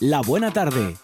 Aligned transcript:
La 0.00 0.22
Buena 0.22 0.50
Tarde. 0.50 0.96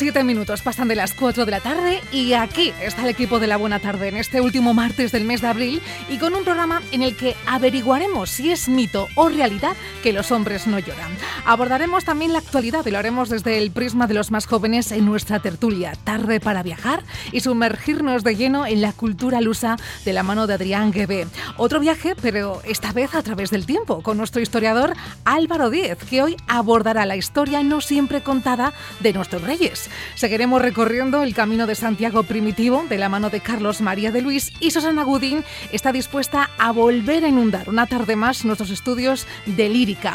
Tardes, 0.00 0.12
siete 0.14 0.24
minutos. 0.24 0.62
Pasan 0.62 0.88
de 0.88 0.96
las 0.96 1.14
4 1.14 1.44
de 1.44 1.50
la 1.50 1.60
tarde 1.60 2.00
y 2.10 2.32
aquí 2.32 2.72
está 2.80 3.02
el 3.02 3.08
equipo 3.08 3.38
de 3.38 3.46
la 3.46 3.56
Buena 3.56 3.80
Tarde 3.80 4.08
en 4.08 4.16
este 4.16 4.40
último 4.40 4.72
martes 4.72 5.12
del 5.12 5.24
mes 5.24 5.40
de 5.42 5.48
abril 5.48 5.82
y 6.08 6.18
con 6.18 6.34
un 6.34 6.44
programa 6.44 6.82
en 6.90 7.02
el 7.02 7.14
que 7.16 7.36
averiguaremos 7.46 8.30
si 8.30 8.50
es 8.50 8.68
mito 8.68 9.08
o 9.14 9.28
realidad 9.28 9.76
que 10.02 10.12
los 10.12 10.30
hombres 10.32 10.66
no 10.66 10.78
lloran. 10.78 11.16
Abordaremos 11.44 12.04
también 12.04 12.32
la 12.32 12.38
actualidad 12.38 12.84
y 12.86 12.90
lo 12.90 12.98
haremos 12.98 13.28
desde 13.28 13.58
el 13.58 13.70
prisma 13.70 14.06
de 14.06 14.14
los 14.14 14.30
más 14.30 14.46
jóvenes 14.46 14.92
en 14.92 15.04
nuestra 15.04 15.40
tertulia 15.40 15.92
Tarde 16.04 16.40
para 16.40 16.62
viajar 16.62 17.04
y 17.32 17.40
sumergirnos 17.40 18.24
de 18.24 18.36
lleno 18.36 18.66
en 18.66 18.80
la 18.80 18.92
cultura 18.92 19.40
lusa 19.40 19.76
de 20.04 20.12
la 20.12 20.22
mano 20.22 20.46
de 20.46 20.54
Adrián 20.54 20.92
Guebé. 20.92 21.26
Otro 21.56 21.80
viaje, 21.80 22.14
pero 22.20 22.60
esta 22.64 22.92
vez 22.92 23.14
a 23.14 23.22
través 23.22 23.50
del 23.50 23.66
tiempo, 23.66 24.02
con 24.02 24.16
nuestro 24.16 24.40
historiador 24.40 24.94
Álvaro 25.24 25.70
Díez, 25.70 25.98
que 26.08 26.22
hoy 26.22 26.36
abordará 26.46 27.06
la 27.06 27.16
historia 27.16 27.62
no 27.62 27.80
siempre 27.80 28.22
contada 28.22 28.72
de 29.00 29.12
nuestros 29.12 29.42
reyes. 29.42 29.90
Seguiremos 30.14 30.62
recorriendo 30.62 31.22
el 31.22 31.34
camino 31.34 31.66
de 31.66 31.74
Santiago 31.74 32.22
primitivo 32.22 32.84
de 32.88 32.98
la 32.98 33.08
mano 33.08 33.30
de 33.30 33.40
Carlos 33.40 33.80
María 33.80 34.12
de 34.12 34.22
Luis 34.22 34.52
y 34.60 34.70
Susana 34.70 35.02
Gudín 35.02 35.44
está 35.72 35.92
dispuesta 35.92 36.50
a 36.58 36.72
volver 36.72 37.24
a 37.24 37.28
inundar 37.28 37.68
una 37.68 37.86
tarde 37.86 38.16
más 38.16 38.44
nuestros 38.44 38.70
estudios 38.70 39.26
de 39.46 39.68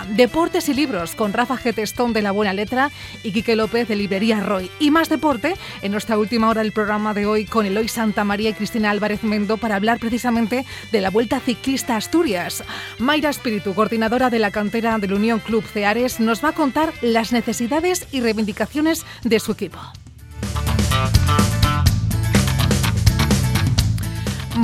deportes 0.09 0.70
y 0.70 0.73
libros 0.73 1.16
con 1.16 1.34
Rafa 1.34 1.58
Getestón 1.58 2.14
de 2.14 2.22
La 2.22 2.31
Buena 2.31 2.54
Letra 2.54 2.92
y 3.23 3.31
Quique 3.31 3.56
López 3.56 3.88
de 3.88 3.95
Librería 3.95 4.40
Roy. 4.40 4.70
Y 4.80 4.92
más 4.92 5.09
deporte 5.09 5.56
en 5.81 5.92
nuestra 5.92 6.18
última 6.18 6.50
hora 6.50 6.62
del 6.62 6.72
programa 6.72 7.14
de 7.14 7.26
hoy 7.26 7.45
con 7.45 7.66
Eloy 7.66 7.88
Santa 7.88 8.23
María 8.23 8.50
y 8.50 8.53
Cristina 8.53 8.92
Álvarez 8.92 9.23
Mendo 9.23 9.58
para 9.58 9.76
hablar 9.76 10.00
precisamente 10.00 10.66
de 10.92 11.02
la 11.02 11.09
Vuelta 11.09 11.40
Ciclista 11.40 11.96
Asturias. 11.96 12.64
Mayra 13.00 13.30
Espíritu, 13.30 13.73
coordinadora 13.73 14.30
de 14.30 14.40
la 14.40 14.52
cantera 14.52 14.98
del 14.98 15.14
Unión 15.14 15.40
Club 15.40 15.64
Ceares, 15.64 16.20
nos 16.20 16.44
va 16.44 16.50
a 16.50 16.53
contar 16.53 16.94
las 17.02 17.31
necesidades 17.31 18.08
y 18.12 18.22
reivindicaciones 18.22 19.06
de 19.23 19.40
su 19.40 19.52
equipo. 19.52 19.80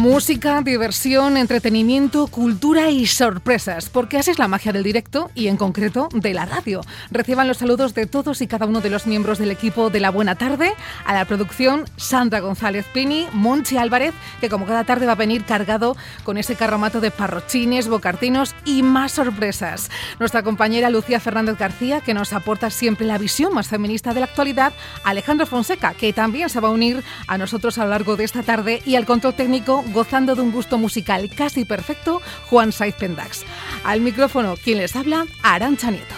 Música, 0.02 0.64
diversión, 0.64 1.38
entretenimiento, 1.38 2.26
cultura 2.26 2.90
y 2.90 3.06
sorpresas, 3.06 3.88
porque 3.88 4.18
así 4.18 4.32
es 4.32 4.40
la 4.40 4.48
magia 4.48 4.74
del 4.74 4.82
directo 4.82 5.30
y 5.36 5.46
en 5.46 5.58
concreto 5.58 6.10
de 6.12 6.34
la 6.34 6.48
radio. 6.48 6.82
Reciban 7.12 7.48
los 7.48 7.58
saludos 7.58 7.94
de 7.94 8.08
todos 8.08 8.42
y 8.42 8.48
cada 8.48 8.66
uno 8.66 8.82
de 8.82 8.90
los 8.90 9.06
miembros 9.06 9.38
del 9.38 9.52
equipo 9.52 9.92
de 9.92 10.00
La 10.00 10.10
Buena 10.10 10.34
Tarde, 10.34 10.74
a 11.06 11.14
la 11.14 11.26
producción 11.26 11.86
Sandra 11.98 12.40
González 12.40 12.88
Pini, 12.92 13.28
Monchi 13.32 13.78
Álvarez, 13.78 14.16
que 14.40 14.50
como 14.50 14.66
cada 14.66 14.86
tarde 14.86 15.06
va 15.06 15.12
a 15.12 15.16
venir 15.16 15.46
cargado 15.46 15.96
con 16.24 16.40
ese 16.40 16.56
carromato 16.56 17.00
de 17.00 17.12
parrochines, 17.12 17.88
bocartinos 17.88 18.56
y 18.66 18.82
más 18.82 19.12
sorpresas. 19.12 19.92
Nuestra 20.18 20.42
compañera 20.42 20.90
Lucía 20.90 21.20
Fernández 21.20 21.60
García, 21.60 22.02
que 22.02 22.16
nos 22.16 22.34
aporta 22.34 22.72
siempre 22.72 23.06
la 23.06 23.20
visión 23.20 23.54
más 23.54 23.68
feminista 23.68 24.16
de 24.16 24.22
la 24.22 24.26
actualidad, 24.26 24.74
Alejandro 25.04 25.46
Fonseca, 25.46 25.94
que 25.94 26.12
también 26.12 26.50
se 26.50 26.60
va 26.60 26.70
a 26.70 26.72
unir 26.72 27.04
a 27.28 27.38
nosotros 27.38 27.78
a 27.78 27.84
lo 27.84 27.92
largo 27.92 28.16
de 28.16 28.24
esta 28.24 28.42
tarde 28.42 28.82
y 28.84 28.96
al 28.96 29.06
control 29.06 29.36
técnico 29.36 29.86
gozando 29.92 30.36
de 30.36 30.42
un 30.42 30.52
gusto 30.52 30.78
musical 30.78 31.30
casi 31.30 31.66
perfecto, 31.66 32.22
Juan 32.50 32.72
Saiz 32.72 32.96
Pendax. 32.96 33.44
Al 33.84 34.02
micrófono, 34.02 34.56
quien 34.56 34.78
les 34.78 34.96
habla, 34.96 35.26
Arancha 35.44 35.92
Nieto. 35.92 36.16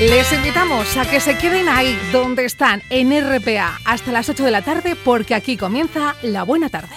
Les 0.00 0.32
invitamos 0.32 0.96
a 0.96 1.08
que 1.08 1.20
se 1.20 1.38
queden 1.38 1.68
ahí 1.68 1.96
donde 2.10 2.44
están, 2.44 2.82
en 2.90 3.12
RPA, 3.12 3.78
hasta 3.84 4.10
las 4.10 4.28
8 4.28 4.44
de 4.44 4.50
la 4.50 4.62
tarde, 4.62 4.96
porque 4.96 5.36
aquí 5.36 5.56
comienza 5.56 6.16
la 6.22 6.42
buena 6.42 6.68
tarde. 6.70 6.96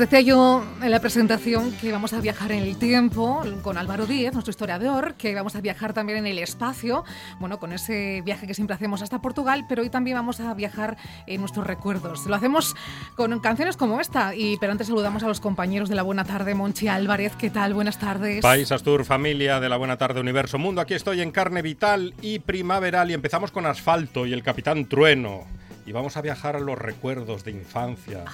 Decía 0.00 0.22
yo 0.22 0.64
en 0.82 0.90
la 0.90 0.98
presentación 0.98 1.72
que 1.72 1.92
vamos 1.92 2.14
a 2.14 2.20
viajar 2.22 2.52
en 2.52 2.62
el 2.62 2.78
tiempo 2.78 3.42
con 3.60 3.76
Álvaro 3.76 4.06
Díez, 4.06 4.32
nuestro 4.32 4.50
historiador, 4.50 5.12
que 5.14 5.34
vamos 5.34 5.56
a 5.56 5.60
viajar 5.60 5.92
también 5.92 6.20
en 6.20 6.26
el 6.26 6.38
espacio, 6.38 7.04
bueno, 7.38 7.58
con 7.58 7.74
ese 7.74 8.22
viaje 8.24 8.46
que 8.46 8.54
siempre 8.54 8.74
hacemos 8.74 9.02
hasta 9.02 9.20
Portugal, 9.20 9.66
pero 9.68 9.82
hoy 9.82 9.90
también 9.90 10.16
vamos 10.16 10.40
a 10.40 10.54
viajar 10.54 10.96
en 11.26 11.40
nuestros 11.40 11.66
recuerdos. 11.66 12.24
Lo 12.24 12.34
hacemos 12.34 12.74
con 13.14 13.38
canciones 13.40 13.76
como 13.76 14.00
esta, 14.00 14.34
y 14.34 14.56
pero 14.56 14.72
antes 14.72 14.86
saludamos 14.86 15.22
a 15.22 15.28
los 15.28 15.38
compañeros 15.38 15.90
de 15.90 15.96
la 15.96 16.02
Buena 16.02 16.24
Tarde, 16.24 16.54
Monchi 16.54 16.88
Álvarez, 16.88 17.36
¿qué 17.36 17.50
tal? 17.50 17.74
Buenas 17.74 17.98
tardes. 17.98 18.40
País 18.40 18.72
Astur, 18.72 19.04
familia 19.04 19.60
de 19.60 19.68
la 19.68 19.76
Buena 19.76 19.98
Tarde 19.98 20.20
Universo 20.20 20.56
Mundo, 20.56 20.80
aquí 20.80 20.94
estoy 20.94 21.20
en 21.20 21.30
carne 21.30 21.60
vital 21.60 22.14
y 22.22 22.38
primaveral 22.38 23.10
y 23.10 23.14
empezamos 23.14 23.50
con 23.50 23.66
Asfalto 23.66 24.24
y 24.24 24.32
el 24.32 24.42
Capitán 24.42 24.86
Trueno. 24.86 25.44
Y 25.84 25.92
vamos 25.92 26.16
a 26.16 26.22
viajar 26.22 26.56
a 26.56 26.60
los 26.60 26.78
recuerdos 26.78 27.44
de 27.44 27.50
infancia 27.50 28.24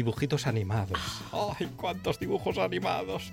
dibujitos 0.00 0.46
animados. 0.46 0.98
¡Ay, 1.30 1.68
cuántos 1.76 2.18
dibujos 2.18 2.56
animados! 2.56 3.30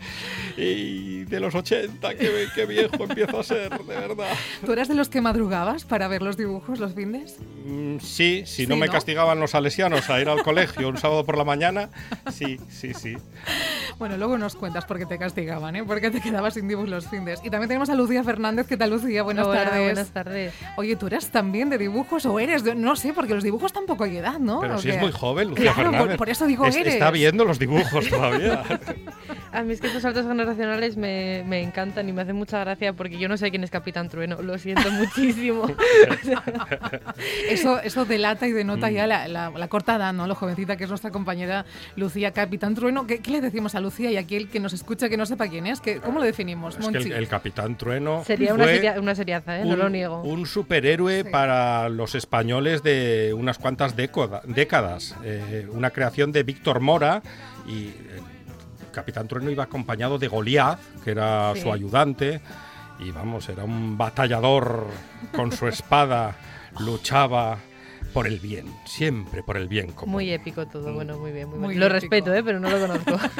Y 0.58 1.24
de 1.24 1.40
los 1.40 1.56
80, 1.56 2.16
qué, 2.16 2.66
viejo 2.66 3.06
empiezo 3.06 3.40
a 3.40 3.44
ser, 3.44 3.70
de 3.70 3.96
verdad. 3.96 4.34
¿Tú 4.66 4.74
eras 4.74 4.90
de 4.90 4.96
los 4.96 5.08
que 5.08 5.22
madrugabas 5.22 5.86
para 5.86 6.10
ver 6.10 6.22
los 6.22 6.36
dibujos 6.36 6.80
los 6.80 6.94
fines? 6.94 7.38
Mm, 7.66 8.00
sí, 8.00 8.44
si 8.46 8.68
no 8.68 8.76
me 8.76 8.90
castigaban 8.90 9.40
los 9.40 9.52
salesianos 9.52 10.10
a 10.10 10.20
ir 10.20 10.28
al 10.28 10.44
colegio 10.44 10.90
un 10.90 10.98
sábado 10.98 11.26
por 11.26 11.38
la 11.38 11.46
mañana, 11.46 11.90
sí, 12.34 12.60
sí, 12.70 12.94
sí. 12.94 13.16
Bueno, 14.00 14.16
luego 14.16 14.38
nos 14.38 14.56
cuentas 14.56 14.86
por 14.86 15.00
qué 15.00 15.08
te 15.08 15.18
castigaban, 15.18 15.76
¿eh? 15.76 15.84
Porque 15.84 16.12
te 16.12 16.22
quedabas 16.22 16.54
sin 16.54 16.68
dibujos 16.68 16.90
los 16.90 17.08
findes. 17.08 17.40
Y 17.44 17.50
también 17.50 17.68
tenemos 17.68 17.90
a 17.90 17.96
Lucía 17.96 18.24
Fernández. 18.24 18.68
¿Qué 18.68 18.78
tal, 18.78 18.92
Lucía? 18.92 19.24
Buenas 19.24 19.48
Hola, 19.48 19.64
tardes. 19.64 19.84
Buenas 19.86 20.08
tardes. 20.12 20.54
Oye, 20.76 20.96
¿tú 20.96 21.08
eres 21.08 21.32
también 21.32 21.70
de 21.72 21.80
dibujos 21.80 22.26
o 22.28 22.40
eres? 22.40 22.64
de- 22.64 22.76
no 22.76 22.96
sé, 22.96 23.14
porque 23.14 23.34
los 23.34 23.44
dibujos 23.44 23.74
tampoco 23.74 24.04
hay 24.04 24.18
edad, 24.18 24.38
¿no? 24.38 24.60
Pero 24.62 24.76
¿O 24.76 24.78
si 24.78 24.92
es 24.92 25.00
muy 25.02 25.12
joven, 25.12 25.50
Lucía 25.50 25.74
Claro, 25.74 25.90
por- 25.90 25.92
Fernández. 25.98 26.18
por 26.18 26.30
eso 26.30 26.46
digo 26.46 26.66
Es- 26.68 26.76
eres. 26.76 26.94
Está 26.94 27.10
viendo 27.10 27.44
los 27.44 27.58
dibujos 27.58 28.08
todavía. 28.08 28.64
A 29.58 29.64
mí 29.64 29.74
es 29.74 29.82
que 29.82 29.88
estos 29.88 30.02
saltos 30.04 30.28
generacionales 30.28 30.98
me, 30.98 31.44
me 31.48 31.62
encantan 31.64 32.08
y 32.08 32.12
me 32.14 32.22
hacen 32.22 32.36
mucha 32.36 32.60
gracia 32.60 32.94
porque 32.94 33.18
yo 33.18 33.28
no 33.28 33.38
sé 33.38 33.50
quién 33.50 33.64
es 33.64 33.72
Capitán 33.72 34.08
Trueno. 34.10 34.42
Lo 34.42 34.58
siento 34.58 34.90
muchísimo. 34.92 35.66
Eso, 37.50 37.80
eso 37.82 38.06
delata 38.06 38.48
y 38.48 38.52
Mm. 38.52 38.56
denota 38.56 38.90
ya 38.92 39.08
la, 39.08 39.28
la, 39.28 39.50
la 39.52 39.68
corta 39.68 39.96
edad, 39.96 40.14
¿no? 40.14 40.28
Lo 40.28 40.36
jovencita 40.36 40.78
que 40.78 40.84
es 40.86 40.90
nuestra 40.90 41.12
compañera 41.12 41.66
Lucía 41.96 42.32
Capitán 42.32 42.76
Trueno. 42.76 43.06
¿Qué, 43.08 43.20
qué 43.20 43.32
le 43.32 43.42
decimos 43.42 43.76
a 43.76 43.80
Lucía 43.80 44.12
y 44.12 44.18
a 44.18 44.22
aquel 44.22 44.50
que 44.50 44.60
nos 44.60 44.74
escucha 44.74 45.10
que 45.10 45.18
no 45.18 45.26
sepa 45.26 45.48
quién 45.48 45.68
es? 45.68 45.80
¿Qué, 45.82 45.98
¿Cómo 46.00 46.20
lo 46.20 46.26
definimos, 46.26 46.78
es 46.78 46.88
que 46.88 46.98
el, 46.98 47.12
el 47.12 47.28
Capitán 47.28 47.78
Trueno 47.78 48.24
Sería 48.26 48.54
una, 48.54 48.64
fue 48.64 48.74
seria- 48.76 49.00
una 49.00 49.16
seriaza, 49.16 49.60
¿eh? 49.60 49.66
no 49.66 49.74
un, 49.74 49.80
lo 49.80 49.90
niego. 49.90 50.22
un 50.24 50.46
superhéroe 50.46 51.24
Sí. 51.24 51.30
para 51.32 51.90
los 51.90 52.16
españoles 52.16 52.84
de 52.84 53.34
unas 53.36 53.58
cuantas 53.58 53.96
décoda- 53.96 54.42
décadas. 54.46 55.16
Eh, 55.24 55.68
una 55.72 55.90
creación 55.92 56.32
de 56.32 56.44
Víctor 56.44 56.80
Mora 56.80 57.22
y 57.68 57.88
el 57.88 58.24
Capitán 58.98 59.28
Trueno 59.28 59.52
iba 59.52 59.64
acompañado 59.66 60.18
de 60.18 60.28
Goliath, 60.28 60.80
que 61.04 61.12
era 61.12 61.54
Sí. 61.54 61.62
su 61.62 61.72
ayudante. 61.72 62.42
Y 63.00 63.12
vamos, 63.12 63.48
era 63.48 63.64
un 63.64 63.96
batallador 63.96 64.88
con 65.36 65.52
su 65.52 65.68
espada, 65.68 66.36
luchaba 66.80 67.60
por 68.08 68.28
el 68.28 68.40
bien, 68.40 68.66
siempre 68.86 69.44
por 69.44 69.58
el 69.58 69.68
bien 69.68 69.92
común. 69.92 70.14
Muy 70.14 70.32
épico 70.32 70.66
todo, 70.68 70.94
bueno, 70.94 71.18
muy 71.18 71.32
bien. 71.32 71.50
Muy 71.50 71.60
Muy 71.60 71.68
bien. 71.70 71.80
Lo 71.82 71.90
respeto, 71.90 72.34
¿eh? 72.34 72.44
pero 72.44 72.60
no 72.60 72.70
lo 72.70 72.80
conozco. 72.80 73.18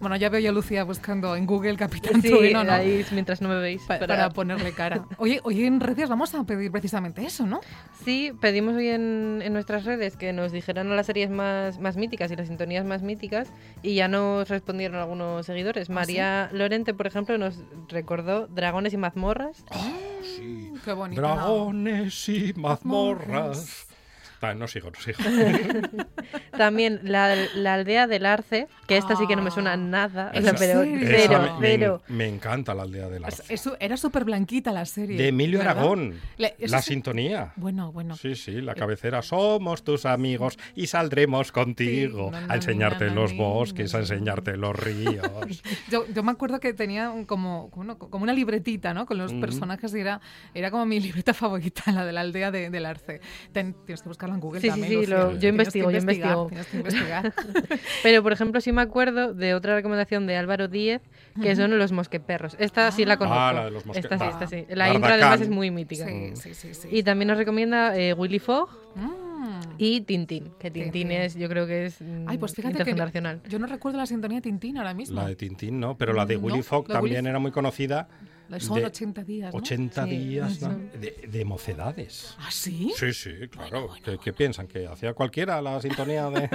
Bueno, 0.00 0.16
ya 0.16 0.28
veo 0.28 0.40
yo 0.40 0.50
a 0.50 0.52
Lucía 0.52 0.84
buscando 0.84 1.34
en 1.36 1.46
Google 1.46 1.76
Capitán 1.76 2.20
sí, 2.22 2.28
Trueno, 2.30 2.64
¿no? 2.64 2.72
ahí 2.72 3.04
mientras 3.12 3.40
no 3.40 3.48
me 3.48 3.56
veis. 3.60 3.82
Pa- 3.82 3.98
para 3.98 4.30
ponerle 4.30 4.72
cara. 4.72 5.04
Oye, 5.18 5.40
hoy 5.44 5.64
en 5.64 5.80
redes 5.80 6.08
vamos 6.08 6.34
a 6.34 6.44
pedir 6.44 6.70
precisamente 6.70 7.24
eso, 7.24 7.46
¿no? 7.46 7.60
Sí, 8.04 8.32
pedimos 8.40 8.74
hoy 8.76 8.88
en, 8.88 9.40
en 9.42 9.52
nuestras 9.52 9.84
redes 9.84 10.16
que 10.16 10.32
nos 10.32 10.52
dijeran 10.52 10.94
las 10.94 11.06
series 11.06 11.30
más, 11.30 11.78
más 11.78 11.96
míticas 11.96 12.30
y 12.30 12.36
las 12.36 12.48
sintonías 12.48 12.84
más 12.84 13.02
míticas 13.02 13.48
y 13.82 13.94
ya 13.94 14.08
nos 14.08 14.48
respondieron 14.48 14.96
algunos 14.98 15.46
seguidores. 15.46 15.90
María 15.90 16.48
Lorente, 16.52 16.94
por 16.94 17.06
ejemplo, 17.06 17.36
nos 17.38 17.60
recordó 17.88 18.46
Dragones 18.48 18.92
y 18.92 18.96
mazmorras. 18.96 19.64
Sí. 19.72 19.94
Dragones 21.14 22.28
y 22.28 22.52
mazmorras. 22.54 23.87
Ah, 24.40 24.54
no 24.54 24.68
sigo, 24.68 24.90
no 24.90 25.00
sigo. 25.00 25.18
También 26.56 27.00
la, 27.04 27.34
la 27.54 27.74
aldea 27.74 28.06
del 28.06 28.26
Arce, 28.26 28.68
que 28.86 28.96
esta 28.96 29.16
sí 29.16 29.26
que 29.26 29.36
no 29.36 29.42
me 29.42 29.50
suena 29.50 29.72
Ah. 29.72 29.76
nada, 29.76 30.30
o 30.32 30.36
¿En 30.36 30.44
sea, 30.44 30.54
pero 30.54 30.82
cero, 30.82 31.40
me, 31.42 31.60
me- 31.60 31.68
cero. 31.76 32.02
me 32.08 32.26
encanta 32.28 32.74
la 32.74 32.82
aldea 32.82 33.08
del 33.08 33.24
Es- 33.24 33.40
Arce. 33.40 33.54
eso- 33.54 33.76
era 33.80 33.96
súper 33.96 34.24
blanquita 34.24 34.72
la 34.72 34.84
serie. 34.86 35.16
De 35.18 35.28
Emilio 35.28 35.58
¿verdad? 35.58 35.78
Aragón. 35.78 36.14
Le- 36.36 36.54
la 36.60 36.80
sí- 36.82 36.90
sintonía. 36.94 37.52
Bueno, 37.56 37.92
bueno. 37.92 38.16
Sí, 38.16 38.34
sí, 38.34 38.60
la 38.60 38.74
cabecera. 38.74 39.22
Somos 39.22 39.82
tus 39.84 40.06
amigos 40.06 40.58
y 40.74 40.86
saldremos 40.86 41.52
contigo 41.52 42.30
Sí, 42.32 42.46
a 42.48 42.54
enseñarte 42.54 43.10
los 43.10 43.36
bosques, 43.36 43.94
a 43.94 43.98
enseñarte 44.00 44.56
los 44.56 44.74
ríos. 44.84 45.62
Yo, 45.90 46.06
yo 46.12 46.22
me 46.22 46.32
acuerdo 46.32 46.60
que 46.60 46.72
tenía 46.72 47.10
un- 47.10 47.24
como, 47.24 47.68
bueno, 47.74 47.98
como 47.98 48.22
una 48.22 48.32
libretita, 48.32 48.94
¿no? 48.94 49.06
Con 49.06 49.18
los 49.18 49.32
personajes 49.34 49.94
y 49.94 50.00
era, 50.00 50.20
era 50.54 50.70
como 50.70 50.86
mi 50.86 50.98
libreta 51.00 51.34
favorita, 51.34 51.90
la 51.92 52.04
de 52.04 52.12
la 52.12 52.20
aldea 52.22 52.50
de- 52.50 52.70
del 52.70 52.86
Arce. 52.86 53.20
Ten- 53.52 53.74
tienes 53.84 54.02
que 54.02 54.08
buscarla 54.30 54.34
en 54.34 54.40
Google 54.40 54.60
Sí, 54.60 54.66
sí, 54.66 54.70
también. 54.70 54.90
sí, 54.90 54.96
Lucía. 54.96 55.18
lo- 55.18 55.38
yo 55.38 55.48
investigo, 55.48 55.90
yo 55.90 55.98
investigo. 55.98 56.46
Tienes 56.48 56.66
que 56.66 56.76
investigar. 56.78 57.32
Pero, 58.02 58.22
por 58.22 58.32
ejemplo, 58.32 58.60
sí 58.60 58.72
me 58.72 58.82
acuerdo 58.82 59.34
de 59.34 59.54
otra 59.54 59.74
recomendación 59.74 60.26
de 60.26 60.36
Álvaro 60.36 60.68
Díez, 60.68 61.02
que 61.40 61.54
son 61.56 61.76
los 61.78 61.92
mosqueperros. 61.92 62.56
Esta 62.58 62.90
sí 62.92 63.04
la 63.04 63.16
conozco. 63.16 63.38
Ah, 63.40 63.52
la 63.52 63.64
de 63.66 63.70
los 63.70 63.84
Esta 63.94 64.18
sí, 64.18 64.24
esta 64.24 64.46
sí. 64.46 64.64
La 64.68 64.86
Barbacán. 64.88 64.94
intro 64.96 65.12
además 65.14 65.40
es 65.40 65.48
muy 65.50 65.70
mítica. 65.70 66.06
sí, 66.06 66.32
sí, 66.34 66.54
sí, 66.54 66.74
sí. 66.74 66.88
Y 66.90 67.02
también 67.02 67.28
nos 67.28 67.38
recomienda 67.38 67.96
eh, 67.96 68.12
Willy 68.14 68.38
Fogg 68.38 68.68
Mm. 68.96 69.60
y 69.78 70.00
Tintín, 70.00 70.50
que 70.58 70.70
Tintín 70.70 71.12
es, 71.12 71.36
yo 71.36 71.48
creo 71.48 71.66
que 71.66 71.86
es 71.86 72.00
mm, 72.00 72.24
Ay, 72.28 72.38
pues 72.38 72.52
fíjate 72.54 72.74
que 72.74 72.80
intergeneracional. 72.80 73.40
yo 73.48 73.58
no 73.60 73.66
recuerdo 73.68 73.98
la 73.98 74.06
sintonía 74.06 74.38
de 74.38 74.42
Tintín 74.42 74.76
ahora 74.78 74.94
mismo. 74.94 75.14
La 75.20 75.28
de 75.28 75.36
Tintín, 75.36 75.78
¿no? 75.78 75.96
Pero 75.96 76.12
la 76.12 76.26
de 76.26 76.34
No, 76.34 76.40
Willy 76.40 76.62
Fogg 76.62 76.88
de 76.88 76.94
Willy 76.94 76.98
también 77.00 77.20
Fogg. 77.24 77.28
era 77.30 77.38
muy 77.38 77.50
conocida. 77.52 78.08
Son 78.58 78.78
de 78.78 78.86
80 78.86 79.24
días, 79.24 79.52
¿no? 79.52 79.58
80 79.60 80.04
Sí, 80.04 80.10
días. 80.10 80.60
De, 80.60 81.28
de 81.30 81.44
mocedades. 81.44 82.34
¿Ah, 82.38 82.50
sí? 82.50 82.92
Sí, 82.96 83.12
sí, 83.12 83.30
claro. 83.50 83.90
¿Qué, 84.04 84.18
qué 84.22 84.32
piensan? 84.32 84.66
¿Que 84.66 84.86
hacía 84.86 85.12
cualquiera 85.12 85.60
la 85.60 85.80
sintonía 85.80 86.30
de, 86.30 86.48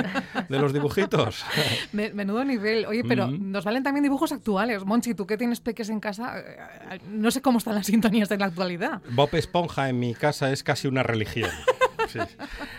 de 0.49 0.59
los 0.59 0.73
dibujitos? 0.73 1.43
Me- 1.93 2.11
menudo 2.13 2.43
nivel. 2.43 2.85
Oye, 2.85 3.03
pero 3.07 3.27
Mm. 3.27 3.51
nos 3.51 3.63
valen 3.63 3.83
también 3.83 4.03
dibujos 4.03 4.31
actuales. 4.31 4.83
Monchi, 4.85 5.13
tú 5.13 5.25
que 5.27 5.37
tienes 5.37 5.59
peques 5.59 5.89
en 5.89 5.99
casa, 5.99 6.39
eh, 6.39 6.99
no 7.09 7.29
sé 7.31 7.41
cómo 7.41 7.59
están 7.59 7.75
las 7.75 7.85
sintonías 7.85 8.29
en 8.31 8.39
la 8.39 8.45
actualidad. 8.47 9.01
Bob 9.11 9.29
Esponja 9.35 9.89
en 9.89 9.99
mi 9.99 10.13
casa 10.15 10.51
es 10.51 10.63
casi 10.63 10.87
una 10.87 11.03
religión. 11.03 11.49
Sí. 12.07 12.19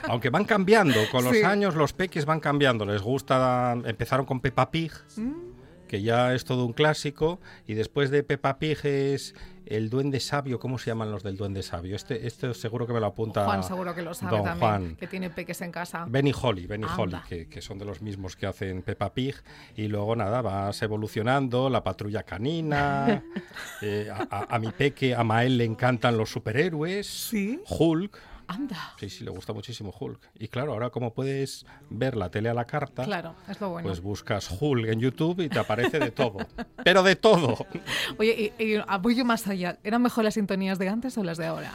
Aunque 0.05 0.29
van 0.31 0.45
cambiando, 0.45 1.01
con 1.11 1.25
los 1.25 1.35
Sí. 1.37 1.43
años 1.43 1.75
los 1.75 1.93
peques 1.93 2.25
van 2.27 2.41
cambiando. 2.41 2.85
Les 2.85 3.01
gusta, 3.01 3.75
empezaron 3.85 4.27
con 4.27 4.41
Peppa 4.41 4.71
Pig, 4.71 4.93
Mm. 5.17 5.33
Que 5.89 6.03
ya 6.03 6.35
es 6.35 6.45
todo 6.45 6.65
un 6.65 6.73
clásico, 6.73 7.39
y 7.67 7.75
después 7.75 8.11
de 8.11 8.23
Peppa 8.23 8.59
Pig 8.59 8.79
es 8.85 9.35
el 9.67 9.89
Duende 9.89 10.21
Sabio. 10.21 10.59
¿Cómo 10.59 10.79
se 10.79 10.91
llaman 10.91 11.11
los 11.11 11.23
del 11.23 11.37
Duende 11.37 11.63
Sabio? 11.63 11.97
Este, 11.97 12.27
este 12.27 12.53
seguro 12.55 12.87
que 12.87 12.93
me 12.93 13.01
lo 13.01 13.07
apunta 13.07 13.45
Juan 13.47 13.63
seguro 13.63 13.95
que 13.95 14.03
lo 14.03 14.13
sabe 14.13 14.37
Don 14.37 14.45
también, 14.45 14.59
Juan. 14.71 14.97
que 14.97 15.07
tiene 15.07 15.31
peques 15.31 15.61
en 15.63 15.73
casa. 15.73 16.05
Benny 16.09 16.33
Holly, 16.39 16.67
Benny 16.67 16.85
Anda. 16.85 16.97
Holly, 17.03 17.17
que, 17.29 17.49
que 17.49 17.63
son 17.63 17.79
de 17.79 17.85
los 17.87 18.03
mismos 18.03 18.37
que 18.37 18.47
hacen 18.47 18.83
Peppa 18.83 19.15
Pig. 19.15 19.35
Y 19.77 19.89
luego 19.89 20.17
nada, 20.17 20.43
vas 20.43 20.83
evolucionando, 20.83 21.71
la 21.71 21.83
patrulla 21.83 22.23
canina. 22.25 23.23
eh, 23.83 24.11
a, 24.13 24.27
a- 24.31 24.55
a 24.55 24.59
mi 24.59 24.71
peque, 24.71 25.15
a 25.15 25.25
Mael 25.25 25.57
le 25.59 25.65
encantan 25.65 26.17
los 26.19 26.31
superhéroes. 26.31 27.07
¿Sí? 27.07 27.61
Hulk. 27.69 28.19
Anda. 28.49 28.95
Sí, 28.99 29.09
sí, 29.11 29.25
le 29.25 29.31
gusta 29.31 29.53
muchísimo 29.53 29.95
Hulk. 29.99 30.21
Y 30.39 30.49
claro, 30.49 30.73
ahora 30.73 30.91
como 30.91 31.13
puedes 31.15 31.65
ver 31.91 32.17
la 32.17 32.31
tele 32.31 32.49
a 32.49 32.55
la 32.55 32.65
carta, 32.67 33.05
Claro, 33.05 33.35
es 33.49 33.61
lo 33.61 33.71
bueno. 33.71 33.89
pues 33.89 34.01
buscas 34.01 34.49
Hulk 34.61 34.87
en 34.89 35.01
YouTube 35.01 35.41
y 35.41 35.49
te 35.49 35.59
aparece 35.59 35.99
de 35.99 36.11
todo. 36.11 36.39
Pero 36.85 37.03
de 37.03 37.17
todo. 37.17 37.57
Oye, 38.19 38.53
y, 38.59 38.63
y 38.75 38.79
voy 39.01 39.15
yo 39.17 39.25
más 39.25 39.47
allá. 39.47 39.79
¿Eran 39.85 40.03
mejor 40.03 40.25
las 40.25 40.35
sintonías 40.35 40.79
de 40.79 40.89
antes 40.89 41.17
o 41.19 41.25
las 41.25 41.39
de 41.39 41.47
ahora? 41.47 41.73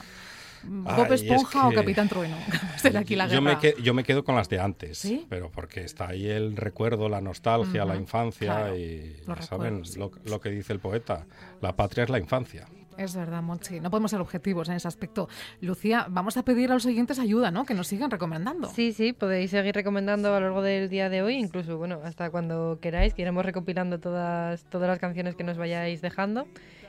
¿Bob 0.61 1.05
Ay, 1.07 1.13
es 1.13 1.21
Esponja 1.21 1.69
o 1.69 1.71
Capitán 1.73 2.09
Trueno? 2.09 2.35
Aquí 2.99 3.15
la 3.15 3.27
yo, 3.27 3.41
me 3.41 3.57
que- 3.59 3.75
yo 3.81 3.93
me 3.93 4.03
quedo 4.03 4.25
con 4.25 4.35
las 4.35 4.49
de 4.49 4.59
antes, 4.59 4.97
¿Sí? 4.97 5.25
pero 5.29 5.49
porque 5.49 5.85
está 5.85 6.09
ahí 6.09 6.27
el 6.27 6.57
recuerdo, 6.57 7.07
la 7.07 7.21
nostalgia, 7.21 7.85
la 7.85 7.95
infancia 7.95 8.55
claro, 8.55 8.77
y 8.77 9.21
ya 9.25 9.41
saben 9.41 9.83
recuerdos, 9.83 9.89
sí. 9.93 9.99
lo, 9.99 10.11
lo 10.25 10.41
que 10.41 10.49
dice 10.49 10.73
el 10.73 10.79
poeta, 10.79 11.25
la 11.61 11.77
patria 11.77 12.03
es 12.03 12.09
la 12.09 12.19
infancia. 12.19 12.67
Es 12.99 13.15
verdad, 13.15 13.41
Monchi. 13.41 13.79
No 13.79 13.89
podemos 13.89 14.11
ser 14.11 14.19
objetivos 14.19 14.67
en 14.67 14.75
ese 14.75 14.87
aspecto. 14.87 15.29
Lucía, 15.61 16.07
vamos 16.09 16.35
a 16.35 16.43
pedir 16.43 16.69
a 16.69 16.73
los 16.73 16.85
oyentes 16.85 17.17
ayuda, 17.17 17.49
¿no? 17.49 17.63
Que 17.65 17.73
nos 17.73 17.87
sigan 17.87 18.11
recomendando. 18.11 18.67
Sí, 18.69 18.91
sí, 18.91 19.13
podéis 19.13 19.51
seguir 19.51 19.73
recomendando 19.73 20.35
a 20.35 20.39
lo 20.41 20.47
largo 20.47 20.61
del 20.61 20.89
día 20.89 21.07
de 21.09 21.21
hoy, 21.21 21.35
incluso, 21.35 21.77
bueno, 21.77 22.01
hasta 22.03 22.29
cuando 22.29 22.77
queráis, 22.81 23.13
que 23.13 23.21
iremos 23.21 23.45
recopilando 23.45 23.99
todas, 23.99 24.65
todas 24.65 24.89
las 24.89 24.99
canciones 24.99 25.35
que 25.37 25.45
nos 25.45 25.57
vayáis 25.57 26.01
dejando. 26.01 26.45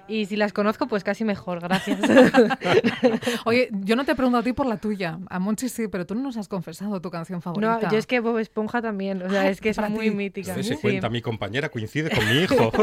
Y 0.09 0.27
si 0.27 0.35
las 0.35 0.53
conozco, 0.53 0.89
pues 0.89 1.05
casi 1.05 1.25
mejor, 1.25 1.61
gracias. 1.61 2.01
Oye, 3.45 3.69
yo 3.85 3.95
no 3.95 4.05
te 4.05 4.17
pregunto 4.17 4.39
a 4.39 4.43
ti 4.43 4.53
por 4.53 4.67
la 4.67 4.77
tuya. 4.79 5.21
A 5.29 5.39
Monchi 5.39 5.69
sí, 5.69 5.87
pero 5.87 6.05
tú 6.07 6.17
no 6.17 6.23
nos 6.23 6.37
has 6.37 6.49
confesado 6.49 7.01
tu 7.01 7.11
canción 7.13 7.41
favorita. 7.41 7.79
no, 7.83 7.91
yo 7.93 7.97
es 7.99 8.09
que 8.09 8.19
Bob 8.19 8.39
Esponja 8.39 8.83
también, 8.83 9.23
o 9.23 9.31
sea, 9.31 9.49
es 9.49 9.61
que 9.61 9.73
son 9.73 9.93
muy 9.93 10.11
ti. 10.11 10.17
míticas. 10.17 10.57
Dese 10.57 10.75
Sí. 10.75 10.81
cuenta, 10.81 11.09
mi 11.09 11.23
compañera 11.23 11.69
coincide 11.69 12.11
con 12.11 12.27
mi 12.29 12.41
hijo. 12.43 12.73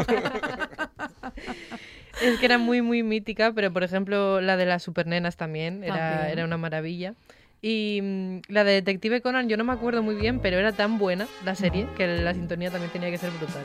Es 2.22 2.40
que 2.40 2.46
era 2.46 2.58
muy, 2.58 2.82
muy 2.82 3.04
mítica, 3.04 3.52
pero 3.54 3.72
por 3.72 3.84
ejemplo 3.84 4.42
la 4.42 4.58
de 4.58 4.66
las 4.66 4.84
supernenas 4.84 5.38
también 5.38 5.84
era, 5.84 5.96
También. 6.12 6.32
era 6.32 6.46
una 6.46 6.58
maravilla. 6.58 7.14
Y 7.60 8.00
mm, 8.04 8.40
la 8.50 8.64
de 8.64 8.74
Detective 8.74 9.22
Conan 9.22 9.50
yo 9.50 9.58
no 9.58 9.64
me 9.64 9.74
acuerdo 9.74 10.04
muy 10.04 10.14
bien, 10.16 10.40
pero 10.40 10.58
era 10.60 10.74
tan 10.74 11.00
buena 11.00 11.28
la 11.44 11.56
serie 11.56 11.88
que 11.98 12.06
la 12.06 12.34
sintonía 12.36 12.70
también 12.70 12.92
tenía 12.92 13.10
que 13.10 13.18
ser 13.18 13.32
brutal. 13.32 13.64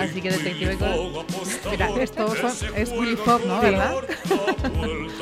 Así 0.00 0.20
que 0.20 0.30
Detective 0.30 0.76
Conan... 0.76 0.98
Mira, 1.70 1.88
esto 2.00 2.34
son- 2.36 2.76
es 2.76 2.90
Willy 2.92 3.16
Fogg, 3.16 3.46
¿no? 3.46 3.60
¿Verdad? 3.62 3.94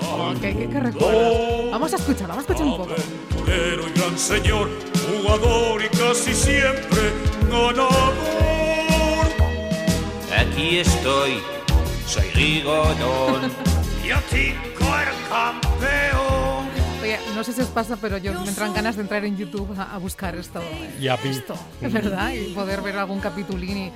Oh, 0.02 0.34
qué, 0.40 0.52
qué- 0.56 0.68
qué 0.68 0.80
recuerdo. 0.80 1.70
Vamos 1.70 1.92
a 1.92 1.96
escuchar, 1.96 2.26
vamos 2.28 2.44
a 2.48 2.52
escuchar 2.52 2.66
un 2.66 2.76
poco. 2.76 2.92
aventurero 2.94 3.88
y 3.88 3.92
gran 3.98 4.18
señor, 4.18 4.68
jugador 5.22 5.82
y 5.84 5.88
casi 5.96 6.34
siempre 6.34 7.00
ganador. 7.48 8.14
Aquí 10.36 10.78
estoy, 10.78 11.38
soy 12.06 12.28
Rigodón. 12.34 13.50
Y 14.04 14.10
a 14.10 14.20
ti, 14.22 14.48
el 14.48 15.28
campeón. 15.28 16.72
Oye, 17.02 17.18
no 17.34 17.42
sé 17.42 17.52
si 17.52 17.60
os 17.60 17.68
pasa, 17.68 17.96
pero 18.00 18.16
yo 18.18 18.32
me 18.32 18.48
entran 18.48 18.72
ganas 18.72 18.94
de 18.96 19.02
entrar 19.02 19.24
en 19.24 19.36
YouTube 19.36 19.68
a, 19.78 19.94
a 19.94 19.98
buscar 19.98 20.34
esto. 20.36 20.60
eh, 20.60 20.90
Y 21.00 21.08
a. 21.08 21.14
Esto, 21.14 21.54
¿verdad? 21.80 22.32
Y 22.32 22.52
poder 22.54 22.80
ver 22.82 22.96
algún 22.96 23.18
capitulín 23.20 23.76
y, 23.76 23.92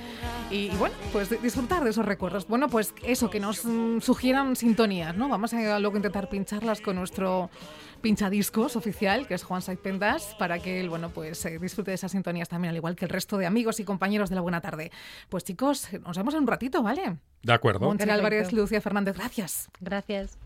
y, 0.55 0.57
y, 0.71 0.75
bueno, 0.77 0.95
pues 1.13 1.29
di- 1.29 1.37
disfrutar 1.37 1.83
de 1.83 1.91
esos 1.91 2.05
recuerdos. 2.05 2.47
Bueno, 2.47 2.67
pues 2.67 2.93
eso, 3.03 3.29
que 3.29 3.39
nos 3.39 3.63
mm, 3.63 3.99
sugieran 4.01 4.55
sintonías, 4.57 5.15
¿no? 5.15 5.29
Vamos 5.29 5.53
a 5.53 5.79
luego 5.79 5.95
intentar 5.97 6.27
pincharlas 6.29 6.81
con 6.81 6.97
nuestro 6.97 7.49
pinchadiscos 7.97 8.75
oficial, 8.75 9.27
que 9.27 9.33
es 9.33 9.43
Juan 9.43 9.61
Saiz 9.61 9.79
Pendas, 9.79 10.35
para 10.39 10.59
que 10.59 10.79
él, 10.79 10.89
bueno, 10.89 11.09
pues 11.09 11.45
eh, 11.45 11.59
disfrute 11.59 11.91
de 11.91 11.95
esas 11.95 12.11
sintonías 12.11 12.49
también, 12.49 12.71
al 12.71 12.75
igual 12.75 12.95
que 12.95 13.05
el 13.05 13.09
resto 13.09 13.37
de 13.37 13.45
amigos 13.45 13.79
y 13.79 13.83
compañeros 13.83 14.29
de 14.29 14.35
la 14.35 14.41
Buena 14.41 14.61
Tarde. 14.61 14.91
Pues 15.29 15.43
chicos, 15.43 15.89
nos 16.05 16.17
vemos 16.17 16.33
en 16.33 16.41
un 16.41 16.47
ratito, 16.47 16.83
¿vale? 16.83 17.17
De 17.43 17.53
acuerdo. 17.53 17.89
Perfecto. 17.89 18.13
Álvarez, 18.13 18.53
Lucía 18.53 18.81
Fernández, 18.81 19.17
gracias. 19.17 19.69
Gracias. 19.79 20.37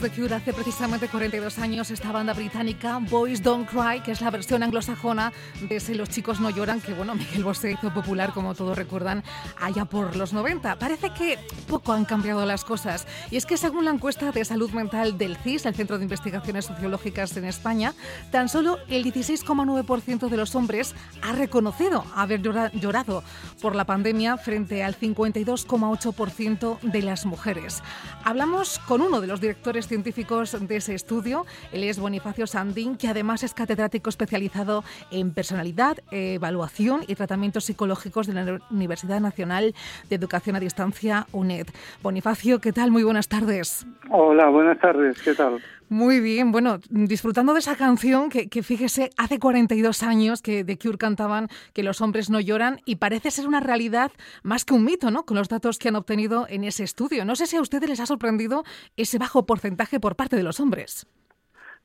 De 0.00 0.10
Cure 0.10 0.34
hace 0.34 0.52
precisamente 0.54 1.08
42 1.08 1.58
años, 1.58 1.90
esta 1.90 2.10
banda 2.10 2.32
británica, 2.32 2.98
Boys 3.10 3.42
Don't 3.42 3.68
Cry, 3.68 4.00
que 4.02 4.12
es 4.12 4.20
la 4.22 4.30
versión 4.30 4.62
anglosajona 4.62 5.30
de 5.68 5.76
ese 5.76 5.94
Los 5.94 6.08
chicos 6.08 6.40
no 6.40 6.48
lloran, 6.48 6.80
que 6.80 6.94
bueno, 6.94 7.14
Miguel 7.16 7.44
Bosé 7.44 7.72
hizo 7.72 7.92
popular, 7.92 8.32
como 8.32 8.54
todos 8.54 8.78
recuerdan, 8.78 9.22
allá 9.60 9.84
por 9.84 10.16
los 10.16 10.32
90. 10.32 10.78
Parece 10.78 11.10
que 11.10 11.38
poco 11.68 11.92
han 11.92 12.06
cambiado 12.06 12.46
las 12.46 12.64
cosas. 12.64 13.06
Y 13.30 13.36
es 13.36 13.44
que 13.44 13.58
según 13.58 13.84
la 13.84 13.90
encuesta 13.90 14.32
de 14.32 14.42
salud 14.44 14.70
mental 14.70 15.18
del 15.18 15.36
CIS, 15.36 15.66
el 15.66 15.74
Centro 15.74 15.98
de 15.98 16.04
Investigaciones 16.04 16.64
Sociológicas 16.64 17.36
en 17.36 17.44
España, 17.44 17.92
tan 18.30 18.48
solo 18.48 18.78
el 18.88 19.04
16,9% 19.04 20.28
de 20.28 20.36
los 20.36 20.54
hombres 20.54 20.94
ha 21.20 21.32
reconocido 21.32 22.04
haber 22.14 22.40
llora- 22.40 22.70
llorado 22.72 23.22
por 23.60 23.74
la 23.74 23.84
pandemia 23.84 24.38
frente 24.38 24.82
al 24.82 24.96
52,8% 24.98 26.78
de 26.80 27.02
las 27.02 27.26
mujeres. 27.26 27.82
Hablamos 28.24 28.78
con 28.78 29.02
uno 29.02 29.20
de 29.20 29.26
los 29.26 29.40
directores 29.40 29.89
científicos 29.90 30.56
de 30.68 30.76
ese 30.76 30.94
estudio, 30.94 31.46
él 31.72 31.82
es 31.82 31.98
Bonifacio 31.98 32.46
Sandín, 32.46 32.96
que 32.96 33.08
además 33.08 33.42
es 33.42 33.54
catedrático 33.54 34.08
especializado 34.08 34.84
en 35.10 35.34
personalidad, 35.34 35.98
evaluación 36.12 37.00
y 37.08 37.16
tratamientos 37.16 37.64
psicológicos 37.64 38.28
de 38.28 38.34
la 38.34 38.60
Universidad 38.70 39.20
Nacional 39.20 39.74
de 40.08 40.14
Educación 40.14 40.54
a 40.54 40.60
Distancia, 40.60 41.26
UNED. 41.32 41.66
Bonifacio, 42.04 42.60
¿qué 42.60 42.72
tal? 42.72 42.92
Muy 42.92 43.02
buenas 43.02 43.26
tardes. 43.26 43.84
Hola, 44.10 44.48
buenas 44.48 44.78
tardes, 44.78 45.20
¿qué 45.22 45.34
tal? 45.34 45.60
Muy 45.90 46.20
bien, 46.20 46.52
bueno, 46.52 46.78
disfrutando 46.88 47.52
de 47.52 47.58
esa 47.58 47.76
canción 47.76 48.30
que, 48.30 48.48
que 48.48 48.62
fíjese, 48.62 49.10
hace 49.18 49.40
42 49.40 50.04
años 50.04 50.40
que 50.40 50.62
The 50.62 50.78
Cure 50.78 50.98
cantaban 50.98 51.48
que 51.74 51.82
los 51.82 52.00
hombres 52.00 52.30
no 52.30 52.38
lloran 52.38 52.78
y 52.84 52.96
parece 52.96 53.32
ser 53.32 53.48
una 53.48 53.58
realidad 53.58 54.12
más 54.44 54.64
que 54.64 54.72
un 54.72 54.84
mito, 54.84 55.10
¿no? 55.10 55.24
Con 55.24 55.36
los 55.36 55.48
datos 55.48 55.80
que 55.80 55.88
han 55.88 55.96
obtenido 55.96 56.46
en 56.48 56.62
ese 56.62 56.84
estudio. 56.84 57.24
No 57.24 57.34
sé 57.34 57.46
si 57.46 57.56
a 57.56 57.60
ustedes 57.60 57.90
les 57.90 57.98
ha 57.98 58.06
sorprendido 58.06 58.62
ese 58.96 59.18
bajo 59.18 59.46
porcentaje 59.46 59.98
por 59.98 60.14
parte 60.14 60.36
de 60.36 60.44
los 60.44 60.60
hombres. 60.60 61.08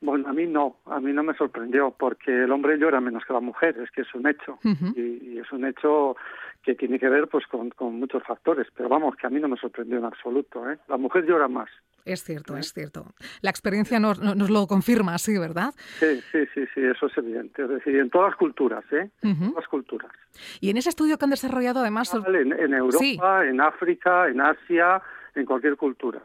Bueno, 0.00 0.28
a 0.28 0.32
mí 0.32 0.46
no, 0.46 0.76
a 0.84 1.00
mí 1.00 1.12
no 1.12 1.24
me 1.24 1.34
sorprendió, 1.34 1.90
porque 1.90 2.44
el 2.44 2.52
hombre 2.52 2.78
llora 2.78 3.00
menos 3.00 3.24
que 3.24 3.32
la 3.32 3.40
mujer, 3.40 3.76
es 3.82 3.90
que 3.90 4.02
es 4.02 4.14
un 4.14 4.28
hecho, 4.28 4.58
y 4.94 5.38
es 5.38 5.50
un 5.50 5.64
hecho 5.64 6.16
que 6.66 6.74
tiene 6.74 6.98
que 6.98 7.08
ver 7.08 7.28
pues 7.28 7.46
con, 7.46 7.70
con 7.70 7.94
muchos 7.94 8.22
factores, 8.24 8.66
pero 8.76 8.88
vamos, 8.88 9.14
que 9.16 9.26
a 9.26 9.30
mí 9.30 9.38
no 9.40 9.46
me 9.48 9.56
sorprendió 9.56 9.98
en 9.98 10.04
absoluto, 10.04 10.68
¿eh? 10.68 10.76
La 10.88 10.96
mujer 10.96 11.24
llora 11.24 11.46
más. 11.48 11.70
Es 12.04 12.22
cierto, 12.24 12.56
es 12.56 12.72
cierto. 12.72 13.06
La 13.40 13.50
experiencia 13.50 13.98
nos, 14.00 14.18
lo 14.50 14.66
confirma 14.66 15.14
así, 15.14 15.38
¿verdad? 15.38 15.72
Sí, 15.98 16.20
sí, 16.32 16.40
sí, 16.54 16.64
sí, 16.74 16.80
eso 16.80 17.06
es 17.06 17.16
evidente, 17.18 17.62
es 17.62 17.68
decir, 17.68 17.96
en 17.96 18.10
todas 18.10 18.30
las 18.30 18.36
culturas, 18.36 18.84
¿eh? 18.92 19.10
En 19.22 19.38
todas 19.38 19.54
las 19.54 19.68
culturas. 19.68 20.10
Y 20.60 20.70
en 20.70 20.76
ese 20.76 20.88
estudio 20.88 21.16
que 21.18 21.24
han 21.24 21.30
desarrollado 21.30 21.80
además 21.80 22.12
En, 22.14 22.52
en 22.52 22.74
Europa, 22.74 22.98
Sí. 22.98 23.18
en 23.48 23.60
África, 23.60 24.28
en 24.28 24.40
Asia, 24.40 25.00
en 25.34 25.44
cualquier 25.46 25.76
cultura. 25.76 26.20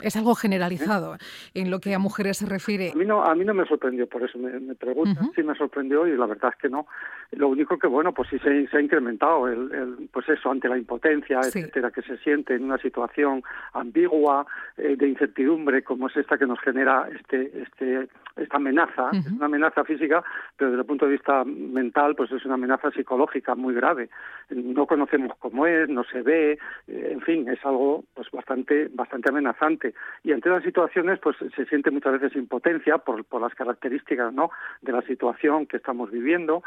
Es 0.00 0.16
algo 0.16 0.34
generalizado 0.34 1.16
en 1.54 1.70
lo 1.70 1.78
que 1.80 1.94
a 1.94 1.98
mujeres 1.98 2.38
se 2.38 2.46
refiere. 2.46 2.90
A 2.92 2.96
mí 2.96 3.04
no, 3.04 3.22
a 3.24 3.34
mí 3.34 3.44
no 3.44 3.54
me 3.54 3.64
sorprendió, 3.66 4.06
por 4.08 4.22
eso 4.22 4.38
me, 4.38 4.58
me 4.60 4.74
preguntan 4.74 5.30
si 5.34 5.42
me 5.42 5.54
sorprendió 5.54 6.06
y 6.06 6.16
la 6.16 6.26
verdad 6.26 6.50
es 6.54 6.60
que 6.60 6.68
no. 6.68 6.86
Lo 7.32 7.48
único 7.48 7.78
que, 7.78 7.86
bueno, 7.86 8.12
pues 8.12 8.28
sí 8.30 8.38
se, 8.40 8.66
se 8.68 8.76
ha 8.76 8.80
incrementado, 8.80 9.48
el, 9.48 9.72
el, 9.72 10.08
pues 10.12 10.28
eso, 10.28 10.50
ante 10.50 10.68
la 10.68 10.76
impotencia, 10.78 11.42
Sí. 11.44 11.58
etcétera, 11.60 11.90
que 11.90 12.02
se 12.02 12.16
siente 12.18 12.54
en 12.54 12.64
una 12.64 12.78
situación 12.78 13.42
ambigua, 13.72 14.46
eh, 14.76 14.96
de 14.96 15.08
incertidumbre, 15.08 15.82
como 15.82 16.08
es 16.08 16.16
esta 16.16 16.38
que 16.38 16.46
nos 16.46 16.60
genera 16.60 17.08
este, 17.14 17.62
este, 17.62 18.08
esta 18.36 18.56
amenaza, 18.56 19.10
es 19.12 19.30
una 19.30 19.46
amenaza 19.46 19.84
física, 19.84 20.22
pero 20.56 20.70
desde 20.70 20.82
el 20.82 20.86
punto 20.86 21.06
de 21.06 21.12
vista 21.12 21.44
mental, 21.44 22.14
pues 22.16 22.32
es 22.32 22.44
una 22.44 22.54
amenaza 22.54 22.90
psicológica 22.90 23.54
muy 23.54 23.74
grave. 23.74 24.08
No 24.50 24.86
conocemos 24.86 25.36
cómo 25.38 25.66
es, 25.66 25.88
no 25.88 26.04
se 26.04 26.22
ve, 26.22 26.58
eh, 26.88 27.08
en 27.12 27.20
fin, 27.20 27.48
es 27.48 27.64
algo 27.64 28.04
pues 28.14 28.30
bastante, 28.30 28.88
bastante 28.92 29.28
amenazante. 29.28 29.94
Y 30.22 30.32
ante 30.32 30.48
las 30.48 30.64
situaciones, 30.64 31.18
pues 31.20 31.36
se 31.54 31.64
siente 31.66 31.90
muchas 31.90 32.20
veces 32.20 32.36
impotencia 32.36 32.98
por, 32.98 33.24
por 33.24 33.40
las 33.40 33.54
características 33.54 34.32
¿no? 34.32 34.50
de 34.82 34.92
la 34.92 35.02
situación 35.02 35.66
que 35.66 35.76
estamos 35.76 36.10
viviendo 36.10 36.62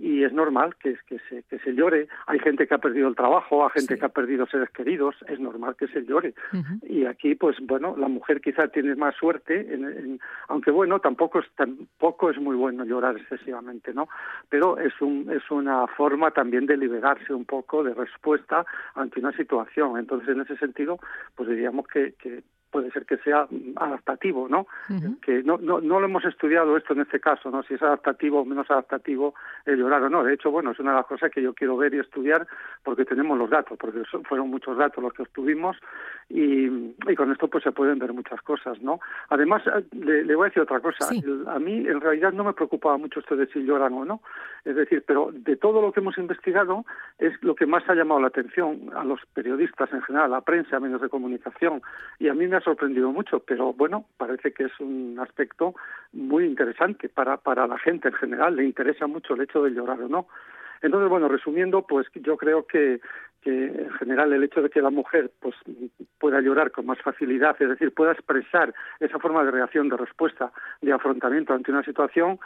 y 0.00 0.24
es 0.24 0.32
normal 0.32 0.74
que, 0.82 0.96
que, 1.06 1.18
se, 1.28 1.42
que 1.44 1.58
se 1.58 1.74
llore. 1.74 2.08
Hay 2.26 2.38
gente 2.38 2.66
que 2.66 2.74
ha 2.74 2.78
perdido 2.78 3.06
el 3.08 3.14
trabajo, 3.14 3.64
hay 3.64 3.70
gente 3.74 3.94
Sí. 3.94 4.00
que 4.00 4.06
ha 4.06 4.08
perdido 4.08 4.46
seres 4.46 4.70
queridos, 4.70 5.14
es 5.28 5.38
normal 5.38 5.76
que 5.76 5.86
se 5.88 6.04
llore. 6.04 6.34
Y 6.88 7.04
aquí, 7.04 7.34
pues 7.34 7.56
bueno, 7.60 7.94
la 7.98 8.08
mujer 8.08 8.40
quizá 8.40 8.68
tiene 8.68 8.94
más 8.96 9.14
suerte, 9.14 9.74
en- 9.74 9.84
en- 9.84 10.20
aunque 10.48 10.70
bueno, 10.70 11.00
tampoco 11.00 11.40
es, 11.40 11.46
tampoco 11.54 12.30
es 12.30 12.38
muy 12.40 12.56
bueno 12.56 12.84
llorar 12.84 13.16
excesivamente, 13.18 13.92
¿no? 13.92 14.08
Pero 14.48 14.78
es, 14.78 14.98
un, 15.02 15.30
es 15.30 15.50
una 15.50 15.86
forma 15.86 16.30
también 16.30 16.64
de 16.66 16.76
liberarse 16.78 17.34
un 17.34 17.44
poco 17.44 17.84
de 17.84 17.92
respuesta 17.94 18.64
ante 18.94 19.20
una 19.20 19.32
situación. 19.36 19.98
Entonces, 19.98 20.30
en 20.30 20.40
ese 20.40 20.56
sentido, 20.56 20.98
pues 21.36 21.48
diríamos 21.48 21.86
que, 21.88 22.14
que 22.18 22.42
puede 22.70 22.90
ser 22.92 23.04
que 23.06 23.16
sea 23.18 23.46
mm, 23.50 23.72
adaptativo, 23.76 24.48
¿no? 24.48 24.66
Que 25.22 25.42
no, 25.42 25.58
no, 25.58 25.80
no 25.80 26.00
lo 26.00 26.06
hemos 26.06 26.24
estudiado 26.24 26.76
esto 26.76 26.92
en 26.94 27.00
este 27.00 27.20
caso, 27.20 27.50
¿no? 27.50 27.62
Si 27.64 27.74
es 27.74 27.82
adaptativo 27.82 28.40
o 28.40 28.44
menos 28.44 28.70
adaptativo 28.70 29.34
el 29.66 29.76
llorar 29.78 30.02
o 30.02 30.10
no. 30.10 30.22
De 30.24 30.34
hecho, 30.34 30.50
bueno, 30.50 30.70
es 30.70 30.78
una 30.78 30.90
de 30.92 30.96
las 30.98 31.06
cosas 31.06 31.30
que 31.30 31.42
yo 31.42 31.52
quiero 31.54 31.76
ver 31.76 31.94
y 31.94 31.98
estudiar 31.98 32.46
porque 32.84 33.04
tenemos 33.04 33.36
los 33.38 33.50
datos, 33.50 33.76
porque 33.78 34.02
son- 34.10 34.24
fueron 34.24 34.48
muchos 34.50 34.76
datos 34.76 35.02
los 35.02 35.12
que 35.12 35.22
obtuvimos 35.22 35.76
y, 36.28 36.66
y 36.66 37.14
con 37.16 37.30
esto 37.32 37.48
pues 37.48 37.64
se 37.64 37.72
pueden 37.72 37.98
ver 37.98 38.12
muchas 38.12 38.40
cosas, 38.42 38.80
¿no? 38.80 39.00
Además, 39.30 39.62
eh, 39.66 39.84
le, 39.92 40.24
le 40.24 40.34
voy 40.34 40.46
a 40.46 40.48
decir 40.48 40.62
otra 40.62 40.80
cosa. 40.80 41.06
Sí. 41.06 41.20
El- 41.24 41.46
a 41.48 41.58
mí 41.58 41.86
en 41.86 42.00
realidad 42.00 42.32
no 42.32 42.44
me 42.44 42.52
preocupaba 42.52 42.96
mucho 42.98 43.20
esto 43.20 43.36
de 43.36 43.46
si 43.48 43.64
lloran 43.64 43.92
o 43.94 44.04
no. 44.04 44.20
Es 44.64 44.76
decir, 44.76 45.02
pero 45.06 45.30
de 45.32 45.56
todo 45.56 45.80
lo 45.82 45.92
que 45.92 46.00
hemos 46.00 46.18
investigado 46.18 46.84
es 47.18 47.32
lo 47.42 47.54
que 47.54 47.66
más 47.66 47.82
ha 47.88 47.94
llamado 47.94 48.20
la 48.20 48.28
atención 48.28 48.90
a 48.94 49.04
los 49.04 49.20
periodistas 49.34 49.92
en 49.92 50.02
general, 50.02 50.26
a 50.26 50.36
la 50.36 50.40
prensa, 50.42 50.76
a 50.76 50.80
medios 50.80 51.00
de 51.00 51.08
comunicación. 51.08 51.82
Y 52.18 52.28
a 52.28 52.34
mí 52.34 52.46
me 52.46 52.56
ha 52.60 52.64
sorprendido 52.64 53.10
mucho, 53.10 53.40
pero 53.40 53.72
bueno, 53.72 54.04
parece 54.16 54.52
que 54.52 54.64
es 54.64 54.80
un 54.80 55.18
aspecto 55.20 55.74
muy 56.12 56.44
interesante 56.44 57.08
para, 57.08 57.38
para 57.38 57.66
la 57.66 57.78
gente 57.78 58.08
en 58.08 58.14
general. 58.14 58.56
Le 58.56 58.64
interesa 58.64 59.06
mucho 59.06 59.34
el 59.34 59.42
hecho 59.42 59.62
de 59.62 59.70
llorar 59.70 60.00
o 60.00 60.08
no. 60.08 60.28
Entonces, 60.82 61.10
bueno, 61.10 61.28
resumiendo, 61.28 61.86
pues 61.86 62.06
yo 62.14 62.36
creo 62.36 62.66
que, 62.66 63.00
que 63.42 63.66
en 63.66 63.90
general 63.92 64.32
el 64.32 64.44
hecho 64.44 64.62
de 64.62 64.70
que 64.70 64.80
la 64.80 64.90
mujer 64.90 65.30
pues 65.40 65.54
pueda 66.18 66.40
llorar 66.40 66.70
con 66.70 66.86
más 66.86 67.00
facilidad, 67.02 67.56
es 67.60 67.68
decir, 67.68 67.92
pueda 67.92 68.12
expresar 68.12 68.72
esa 68.98 69.18
forma 69.18 69.44
de 69.44 69.50
reacción, 69.50 69.88
de 69.88 69.96
respuesta, 69.96 70.52
de 70.80 70.92
afrontamiento 70.92 71.52
ante 71.52 71.70
una 71.70 71.82
situación, 71.82 72.38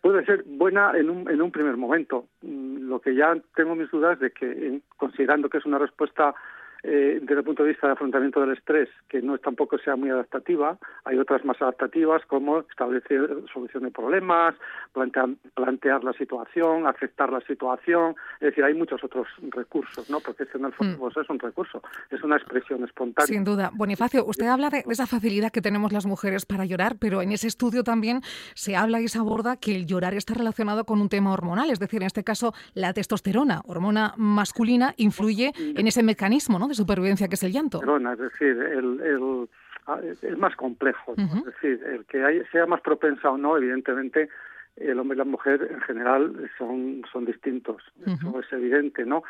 puede 0.00 0.24
ser 0.24 0.44
buena 0.46 0.92
en 0.96 1.10
un, 1.10 1.30
en 1.30 1.42
un 1.42 1.52
primer 1.52 1.76
momento. 1.76 2.26
Mm, 2.42 2.88
Lo 2.88 3.00
que 3.00 3.14
ya 3.14 3.36
tengo 3.54 3.74
mis 3.74 3.90
dudas 3.90 4.18
de 4.18 4.30
que, 4.30 4.80
considerando 4.96 5.48
que 5.48 5.58
es 5.58 5.66
una 5.66 5.78
respuesta 5.78 6.34
eh, 6.82 7.18
desde 7.20 7.38
el 7.38 7.44
punto 7.44 7.62
de 7.62 7.70
vista 7.70 7.86
de 7.86 7.92
afrontamiento 7.92 8.40
del 8.40 8.52
estrés, 8.52 8.88
que 9.08 9.22
no 9.22 9.34
es 9.34 9.40
tampoco 9.40 9.78
sea 9.78 9.96
muy 9.96 10.10
adaptativa, 10.10 10.78
hay 11.04 11.18
otras 11.18 11.44
más 11.44 11.60
adaptativas 11.62 12.24
como 12.26 12.60
establecer 12.60 13.28
solución 13.52 13.84
de 13.84 13.90
problemas, 13.90 14.54
plantear, 14.92 15.28
plantear 15.54 16.02
la 16.02 16.12
situación, 16.14 16.86
aceptar 16.86 17.32
la 17.32 17.40
situación, 17.42 18.16
es 18.40 18.48
decir, 18.48 18.64
hay 18.64 18.74
muchos 18.74 19.02
otros 19.04 19.28
recursos, 19.50 20.10
¿no? 20.10 20.20
Porque 20.20 20.42
este 20.42 20.58
en 20.58 20.64
el 20.64 20.72
fondo 20.72 20.96
Mm. 20.96 21.00
pues, 21.00 21.16
es 21.16 21.30
un 21.30 21.38
recurso, 21.38 21.82
es 22.10 22.22
una 22.22 22.36
expresión 22.36 22.82
espontánea. 22.84 23.26
Sin 23.26 23.44
duda. 23.44 23.70
Bonifacio, 23.72 24.24
usted 24.24 24.46
habla 24.46 24.68
de 24.68 24.80
de 24.86 24.92
esa 24.92 25.06
facilidad 25.06 25.50
que 25.50 25.60
tenemos 25.60 25.92
las 25.92 26.06
mujeres 26.06 26.46
para 26.46 26.64
llorar, 26.64 26.96
pero 26.98 27.22
en 27.22 27.32
ese 27.32 27.46
estudio 27.46 27.84
también 27.84 28.22
se 28.54 28.76
habla 28.76 29.00
y 29.00 29.08
se 29.08 29.18
aborda 29.18 29.56
que 29.56 29.74
el 29.74 29.86
llorar 29.86 30.14
está 30.14 30.34
relacionado 30.34 30.84
con 30.84 31.00
un 31.00 31.08
tema 31.08 31.32
hormonal, 31.32 31.70
es 31.70 31.78
decir, 31.78 32.00
en 32.02 32.06
este 32.06 32.24
caso 32.24 32.54
la 32.74 32.92
testosterona, 32.92 33.62
hormona 33.66 34.14
masculina, 34.16 34.94
influye 34.96 35.52
en 35.56 35.86
ese 35.86 36.02
mecanismo 36.02 36.58
¿no? 36.58 36.69
De 36.70 36.74
supervivencia 36.76 37.28
que 37.28 37.34
es 37.34 37.42
el 37.42 37.52
llanto. 37.52 37.80
Perdona, 37.80 38.14
es 38.14 38.18
decir, 38.18 38.56
el, 38.60 39.00
el- 39.00 39.48
ah, 39.86 40.00
es 40.02 40.38
más 40.38 40.54
complejo. 40.56 41.14
Es 41.16 41.44
decir, 41.44 41.82
el 41.84 42.04
que 42.06 42.24
hay- 42.24 42.42
sea 42.52 42.66
más 42.66 42.80
propensa 42.80 43.30
o 43.30 43.38
no, 43.38 43.56
evidentemente, 43.56 44.28
el 44.76 44.98
hombre 44.98 45.16
y 45.16 45.18
la 45.18 45.24
mujer 45.24 45.68
en 45.70 45.80
general 45.82 46.50
son, 46.56 47.02
son 47.12 47.24
distintos. 47.26 47.82
Eso 48.06 48.40
es 48.40 48.52
evidente, 48.52 49.04
¿no? 49.04 49.22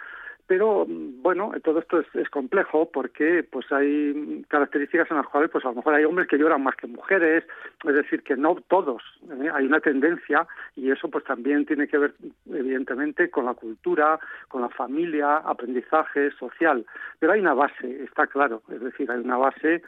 Pero 0.50 0.84
mm, 0.84 1.22
bueno, 1.22 1.52
todo 1.62 1.78
esto 1.78 2.00
es, 2.00 2.28
complejo 2.28 2.90
porque 2.92 3.46
pues 3.48 3.70
hay 3.70 4.44
características 4.48 5.08
en 5.12 5.18
las 5.18 5.28
cuales 5.28 5.48
pues 5.48 5.64
a 5.64 5.68
lo 5.68 5.76
mejor 5.76 5.94
hay 5.94 6.04
hombres 6.04 6.26
que 6.26 6.38
lloran 6.38 6.64
más 6.64 6.74
que 6.74 6.88
mujeres, 6.88 7.44
es 7.84 7.94
decir, 7.94 8.24
que 8.24 8.36
no 8.36 8.56
todos, 8.66 9.00
¿eh? 9.30 9.48
hay 9.54 9.66
una 9.66 9.78
tendencia 9.78 10.48
y 10.74 10.90
eso 10.90 11.08
pues 11.08 11.22
también 11.22 11.66
tiene 11.66 11.86
que 11.86 11.98
ver 11.98 12.14
evidentemente 12.52 13.30
con 13.30 13.44
la 13.44 13.54
cultura, 13.54 14.18
con 14.48 14.62
la 14.62 14.70
familia, 14.70 15.36
aprendizaje 15.36 16.32
social, 16.32 16.84
pero 17.20 17.32
hay 17.32 17.40
una 17.40 17.54
base, 17.54 18.02
está 18.02 18.26
claro, 18.26 18.62
es 18.72 18.80
decir, 18.80 19.08
hay 19.08 19.20
una 19.20 19.36
base 19.36 19.82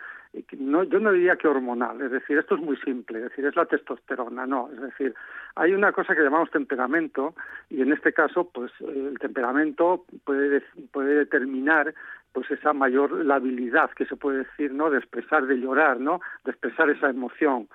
no, 0.58 0.82
yo 0.84 0.98
no 0.98 1.12
diría 1.12 1.36
que 1.36 1.48
hormonal, 1.48 2.00
es 2.00 2.10
decir, 2.10 2.38
esto 2.38 2.54
es 2.54 2.60
muy 2.62 2.76
simple, 2.78 3.18
es 3.18 3.24
decir, 3.24 3.44
es 3.44 3.54
la 3.56 3.66
testosterona, 3.66 4.46
no, 4.46 4.70
es 4.72 4.80
decir, 4.80 5.14
hay 5.56 5.74
una 5.74 5.92
cosa 5.92 6.14
que 6.14 6.22
llamamos 6.22 6.50
temperamento 6.50 7.34
y 7.68 7.82
en 7.82 7.92
este 7.92 8.12
caso, 8.12 8.48
pues 8.52 8.72
eh, 8.80 9.08
el 9.12 9.18
temperamento 9.18 10.04
puede, 10.24 10.48
de- 10.48 10.62
puede 10.90 11.14
determinar 11.16 11.92
pues 12.32 12.50
esa 12.50 12.72
mayor 12.72 13.12
la 13.26 13.34
habilidad 13.34 13.90
que 13.90 14.06
se 14.06 14.16
puede 14.16 14.38
decir, 14.38 14.72
¿no? 14.72 14.88
De 14.88 14.96
expresar, 14.98 15.44
de 15.46 15.56
llorar, 15.56 16.00
¿no? 16.00 16.22
De 16.46 16.52
expresar 16.52 16.88
esa 16.88 17.10
emoción. 17.10 17.68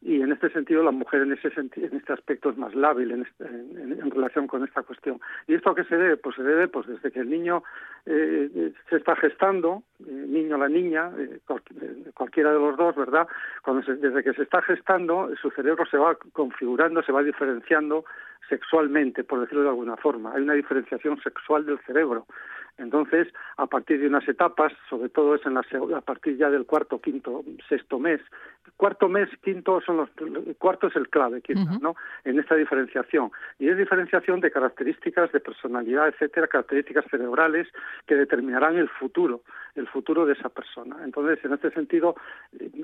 Y 0.00 0.20
en 0.22 0.30
este 0.30 0.48
sentido, 0.50 0.84
la 0.84 0.92
mujer 0.92 1.22
en 1.22 1.32
ese 1.32 1.48
en 1.56 1.70
este 1.96 2.12
aspecto 2.12 2.50
es 2.50 2.56
más 2.56 2.72
lábil 2.74 3.10
en, 3.10 3.22
este- 3.22 3.44
en- 3.46 4.10
relación 4.12 4.46
con 4.46 4.62
esta 4.64 4.82
cuestión. 4.84 5.20
¿Y 5.48 5.54
esto 5.54 5.70
a 5.70 5.74
qué 5.74 5.84
se 5.84 5.96
debe? 5.96 6.16
Pues 6.16 6.36
se 6.36 6.42
debe 6.44 6.68
pues 6.68 6.86
desde 6.86 7.10
que 7.10 7.18
el 7.20 7.28
niño 7.28 7.64
eh, 8.06 8.48
eh, 8.54 8.72
se 8.88 8.96
está 8.96 9.16
gestando, 9.16 9.82
eh, 10.00 10.10
niño 10.12 10.54
o 10.54 10.58
la 10.58 10.68
niña, 10.68 11.10
eh, 11.18 11.40
eh, 11.40 12.10
cualquiera 12.14 12.52
de 12.52 12.58
los 12.60 12.76
dos, 12.76 12.94
¿verdad? 12.94 13.26
Cuando 13.64 13.82
se- 13.82 13.96
desde 13.96 14.22
que 14.22 14.34
se 14.34 14.42
está 14.42 14.62
gestando, 14.62 15.30
su 15.42 15.50
cerebro 15.50 15.84
se 15.86 15.98
va 15.98 16.16
configurando, 16.32 17.02
se 17.02 17.12
va 17.12 17.22
diferenciando 17.22 18.04
sexualmente, 18.48 19.24
por 19.24 19.40
decirlo 19.40 19.64
de 19.64 19.68
alguna 19.70 19.96
forma. 19.96 20.32
Hay 20.32 20.42
una 20.42 20.54
diferenciación 20.54 21.20
sexual 21.22 21.66
del 21.66 21.78
cerebro. 21.80 22.26
Entonces, 22.78 23.28
a 23.56 23.66
partir 23.66 24.00
de 24.00 24.06
unas 24.06 24.26
etapas, 24.28 24.72
sobre 24.88 25.08
todo 25.08 25.34
es 25.34 25.44
en 25.44 25.54
la, 25.54 25.62
a 25.96 26.00
partir 26.00 26.36
ya 26.36 26.48
del 26.48 26.64
cuarto, 26.64 27.00
quinto, 27.00 27.44
sexto 27.68 27.98
mes, 27.98 28.20
cuarto 28.76 29.08
mes, 29.08 29.28
quinto 29.42 29.80
son 29.80 29.96
los, 29.98 30.10
cuarto 30.58 30.86
es 30.86 30.96
el 30.96 31.08
clave, 31.08 31.42
quizás. 31.42 31.80
¿no? 31.82 31.96
En 32.24 32.38
esta 32.38 32.54
diferenciación. 32.54 33.30
Y 33.58 33.68
es 33.68 33.76
diferenciación 33.76 34.40
de 34.40 34.50
características 34.50 35.32
de 35.32 35.40
personalidad, 35.40 36.08
etcétera, 36.08 36.46
características 36.46 37.04
cerebrales 37.10 37.66
que 38.06 38.14
determinarán 38.14 38.76
el 38.76 38.88
futuro, 38.88 39.42
el 39.74 39.88
futuro 39.88 40.24
de 40.24 40.34
esa 40.34 40.48
persona. 40.48 40.96
Entonces, 41.04 41.44
en 41.44 41.52
este 41.54 41.70
sentido, 41.72 42.14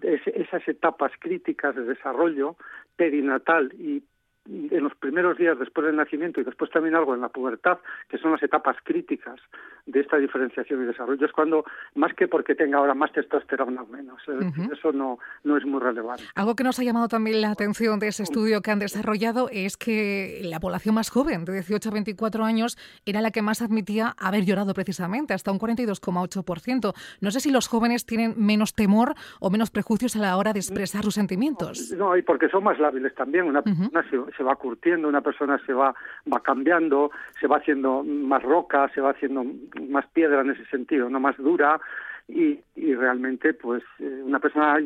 es- 0.02 0.26
esas 0.26 0.66
etapas 0.68 1.12
críticas 1.20 1.76
de 1.76 1.84
desarrollo 1.84 2.56
perinatal 2.96 3.72
y 3.74 4.02
en 4.46 4.82
los 4.82 4.94
primeros 4.96 5.38
días 5.38 5.58
después 5.58 5.86
del 5.86 5.96
nacimiento 5.96 6.40
y 6.40 6.44
después 6.44 6.70
también 6.70 6.94
algo 6.94 7.14
en 7.14 7.20
la 7.20 7.30
pubertad, 7.30 7.78
que 8.08 8.18
son 8.18 8.32
las 8.32 8.42
etapas 8.42 8.76
críticas 8.84 9.40
de 9.86 10.00
esta 10.00 10.16
diferenciación 10.16 10.82
y 10.82 10.86
desarrollo, 10.86 11.24
es 11.26 11.32
cuando, 11.32 11.64
más 11.94 12.14
que 12.14 12.28
porque 12.28 12.54
tenga 12.54 12.78
ahora 12.78 12.94
más 12.94 13.12
testosterona 13.12 13.82
o 13.82 13.86
menos, 13.86 14.20
decir, 14.26 14.64
Ujú. 14.64 14.72
eso 14.72 14.92
no, 14.92 15.18
no 15.44 15.56
es 15.56 15.64
muy 15.64 15.80
relevante. 15.80 16.24
Algo 16.34 16.54
que 16.56 16.64
nos 16.64 16.78
ha 16.78 16.84
llamado 16.84 17.08
también 17.08 17.40
la 17.40 17.50
atención 17.50 17.98
de 17.98 18.08
ese 18.08 18.22
estudio 18.22 18.62
que 18.62 18.70
han 18.70 18.78
desarrollado 18.78 19.48
es 19.52 19.76
que 19.76 20.40
la 20.42 20.60
población 20.60 20.94
más 20.94 21.10
joven, 21.10 21.44
de 21.44 21.52
18 21.52 21.88
a 21.88 21.92
24 21.92 22.44
años, 22.44 22.78
era 23.04 23.20
la 23.20 23.30
que 23.30 23.42
más 23.42 23.62
admitía 23.62 24.14
haber 24.18 24.44
llorado 24.44 24.74
precisamente, 24.74 25.34
hasta 25.34 25.52
un 25.52 25.58
42,8%. 25.58 26.92
No 27.20 27.30
sé 27.30 27.40
si 27.40 27.50
los 27.50 27.68
jóvenes 27.68 28.06
tienen 28.06 28.34
menos 28.36 28.74
temor 28.74 29.14
o 29.40 29.50
menos 29.50 29.70
prejuicios 29.70 30.16
a 30.16 30.20
la 30.20 30.36
hora 30.36 30.52
de 30.52 30.60
expresar 30.60 31.02
sus 31.04 31.14
sentimientos. 31.14 31.92
No, 31.96 32.16
y 32.16 32.22
porque 32.22 32.48
son 32.48 32.64
más 32.64 32.78
lábiles 32.78 33.14
también. 33.14 33.44
Una 33.46 33.60
Ujú. 33.60 33.90
persona 33.90 34.04
se, 34.10 34.33
se 34.36 34.42
va 34.42 34.56
curtiendo, 34.56 35.08
una 35.08 35.20
persona 35.20 35.58
se 35.64 35.72
va, 35.72 35.94
va 36.32 36.40
cambiando, 36.40 37.10
se 37.40 37.46
va 37.46 37.58
haciendo 37.58 38.02
más 38.02 38.42
roca, 38.42 38.90
se 38.94 39.00
va 39.00 39.10
haciendo 39.10 39.44
más 39.88 40.06
piedra 40.08 40.40
en 40.40 40.50
ese 40.50 40.64
sentido, 40.66 41.08
no 41.08 41.20
más 41.20 41.36
dura. 41.36 41.80
Y, 42.26 42.58
y 42.74 42.94
realmente, 42.94 43.52
pues, 43.52 43.82
eh, 43.98 44.22
una 44.24 44.38
persona, 44.38 44.78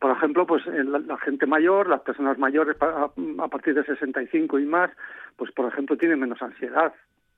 por 0.00 0.16
ejemplo, 0.16 0.46
pues 0.46 0.66
eh, 0.66 0.82
la, 0.82 1.18
gente 1.18 1.44
mayor, 1.44 1.88
las 1.88 2.00
personas 2.00 2.38
mayores 2.38 2.76
a 2.80 3.48
partir 3.48 3.74
de 3.74 3.84
65 3.84 4.58
y 4.58 4.64
más, 4.64 4.90
pues, 5.36 5.52
por 5.52 5.70
ejemplo, 5.70 5.98
tienen 5.98 6.20
menos 6.20 6.40
ansiedad. 6.40 6.94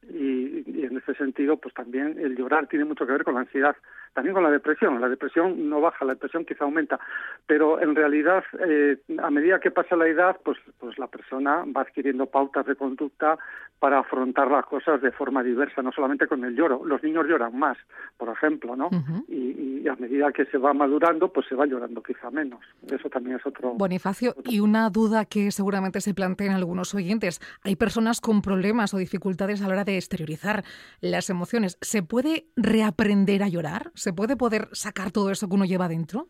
Y, 0.08 0.62
y 0.64 0.84
en 0.84 0.96
ese 0.98 1.12
sentido, 1.14 1.56
pues 1.56 1.74
también 1.74 2.16
el 2.18 2.36
llorar 2.36 2.68
tiene 2.68 2.84
mucho 2.84 3.04
que 3.04 3.12
ver 3.12 3.24
con 3.24 3.34
la 3.34 3.40
ansiedad, 3.40 3.76
también 4.18 4.34
con 4.34 4.42
la 4.42 4.50
depresión. 4.50 5.00
La 5.00 5.08
depresión 5.08 5.70
no 5.70 5.80
baja, 5.80 6.04
la 6.04 6.14
depresión 6.14 6.44
quizá 6.44 6.64
aumenta, 6.64 6.98
pero 7.46 7.80
en 7.80 7.94
realidad, 7.94 8.42
eh, 8.66 8.96
a 9.22 9.30
medida 9.30 9.60
que 9.60 9.70
pasa 9.70 9.94
la 9.94 10.08
edad, 10.08 10.36
pues, 10.44 10.58
pues 10.80 10.98
la 10.98 11.06
persona 11.06 11.64
va 11.64 11.82
adquiriendo 11.82 12.26
pautas 12.26 12.66
de 12.66 12.74
conducta 12.74 13.38
para 13.78 14.00
afrontar 14.00 14.50
las 14.50 14.66
cosas 14.66 15.00
de 15.00 15.12
forma 15.12 15.40
diversa, 15.44 15.82
no 15.82 15.92
solamente 15.92 16.26
con 16.26 16.44
el 16.44 16.56
lloro. 16.56 16.84
Los 16.84 17.00
niños 17.04 17.26
lloran 17.28 17.56
más, 17.56 17.78
por 18.16 18.28
ejemplo, 18.28 18.74
¿no? 18.74 18.90
Y, 19.28 19.82
y 19.84 19.88
a 19.88 19.94
medida 19.94 20.32
que 20.32 20.46
se 20.46 20.58
va 20.58 20.74
madurando, 20.74 21.32
pues 21.32 21.46
se 21.46 21.54
va 21.54 21.64
llorando 21.64 22.02
quizá 22.02 22.28
menos. 22.32 22.58
Eso 22.90 23.08
también 23.08 23.36
es 23.36 23.46
otro. 23.46 23.74
Bonifacio, 23.74 24.34
y 24.44 24.58
una 24.58 24.90
duda 24.90 25.26
que 25.26 25.52
seguramente 25.52 26.00
se 26.00 26.12
plantean 26.12 26.56
algunos 26.56 26.92
oyentes. 26.92 27.40
Hay 27.62 27.76
personas 27.76 28.20
con 28.20 28.42
problemas 28.42 28.94
o 28.94 28.98
dificultades 28.98 29.62
a 29.62 29.68
la 29.68 29.74
hora 29.74 29.84
de 29.84 29.96
exteriorizar 29.96 30.64
las 31.00 31.30
emociones. 31.30 31.78
¿Se 31.80 32.02
puede 32.02 32.46
reaprender 32.56 33.44
a 33.44 33.48
llorar? 33.48 33.92
¿Se 33.94 34.07
puede 34.12 34.36
poder 34.36 34.68
sacar 34.72 35.10
todo 35.10 35.30
eso 35.30 35.48
que 35.48 35.54
uno 35.54 35.64
lleva 35.64 35.88
dentro? 35.88 36.28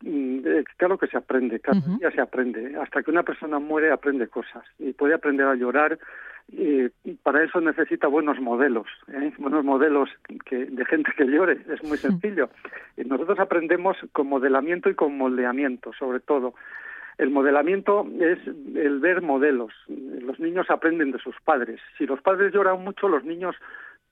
Mm, 0.00 0.38
eh, 0.44 0.64
Claro 0.76 0.98
que 0.98 1.06
se 1.06 1.16
aprende, 1.16 1.60
cada 1.60 1.80
día 1.80 2.10
se 2.10 2.20
aprende. 2.20 2.76
Hasta 2.76 3.02
que 3.02 3.10
una 3.10 3.22
persona 3.22 3.58
muere 3.58 3.92
aprende 3.92 4.28
cosas 4.28 4.64
y 4.78 4.92
puede 4.92 5.14
aprender 5.14 5.46
a 5.46 5.54
llorar. 5.54 5.98
Y 6.46 6.88
para 7.22 7.42
eso 7.42 7.58
necesita 7.60 8.06
buenos 8.06 8.38
modelos, 8.38 8.86
¿eh? 9.08 9.32
buenos 9.38 9.64
modelos 9.64 10.10
que, 10.44 10.66
de 10.66 10.84
gente 10.84 11.10
que 11.16 11.24
llore. 11.24 11.58
Es 11.72 11.82
muy 11.82 11.96
sencillo. 11.96 12.50
Y 12.98 13.04
nosotros 13.04 13.38
aprendemos 13.38 13.96
con 14.12 14.26
modelamiento 14.28 14.90
y 14.90 14.94
con 14.94 15.16
moldeamiento, 15.16 15.92
sobre 15.98 16.20
todo. 16.20 16.54
El 17.16 17.30
modelamiento 17.30 18.06
es 18.20 18.38
el 18.46 18.98
ver 19.00 19.22
modelos. 19.22 19.72
Los 19.88 20.38
niños 20.38 20.68
aprenden 20.68 21.12
de 21.12 21.18
sus 21.18 21.36
padres. 21.44 21.80
Si 21.96 22.06
los 22.06 22.20
padres 22.20 22.52
lloran 22.52 22.82
mucho, 22.84 23.08
los 23.08 23.24
niños 23.24 23.56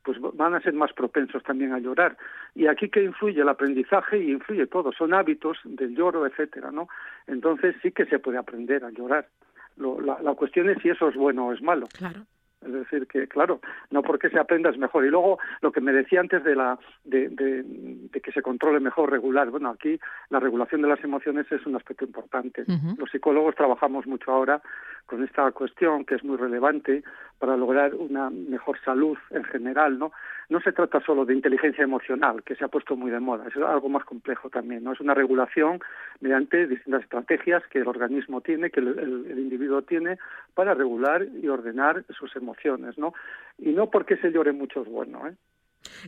pues 0.05 0.19
van 0.21 0.55
a 0.55 0.61
ser 0.61 0.75
más 0.75 0.93
propensos 0.93 1.43
también 1.43 1.73
a 1.73 1.79
llorar. 1.79 2.17
Y 2.55 2.67
aquí 2.67 2.89
que 2.89 3.03
influye 3.05 3.41
el 3.41 3.49
aprendizaje 3.49 4.19
y 4.19 4.33
influye 4.33 4.67
todo, 4.67 4.93
son 4.93 5.15
hábitos 5.15 5.59
del 5.65 5.95
lloro, 5.95 6.27
etcétera, 6.27 6.71
¿no? 6.71 6.89
Entonces 7.27 7.77
sí 7.83 7.93
que 7.93 8.05
se 8.07 8.19
puede 8.19 8.39
aprender 8.39 8.85
a 8.85 8.91
llorar. 8.91 9.29
Lo- 9.77 10.01
la, 10.01 10.21
la 10.23 10.35
cuestión 10.35 10.69
es 10.69 10.79
si 10.83 10.91
eso 10.91 11.09
es 11.09 11.15
bueno 11.17 11.47
o 11.47 11.53
es 11.53 11.63
malo. 11.63 11.87
Claro. 11.97 12.21
Es 12.65 12.73
decir, 12.73 13.07
que 13.07 13.27
claro, 13.29 13.61
no 13.91 14.03
porque 14.03 14.31
se 14.31 14.39
aprenda 14.39 14.71
es 14.71 14.79
mejor. 14.79 15.05
Y 15.05 15.11
luego 15.11 15.39
lo 15.61 15.73
que 15.73 15.81
me 15.81 15.93
decía 15.93 16.21
antes 16.21 16.43
de, 16.45 16.55
la, 16.55 16.79
de, 17.05 17.29
de- 17.29 17.63
de 17.65 18.21
que 18.21 18.33
se 18.33 18.43
controle 18.43 18.81
mejor, 18.81 19.11
regular. 19.11 19.51
Bueno, 19.51 19.71
aquí 19.71 19.99
la 20.31 20.41
regulación 20.41 20.83
de 20.83 20.89
las 20.89 21.03
emociones 21.03 21.51
es 21.51 21.65
un 21.67 21.77
aspecto 21.77 22.05
importante. 22.05 22.65
Los 22.99 23.11
psicólogos 23.11 23.55
trabajamos 23.55 24.07
mucho 24.07 24.31
ahora 24.33 24.61
con 25.07 25.23
esta 25.25 25.51
cuestión 25.53 26.05
que 26.05 26.15
es 26.15 26.25
muy 26.25 26.37
relevante 26.37 27.03
para 27.39 27.57
lograr 27.57 27.95
una 27.95 28.31
mejor 28.31 28.79
salud 28.85 29.19
en 29.31 29.45
general, 29.45 29.99
¿no? 29.99 30.13
No 30.53 30.61
se 30.61 30.73
trata 30.73 31.01
solo 31.01 31.25
de 31.25 31.33
inteligencia 31.33 31.83
emocional, 31.83 32.43
que 32.43 32.55
se 32.55 32.63
ha 32.63 32.69
puesto 32.69 32.95
muy 32.95 33.11
de 33.11 33.21
moda, 33.21 33.49
es 33.49 33.57
algo 33.57 33.89
más 33.89 34.05
complejo 34.05 34.51
también, 34.51 34.85
¿no? 34.85 34.93
Es 34.93 35.01
una 35.01 35.15
regulación 35.15 35.81
mediante 36.21 36.67
distintas 36.67 37.05
estrategias 37.05 37.63
que 37.69 37.79
el 37.79 37.89
organismo 37.89 38.43
tiene, 38.43 38.69
que 38.69 38.81
el, 38.81 39.39
individuo 39.39 39.81
tiene 39.81 40.19
para 40.53 40.75
regular 40.75 41.27
y 41.43 41.49
ordenar 41.49 42.05
sus 42.11 42.37
emociones, 42.37 42.99
¿no? 42.99 43.15
Y 43.57 43.71
no 43.71 43.89
porque 43.89 44.19
se 44.19 44.31
llore 44.31 44.53
mucho 44.53 44.83
es 44.83 44.89
bueno, 44.89 45.27
¿eh? 45.27 45.33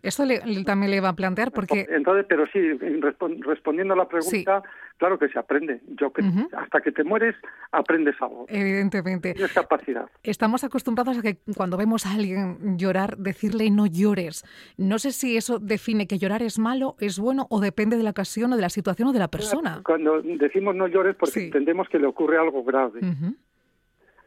Esto 0.02 0.24
le- 0.24 0.40
le- 0.44 0.64
también 0.64 0.90
le 0.90 1.00
va 1.00 1.10
a 1.10 1.16
plantear 1.16 1.52
porque 1.52 1.86
Entonces, 1.90 2.26
pero 2.28 2.46
sí, 2.52 2.58
en 2.58 3.02
respon- 3.02 3.42
respondiendo 3.44 3.94
a 3.94 3.96
la 3.96 4.08
pregunta, 4.08 4.62
claro 4.98 5.18
que 5.18 5.28
se 5.28 5.38
aprende. 5.38 5.80
Yo 6.00 6.12
que 6.12 6.22
hasta 6.56 6.80
que 6.80 6.92
te 6.92 7.04
mueres 7.04 7.34
aprendes 7.72 8.14
algo. 8.20 8.46
evidentemente 8.48 9.34
Tienes 9.34 9.52
capacidad. 9.52 10.06
estamos 10.22 10.64
acostumbrados 10.64 11.18
a 11.18 11.22
que 11.22 11.38
cuando 11.56 11.76
vemos 11.76 12.06
a 12.06 12.12
alguien 12.14 12.78
llorar 12.78 13.16
decirle 13.16 13.70
no 13.70 13.86
llores. 13.86 14.44
No 14.76 14.98
sé 14.98 15.12
si 15.12 15.36
eso 15.36 15.58
define 15.58 16.06
que 16.06 16.18
llorar 16.18 16.42
es 16.42 16.58
malo, 16.58 16.96
es 17.00 17.18
bueno 17.18 17.46
o 17.50 17.60
depende 17.60 17.96
de 17.96 18.02
la 18.02 18.10
ocasión 18.10 18.52
o 18.52 18.56
de 18.56 18.62
la 18.62 18.70
situación 18.70 19.08
o 19.08 19.12
de 19.12 19.18
la 19.18 19.28
persona. 19.28 19.80
Cuando 19.84 20.22
decimos 20.22 20.74
no 20.74 20.86
llores 20.88 21.16
porque 21.16 21.32
Sí. 21.40 21.44
entendemos 21.46 21.88
que 21.88 21.98
le 21.98 22.06
ocurre 22.06 22.38
algo 22.38 22.62
grave. 22.64 23.00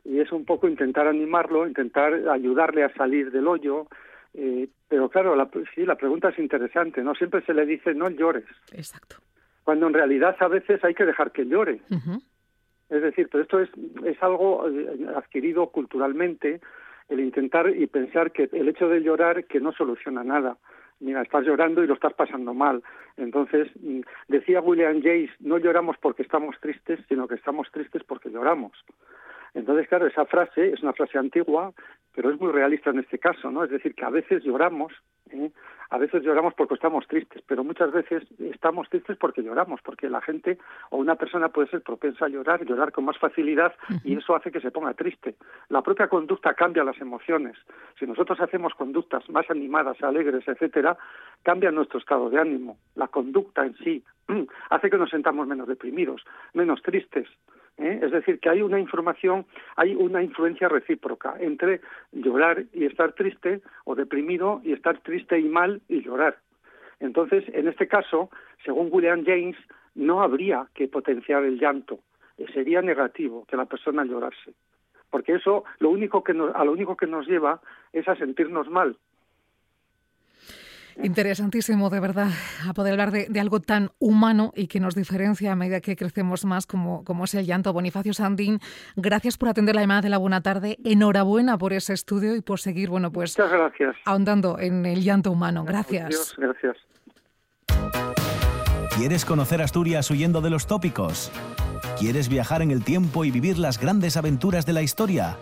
Y 0.06 0.20
es 0.20 0.32
un 0.32 0.46
poco 0.46 0.68
intentar 0.70 1.08
animarlo, 1.08 1.68
intentar 1.68 2.14
ayudarle 2.30 2.84
a 2.84 2.94
salir 2.94 3.32
del 3.32 3.48
hoyo. 3.48 3.88
Eh, 4.38 4.70
pero 4.88 5.10
claro, 5.10 5.36
la, 5.36 5.50
sí, 5.74 5.84
la 5.84 5.96
pregunta 5.96 6.30
es 6.30 6.38
interesante, 6.38 7.02
¿no? 7.02 7.16
Siempre 7.16 7.42
se 7.42 7.56
le 7.56 7.66
dice 7.66 7.96
no 7.96 8.08
llores, 8.10 8.46
Exacto. 8.72 9.18
cuando 9.64 9.88
en 9.88 9.94
realidad 9.94 10.36
a 10.40 10.48
veces 10.48 10.84
hay 10.84 10.94
que 10.94 11.06
dejar 11.06 11.32
que 11.32 11.46
llore. 11.46 11.82
Es 12.90 13.02
decir, 13.02 13.28
pero 13.32 13.44
esto 13.44 13.60
es, 13.60 13.70
es 14.06 14.22
algo 14.22 14.70
eh, 14.70 15.08
adquirido 15.16 15.68
culturalmente, 15.72 16.62
el 17.10 17.20
intentar 17.20 17.70
y 17.76 17.88
pensar 17.88 18.32
que 18.32 18.48
el 18.52 18.70
hecho 18.70 18.88
de 18.88 19.02
llorar 19.02 19.46
que 19.46 19.60
no 19.60 19.72
soluciona 19.72 20.24
nada. 20.24 20.58
Mira, 21.00 21.24
estás 21.24 21.44
llorando 21.44 21.84
y 21.84 21.88
lo 21.88 21.96
estás 21.96 22.14
pasando 22.14 22.54
mal. 22.54 22.84
Entonces, 23.18 23.70
mm, 23.82 24.02
decía 24.28 24.62
William 24.62 25.02
James, 25.02 25.32
no 25.40 25.58
lloramos 25.58 25.98
porque 25.98 26.22
estamos 26.22 26.56
tristes, 26.60 27.00
sino 27.10 27.28
que 27.28 27.36
estamos 27.36 27.72
tristes 27.72 28.04
porque 28.04 28.30
lloramos. 28.30 28.74
Entonces, 29.54 29.88
claro, 29.88 30.06
esa 30.06 30.26
frase 30.26 30.74
es 30.74 30.84
una 30.84 30.94
frase 30.94 31.18
antigua, 31.18 31.74
pero 32.18 32.32
es 32.32 32.42
muy 32.42 32.52
realista 32.52 32.90
en 32.90 32.98
este 32.98 33.20
caso, 33.20 33.52
¿no? 33.52 33.64
Es 33.64 33.70
decir, 33.70 33.94
que 33.94 34.04
a 34.04 34.10
veces 34.10 34.44
lloramos, 34.44 34.92
¿eh? 35.30 35.52
a 35.92 36.00
veces 36.00 36.24
lloramos 36.24 36.56
porque 36.56 36.74
estamos 36.74 37.06
tristes, 37.06 37.44
pero 37.46 37.64
muchas 37.64 37.92
veces 37.92 38.24
estamos 38.40 38.90
tristes 38.90 39.18
porque 39.18 39.44
lloramos, 39.44 39.82
porque 39.84 40.10
la 40.10 40.20
gente 40.22 40.58
o 40.90 40.98
una 40.98 41.14
persona 41.14 41.50
puede 41.50 41.70
ser 41.70 41.84
propensa 41.84 42.26
a 42.26 42.30
llorar, 42.30 42.66
llorar 42.66 42.92
con 42.92 43.06
más 43.06 43.20
facilidad 43.20 43.72
y 44.04 44.18
eso 44.18 44.36
hace 44.36 44.52
que 44.52 44.62
se 44.62 44.72
ponga 44.72 44.96
triste. 44.96 45.36
La 45.70 45.84
propia 45.84 46.08
conducta 46.08 46.56
cambia 46.56 46.84
las 46.84 47.00
emociones. 47.00 47.56
Si 48.00 48.08
nosotros 48.08 48.42
hacemos 48.42 48.74
conductas 48.74 49.30
más 49.30 49.48
animadas, 49.52 50.02
alegres, 50.02 50.48
etcétera, 50.48 50.98
cambia 51.44 51.70
nuestro 51.70 52.00
estado 52.00 52.32
de 52.32 52.40
ánimo. 52.40 52.80
La 52.96 53.10
conducta 53.10 53.64
en 53.64 53.76
sí 53.76 54.04
hace 54.72 54.90
que 54.90 54.98
nos 54.98 55.12
sentamos 55.12 55.46
menos 55.46 55.68
deprimidos, 55.68 56.24
menos 56.56 56.82
tristes. 56.82 57.28
¿Eh? 57.78 58.00
Es 58.02 58.12
decir, 58.12 58.40
que 58.40 58.50
hay 58.50 58.62
una 58.62 58.80
información, 58.80 59.46
hay 59.76 59.96
una 59.96 60.22
influencia 60.24 60.68
recíproca 60.68 61.36
entre 61.40 61.82
llorar 62.12 62.64
y 62.74 62.86
estar 62.86 63.14
triste 63.14 63.62
o 63.86 63.96
deprimido 63.96 64.62
y 64.64 64.74
estar 64.74 65.00
triste 65.00 65.40
y 65.40 65.44
mal 65.44 65.82
y 65.88 66.02
llorar. 66.02 66.38
Entonces, 67.00 67.44
en 67.54 67.68
este 67.68 67.88
caso, 67.88 68.30
según 68.66 68.90
William 68.92 69.24
James, 69.26 69.58
no 69.96 70.22
habría 70.22 70.68
que 70.74 70.88
potenciar 70.88 71.44
el 71.44 71.60
llanto. 71.60 72.00
Sería 72.54 72.82
negativo 72.82 73.46
que 73.46 73.58
la 73.58 73.66
persona 73.66 74.06
llorase. 74.06 74.54
Porque 75.10 75.34
eso 75.34 75.64
lo 75.80 75.90
único 75.90 76.24
que 76.24 76.34
a 76.34 76.66
lo 76.66 76.72
único 76.72 76.96
que 76.96 77.08
nos 77.08 77.28
lleva 77.28 77.62
es 77.94 78.08
a 78.08 78.16
sentirnos 78.16 78.70
mal. 78.70 78.98
Interesantísimo, 81.04 81.90
de 81.90 82.00
verdad, 82.00 82.30
a 82.68 82.74
poder 82.74 82.94
hablar 82.94 83.12
de, 83.12 83.28
de 83.30 83.40
algo 83.40 83.60
tan 83.60 83.92
humano 84.00 84.52
y 84.56 84.68
que 84.68 84.80
nos 84.80 84.96
diferencia 84.96 85.52
a 85.52 85.56
medida 85.56 85.80
que 85.80 85.96
crecemos 85.96 86.44
más, 86.46 86.66
como, 86.66 87.04
como 87.04 87.26
es 87.26 87.34
el 87.36 87.46
llanto. 87.46 87.72
Bonifacio 87.74 88.14
Sandín, 88.14 88.60
gracias 88.96 89.38
por 89.38 89.50
atender 89.50 89.76
la 89.76 89.82
llamada 89.82 90.02
de 90.02 90.10
la 90.10 90.18
buena 90.18 90.42
tarde. 90.42 90.78
Enhorabuena 90.84 91.58
por 91.58 91.74
ese 91.74 91.94
estudio 91.94 92.36
y 92.36 92.42
por 92.42 92.60
seguir, 92.60 92.90
bueno, 92.90 93.12
pues 93.12 93.38
Muchas 93.38 93.52
gracias. 93.52 93.96
ahondando 94.06 94.60
en 94.60 94.86
el 94.86 95.04
llanto 95.04 95.32
humano. 95.32 95.64
Gracias. 95.64 96.10
Dios, 96.10 96.36
gracias. 96.38 96.78
¿Quieres 98.98 99.26
conocer 99.26 99.62
Asturias 99.62 100.10
huyendo 100.10 100.42
de 100.42 100.50
los 100.50 100.66
tópicos? 100.66 101.32
¿Quieres 102.00 102.30
viajar 102.30 102.62
en 102.62 102.72
el 102.72 102.84
tiempo 102.84 103.26
y 103.26 103.32
vivir 103.32 103.58
las 103.60 103.80
grandes 103.80 104.18
aventuras 104.18 104.66
de 104.66 104.74
la 104.74 104.82
historia? 104.82 105.38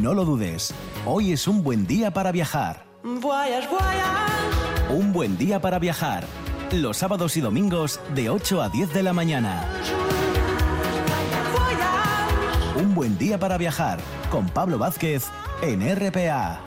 No 0.00 0.14
lo 0.14 0.24
dudes, 0.24 0.74
hoy 1.06 1.32
es 1.32 1.46
un 1.46 1.62
buen 1.62 1.86
día 1.86 2.10
para 2.10 2.32
viajar. 2.32 2.84
Voyage, 3.04 3.68
voyage. 3.68 4.43
Un 4.90 5.12
buen 5.12 5.38
día 5.38 5.60
para 5.60 5.78
viajar. 5.78 6.24
Los 6.70 6.98
sábados 6.98 7.36
y 7.36 7.40
domingos 7.40 8.00
de 8.14 8.28
8 8.28 8.62
a 8.62 8.68
10 8.68 8.92
de 8.92 9.02
la 9.02 9.12
mañana. 9.12 9.66
Un 12.76 12.94
buen 12.94 13.16
día 13.16 13.38
para 13.38 13.56
viajar 13.56 13.98
con 14.30 14.46
Pablo 14.46 14.78
Vázquez 14.78 15.24
en 15.62 15.80
RPA. 15.96 16.60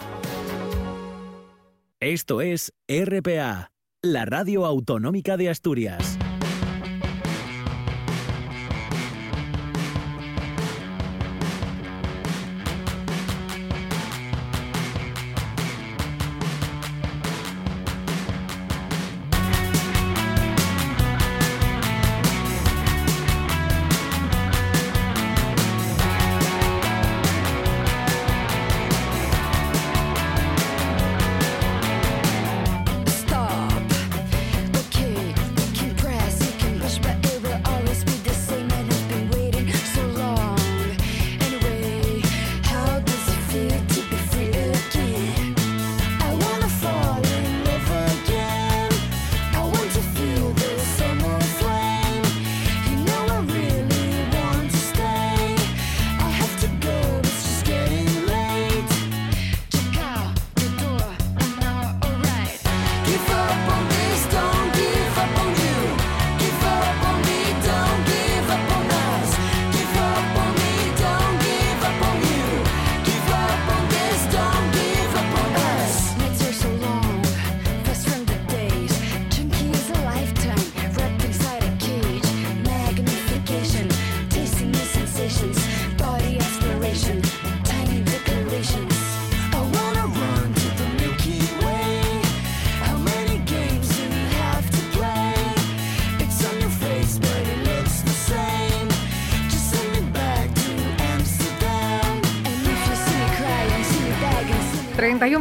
Esto 2.00 2.42
es 2.42 2.74
RPA, 2.88 3.72
la 4.02 4.26
radio 4.26 4.66
autonómica 4.66 5.38
de 5.38 5.50
Asturias. 5.50 6.18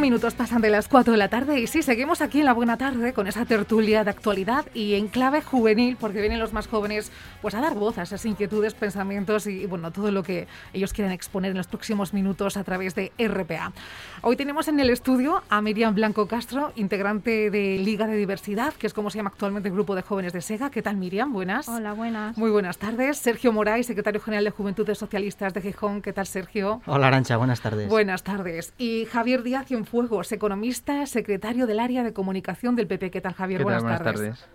Minutos 0.07 0.35
pasan 0.35 0.61
de 0.61 0.69
las 0.69 0.87
4 0.87 1.11
de 1.11 1.17
la 1.17 1.27
tarde 1.27 1.59
y 1.59 1.67
sí, 1.67 1.83
seguimos 1.83 2.21
aquí 2.21 2.39
en 2.39 2.45
la 2.45 2.53
buena 2.53 2.77
tarde 2.77 3.11
con 3.11 3.27
esa 3.27 3.43
tertulia 3.43 4.05
de 4.05 4.09
actualidad 4.09 4.65
y 4.73 4.93
en 4.93 5.09
clave 5.09 5.41
juvenil 5.41 5.97
porque 5.99 6.21
vienen 6.21 6.39
los 6.39 6.53
más 6.53 6.67
jóvenes 6.67 7.11
pues 7.41 7.55
a 7.55 7.59
dar 7.59 7.73
voz 7.75 7.97
a 7.97 8.03
esas 8.03 8.25
inquietudes, 8.25 8.73
pensamientos 8.73 9.47
y, 9.47 9.65
bueno, 9.65 9.91
todo 9.91 10.09
lo 10.11 10.23
que 10.23 10.47
ellos 10.71 10.93
quieran 10.93 11.11
exponer 11.11 11.51
en 11.51 11.57
los 11.57 11.67
próximos 11.67 12.13
minutos 12.13 12.55
a 12.55 12.63
través 12.63 12.95
de 12.95 13.11
RPA. 13.19 13.73
Hoy 14.21 14.37
tenemos 14.37 14.69
en 14.69 14.79
el 14.79 14.89
estudio 14.91 15.43
a 15.49 15.61
Miriam 15.61 15.93
Blanco 15.93 16.25
Castro, 16.25 16.71
integrante 16.77 17.51
de 17.51 17.77
Liga 17.77 18.07
de 18.07 18.15
Diversidad, 18.15 18.73
que 18.75 18.87
es 18.87 18.93
como 18.93 19.09
se 19.09 19.17
llama 19.17 19.31
actualmente 19.31 19.67
el 19.67 19.75
grupo 19.75 19.93
de 19.93 20.03
jóvenes 20.03 20.31
de 20.31 20.39
SEGA. 20.39 20.69
¿Qué 20.69 20.81
tal 20.81 20.95
Miriam? 20.95 21.33
Buenas. 21.33 21.67
Hola, 21.67 21.91
buenas. 21.91 22.37
Muy 22.37 22.49
buenas 22.49 22.77
tardes. 22.77 23.17
Sergio 23.17 23.51
Moray, 23.51 23.83
secretario 23.83 24.21
general 24.21 24.45
de 24.45 24.51
Juventudes 24.51 24.97
Socialistas 24.97 25.53
de 25.53 25.61
Gijón. 25.61 26.01
¿Qué 26.01 26.13
tal 26.13 26.27
Sergio? 26.27 26.81
Hola 26.85 27.07
Arancha, 27.07 27.35
buenas 27.35 27.59
tardes. 27.59 27.89
Buenas 27.89 28.23
tardes. 28.23 28.73
Y 28.77 29.03
Javier 29.11 29.43
Díaz 29.43 29.65
Cienfuegos, 29.97 30.31
economista, 30.31 31.07
secretario 31.07 31.65
del 31.65 31.79
área 31.79 32.03
de 32.03 32.13
comunicación 32.13 32.75
del 32.75 32.85
PP. 32.85 33.09
¿Qué 33.09 33.19
tal, 33.19 33.33
Javier? 33.33 33.61
¿Qué 33.61 33.65
tal? 33.65 33.81
Buenas, 33.81 33.83
Buenas 33.83 34.03
tardes. 34.03 34.39
tardes. 34.39 34.49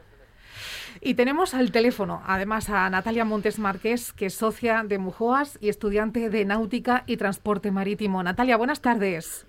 Y 1.01 1.15
tenemos 1.15 1.53
al 1.55 1.73
teléfono, 1.73 2.23
además, 2.25 2.71
a 2.71 2.89
Natalia 2.89 3.25
Montes 3.25 3.59
Márquez, 3.59 4.13
que 4.13 4.27
es 4.27 4.35
socia 4.35 4.85
de 4.87 4.99
Mujoas 4.99 5.59
y 5.61 5.69
estudiante 5.69 6.31
de 6.31 6.45
Náutica 6.45 7.03
y 7.09 7.17
Transporte 7.17 7.73
Marítimo. 7.73 8.23
Natalia, 8.23 8.57
buenas 8.57 8.83
tardes. 8.83 9.49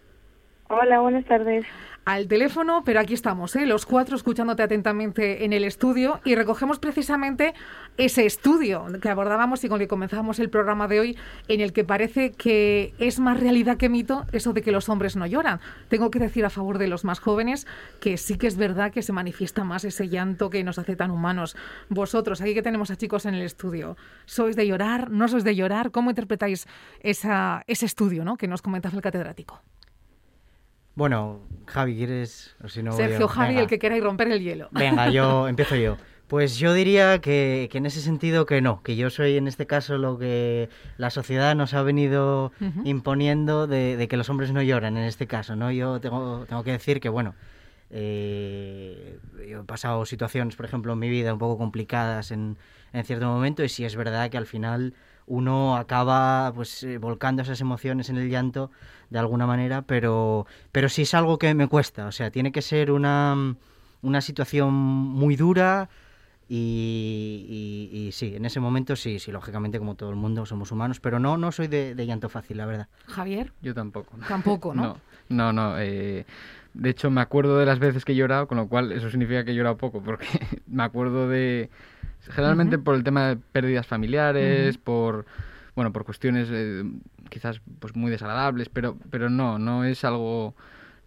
Hola, 0.67 0.99
buenas 0.99 1.25
tardes. 1.25 1.63
Al 2.05 2.27
teléfono, 2.27 2.83
pero 2.83 2.99
aquí 2.99 3.13
estamos, 3.13 3.55
¿eh? 3.55 3.65
los 3.65 3.85
cuatro 3.85 4.17
escuchándote 4.17 4.61
atentamente 4.61 5.45
en 5.45 5.53
el 5.53 5.63
estudio 5.63 6.19
y 6.25 6.35
recogemos 6.35 6.77
precisamente 6.77 7.53
ese 7.95 8.25
estudio 8.25 8.87
que 9.01 9.07
abordábamos 9.07 9.63
y 9.63 9.69
con 9.69 9.79
el 9.79 9.85
que 9.85 9.87
comenzábamos 9.87 10.39
el 10.39 10.49
programa 10.49 10.89
de 10.89 10.99
hoy, 10.99 11.17
en 11.47 11.61
el 11.61 11.71
que 11.71 11.85
parece 11.85 12.33
que 12.33 12.93
es 12.99 13.21
más 13.21 13.39
realidad 13.39 13.77
que 13.77 13.87
mito 13.87 14.25
eso 14.33 14.51
de 14.51 14.61
que 14.61 14.73
los 14.73 14.89
hombres 14.89 15.15
no 15.15 15.25
lloran. 15.25 15.61
Tengo 15.87 16.11
que 16.11 16.19
decir 16.19 16.43
a 16.43 16.49
favor 16.49 16.77
de 16.77 16.87
los 16.87 17.05
más 17.05 17.21
jóvenes 17.21 17.67
que 18.01 18.17
sí 18.17 18.37
que 18.37 18.47
es 18.47 18.57
verdad 18.57 18.91
que 18.91 19.01
se 19.01 19.13
manifiesta 19.13 19.63
más 19.63 19.85
ese 19.85 20.09
llanto 20.09 20.49
que 20.49 20.61
nos 20.65 20.79
hace 20.79 20.97
tan 20.97 21.09
humanos. 21.09 21.55
Vosotros, 21.87 22.41
aquí 22.41 22.53
que 22.53 22.61
tenemos 22.61 22.91
a 22.91 22.97
chicos 22.97 23.25
en 23.27 23.35
el 23.35 23.43
estudio, 23.43 23.95
¿sois 24.25 24.57
de 24.57 24.67
llorar? 24.67 25.09
¿No 25.09 25.29
sois 25.29 25.45
de 25.45 25.55
llorar? 25.55 25.91
¿Cómo 25.91 26.09
interpretáis 26.09 26.67
ese 26.99 27.85
estudio 27.85 28.25
¿no? 28.25 28.35
que 28.35 28.49
nos 28.49 28.61
comentaba 28.61 28.93
el 28.93 29.01
catedrático? 29.01 29.61
Bueno, 30.95 31.39
Javi, 31.65 31.95
¿quieres? 31.95 32.55
O 32.63 32.67
si 32.69 32.83
no. 32.83 32.91
Sergio 32.93 33.27
Javi, 33.27 33.49
Venga. 33.49 33.61
el 33.61 33.67
que 33.67 33.79
queráis 33.79 34.03
romper 34.03 34.31
el 34.31 34.41
hielo. 34.41 34.69
Venga, 34.71 35.09
yo 35.09 35.47
empiezo 35.49 35.75
yo. 35.75 35.97
Pues 36.27 36.57
yo 36.57 36.73
diría 36.73 37.19
que, 37.19 37.67
que 37.71 37.77
en 37.77 37.85
ese 37.85 38.01
sentido 38.01 38.45
que 38.45 38.61
no, 38.61 38.81
que 38.81 38.95
yo 38.95 39.09
soy 39.09 39.37
en 39.37 39.47
este 39.47 39.67
caso 39.67 39.97
lo 39.97 40.17
que 40.17 40.69
la 40.97 41.09
sociedad 41.09 41.53
nos 41.55 41.73
ha 41.75 41.83
venido 41.83 42.51
imponiendo 42.85 43.67
de, 43.67 43.97
de 43.97 44.07
que 44.07 44.17
los 44.17 44.29
hombres 44.29 44.51
no 44.51 44.61
lloran 44.63 44.97
en 44.97 45.03
este 45.03 45.27
caso, 45.27 45.55
¿no? 45.55 45.71
Yo 45.71 45.99
tengo, 45.99 46.45
tengo 46.47 46.63
que 46.63 46.71
decir 46.71 46.99
que, 47.01 47.09
bueno, 47.09 47.35
eh, 47.91 49.19
yo 49.47 49.61
he 49.61 49.63
pasado 49.65 50.05
situaciones, 50.05 50.55
por 50.55 50.65
ejemplo, 50.65 50.93
en 50.93 50.99
mi 50.99 51.09
vida 51.09 51.33
un 51.33 51.39
poco 51.39 51.59
complicadas 51.59 52.31
en, 52.31 52.57
en 52.91 53.03
cierto 53.03 53.27
momento 53.27 53.63
y 53.63 53.69
sí 53.69 53.85
es 53.85 53.95
verdad 53.95 54.31
que 54.31 54.37
al 54.37 54.47
final 54.47 54.95
uno 55.27 55.77
acaba 55.77 56.51
pues 56.55 56.83
eh, 56.83 56.97
volcando 56.97 57.43
esas 57.43 57.61
emociones 57.61 58.09
en 58.09 58.17
el 58.17 58.29
llanto 58.29 58.71
de 59.13 59.19
alguna 59.19 59.45
manera, 59.45 59.83
pero, 59.83 60.45
pero 60.71 60.89
sí 60.89 61.03
es 61.03 61.13
algo 61.13 61.37
que 61.37 61.53
me 61.53 61.67
cuesta, 61.67 62.07
o 62.07 62.11
sea, 62.11 62.31
tiene 62.31 62.51
que 62.51 62.61
ser 62.63 62.91
una, 62.91 63.55
una 64.01 64.21
situación 64.21 64.73
muy 64.73 65.35
dura 65.35 65.87
y, 66.49 67.89
y- 67.93 67.97
y 68.07 68.11
sí, 68.11 68.35
en 68.35 68.45
ese 68.45 68.59
momento 68.59 68.95
sí, 68.95 69.19
sí, 69.19 69.31
lógicamente 69.31 69.79
como 69.79 69.95
todo 69.95 70.09
el 70.09 70.15
mundo 70.15 70.45
somos 70.45 70.71
humanos, 70.71 70.99
pero 70.99 71.19
no, 71.19 71.37
no 71.37 71.51
soy 71.51 71.67
de, 71.67 71.95
de 71.95 72.05
llanto 72.05 72.27
fácil, 72.27 72.57
la 72.57 72.65
verdad. 72.65 72.87
Javier. 73.07 73.53
Yo 73.61 73.73
tampoco. 73.73 74.17
Tampoco, 74.27 74.73
¿no? 74.73 74.81
No, 74.83 74.97
no, 75.29 75.53
no. 75.53 75.79
eh, 75.79 76.25
de 76.73 76.89
hecho, 76.89 77.11
me 77.11 77.21
acuerdo 77.21 77.59
de 77.59 77.65
las 77.67 77.77
veces 77.79 78.03
que 78.03 78.13
he 78.13 78.15
llorado, 78.15 78.47
con 78.47 78.57
lo 78.57 78.67
cual 78.67 78.91
eso 78.91 79.09
significa 79.11 79.45
que 79.45 79.51
he 79.51 79.55
llorado 79.55 79.77
poco, 79.77 80.01
porque 80.01 80.25
me 80.67 80.83
acuerdo 80.83 81.29
de... 81.29 81.69
Generalmente 82.29 82.77
por 82.79 82.95
el 82.95 83.03
tema 83.03 83.27
de 83.29 83.35
pérdidas 83.35 83.85
familiares, 83.85 84.77
por... 84.77 85.25
Bueno, 85.75 85.91
por 85.91 86.05
cuestiones 86.05 86.49
eh, 86.51 86.83
quizás 87.29 87.61
pues 87.79 87.95
muy 87.95 88.11
desagradables, 88.11 88.69
pero, 88.69 88.97
pero 89.09 89.29
no, 89.29 89.57
no 89.59 89.83
es 89.83 90.03
algo... 90.03 90.55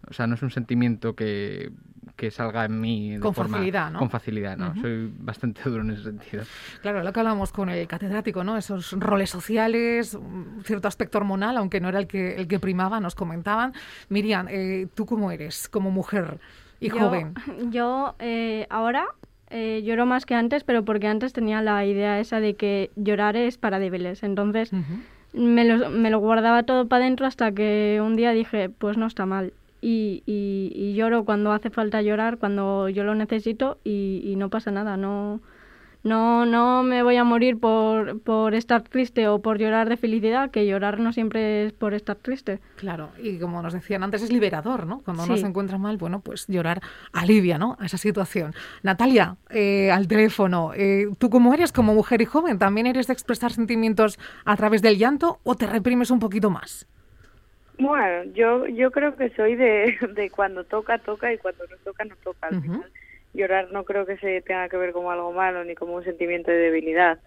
O 0.09 0.13
sea, 0.13 0.25
no 0.27 0.35
es 0.35 0.41
un 0.41 0.51
sentimiento 0.51 1.15
que, 1.15 1.71
que 2.15 2.31
salga 2.31 2.63
en 2.65 2.79
mí 2.79 3.15
de 3.15 3.19
Con 3.19 3.33
forma- 3.33 3.57
facilidad, 3.57 3.91
¿no? 3.91 3.99
Con 3.99 4.09
facilidad, 4.09 4.55
¿no? 4.55 4.73
Soy 4.79 5.11
bastante 5.19 5.61
duro 5.69 5.81
en 5.83 5.91
ese 5.91 6.03
sentido. 6.03 6.43
Claro, 6.81 7.03
lo 7.03 7.11
que 7.11 7.19
hablamos 7.19 7.51
con 7.51 7.67
el 7.69 7.85
catedrático, 7.87 8.43
¿no? 8.43 8.55
Esos 8.57 8.93
roles 8.93 9.29
sociales, 9.29 10.13
un 10.13 10.61
cierto 10.63 10.87
aspecto 10.87 11.17
hormonal, 11.17 11.57
aunque 11.57 11.81
no 11.81 11.89
era 11.89 11.99
el 11.99 12.07
que, 12.07 12.35
el 12.35 12.47
que 12.47 12.59
primaba, 12.59 12.99
nos 13.01 13.15
comentaban. 13.15 13.73
Miriam, 14.07 14.47
eh, 14.49 14.87
¿tú 14.93 15.05
cómo 15.05 15.31
eres 15.31 15.67
como 15.67 15.91
mujer 15.91 16.39
y 16.79 16.89
Yo- 16.89 16.99
joven? 16.99 17.33
Yo 17.71 18.15
eh, 18.19 18.65
ahora 18.69 19.07
eh, 19.49 19.81
lloro 19.83 20.05
más 20.05 20.25
que 20.25 20.35
antes, 20.35 20.63
pero 20.63 20.83
porque 20.83 21.07
antes 21.07 21.33
tenía 21.33 21.61
la 21.61 21.85
idea 21.85 22.19
esa 22.19 22.39
de 22.39 22.55
que 22.55 22.89
llorar 22.95 23.35
es 23.35 23.57
para 23.57 23.79
débiles. 23.79 24.23
Entonces 24.23 24.71
me, 25.33 25.63
lo, 25.65 25.89
me 25.89 26.09
lo 26.09 26.19
guardaba 26.19 26.63
todo 26.63 26.87
para 26.87 27.03
adentro 27.05 27.25
hasta 27.27 27.51
que 27.51 27.99
un 28.03 28.15
día 28.15 28.31
dije, 28.31 28.69
pues 28.69 28.97
no 28.97 29.05
está 29.05 29.25
mal. 29.25 29.53
Y, 29.81 30.23
y- 30.25 30.71
y 30.75 30.93
lloro 30.95 31.23
cuando 31.23 31.51
hace 31.51 31.69
falta 31.69 32.01
llorar, 32.01 32.37
cuando 32.39 32.89
yo 32.89 33.03
lo 33.03 33.13
necesito 33.15 33.77
y, 33.83 34.21
y 34.23 34.35
no 34.35 34.49
pasa 34.49 34.71
nada. 34.71 34.97
No, 34.97 35.39
no, 36.07 36.45
no 36.45 36.83
me 36.83 37.03
voy 37.03 37.17
a 37.17 37.23
morir 37.23 37.59
por, 37.59 38.19
por 38.21 38.55
estar 38.55 38.81
triste 38.81 39.27
o 39.27 39.39
por 39.41 39.59
llorar 39.59 39.89
de 39.89 39.97
felicidad, 39.97 40.49
que 40.49 40.65
llorar 40.65 40.99
no 40.99 41.13
siempre 41.13 41.65
es 41.65 41.73
por 41.73 41.93
estar 41.93 42.15
triste. 42.15 42.59
Claro, 42.77 43.09
y 43.21 43.37
como 43.39 43.61
nos 43.61 43.73
decían 43.73 44.03
antes, 44.03 44.21
es 44.23 44.31
liberador, 44.31 44.85
¿no? 44.85 45.01
Cuando 45.03 45.23
uno 45.23 45.37
se 45.37 45.45
encuentra 45.45 45.77
mal, 45.77 45.97
bueno, 45.97 46.21
pues 46.21 46.47
llorar 46.47 46.81
alivia, 47.13 47.57
¿no? 47.57 47.75
A 47.79 47.85
esa 47.85 47.97
situación. 47.97 48.53
Natalia, 48.83 49.35
eh, 49.49 49.91
al 49.91 50.07
teléfono, 50.07 50.71
eh, 50.75 51.07
¿tú 51.17 51.29
cómo 51.29 51.53
eres 51.53 51.71
como 51.71 51.93
mujer 51.93 52.21
y 52.21 52.25
joven? 52.25 52.57
¿También 52.57 52.87
eres 52.87 53.07
de 53.07 53.13
expresar 53.13 53.51
sentimientos 53.51 54.19
a 54.45 54.55
través 54.55 54.81
del 54.81 54.97
llanto 54.97 55.39
o 55.43 55.55
te 55.55 55.67
reprimes 55.67 56.11
un 56.11 56.19
poquito 56.19 56.49
más? 56.49 56.87
Bueno, 57.79 58.31
yo 58.33 58.65
yo 58.67 58.89
creo 58.91 59.15
que 59.15 59.29
soy 59.35 59.55
de, 59.55 59.97
de 60.15 60.29
cuando 60.31 60.63
toca, 60.63 60.97
toca 60.97 61.31
y 61.31 61.37
cuando 61.37 61.63
no 61.69 61.77
toca, 61.83 62.05
no 62.05 62.15
toca. 62.23 62.47
Al 62.47 62.57
Ujú. 62.57 62.63
final, 62.63 62.91
llorar 63.37 63.71
no 63.71 63.85
creo 63.85 64.05
que 64.05 64.17
se 64.17 64.41
tenga 64.41 64.67
que 64.67 64.77
ver 64.77 64.91
como 64.91 65.11
algo 65.11 65.31
malo 65.31 65.63
ni 65.63 65.75
como 65.75 65.93
un 65.93 66.03
sentimiento 66.03 66.51
de 66.51 66.57
debilidad. 66.57 67.19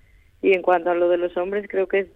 Y 0.42 0.52
en 0.52 0.62
cuanto 0.62 0.90
a 0.90 0.94
lo 0.94 1.08
de 1.08 1.18
los 1.18 1.36
hombres, 1.36 1.66
creo 1.68 1.86
que 1.86 2.00
es 2.00 2.08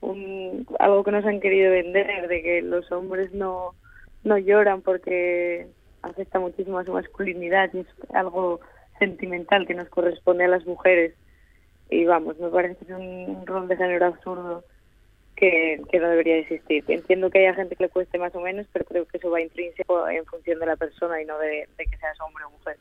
un, 0.00 0.66
algo 0.78 1.04
que 1.04 1.12
nos 1.12 1.24
han 1.24 1.40
querido 1.40 1.70
vender, 1.70 2.28
de 2.28 2.42
que 2.42 2.62
los 2.62 2.90
hombres 2.90 3.32
no, 3.32 3.74
no 4.22 4.38
lloran 4.38 4.82
porque 4.82 5.66
afecta 6.02 6.40
muchísimo 6.40 6.78
a 6.78 6.84
su 6.84 6.92
masculinidad 6.92 7.70
y 7.72 7.80
es 7.80 7.86
algo 8.12 8.60
sentimental 8.98 9.66
que 9.66 9.74
nos 9.74 9.88
corresponde 9.88 10.44
a 10.44 10.48
las 10.48 10.66
mujeres. 10.66 11.14
Y 11.90 12.04
vamos, 12.04 12.38
me 12.38 12.48
parece 12.48 12.94
un, 12.94 13.36
un 13.36 13.46
rol 13.46 13.68
de 13.68 13.76
género 13.76 14.06
absurdo 14.06 14.64
que, 15.36 15.82
que 15.90 15.98
no 15.98 16.08
debería 16.08 16.38
existir. 16.38 16.84
Entiendo 16.88 17.30
que 17.30 17.40
haya 17.40 17.54
gente 17.54 17.76
que 17.76 17.84
le 17.84 17.90
cueste 17.90 18.18
más 18.18 18.34
o 18.34 18.40
menos, 18.40 18.66
pero 18.72 18.84
creo 18.84 19.06
que 19.06 19.18
eso 19.18 19.30
va 19.30 19.40
intrínseco 19.40 20.08
en 20.08 20.24
función 20.26 20.60
de 20.60 20.66
la 20.66 20.76
persona 20.76 21.20
y 21.20 21.26
no 21.26 21.38
de 21.38 21.66
que 21.76 21.98
seas 21.98 22.20
hombre 22.20 22.44
o 22.44 22.50
mujer. 22.50 22.76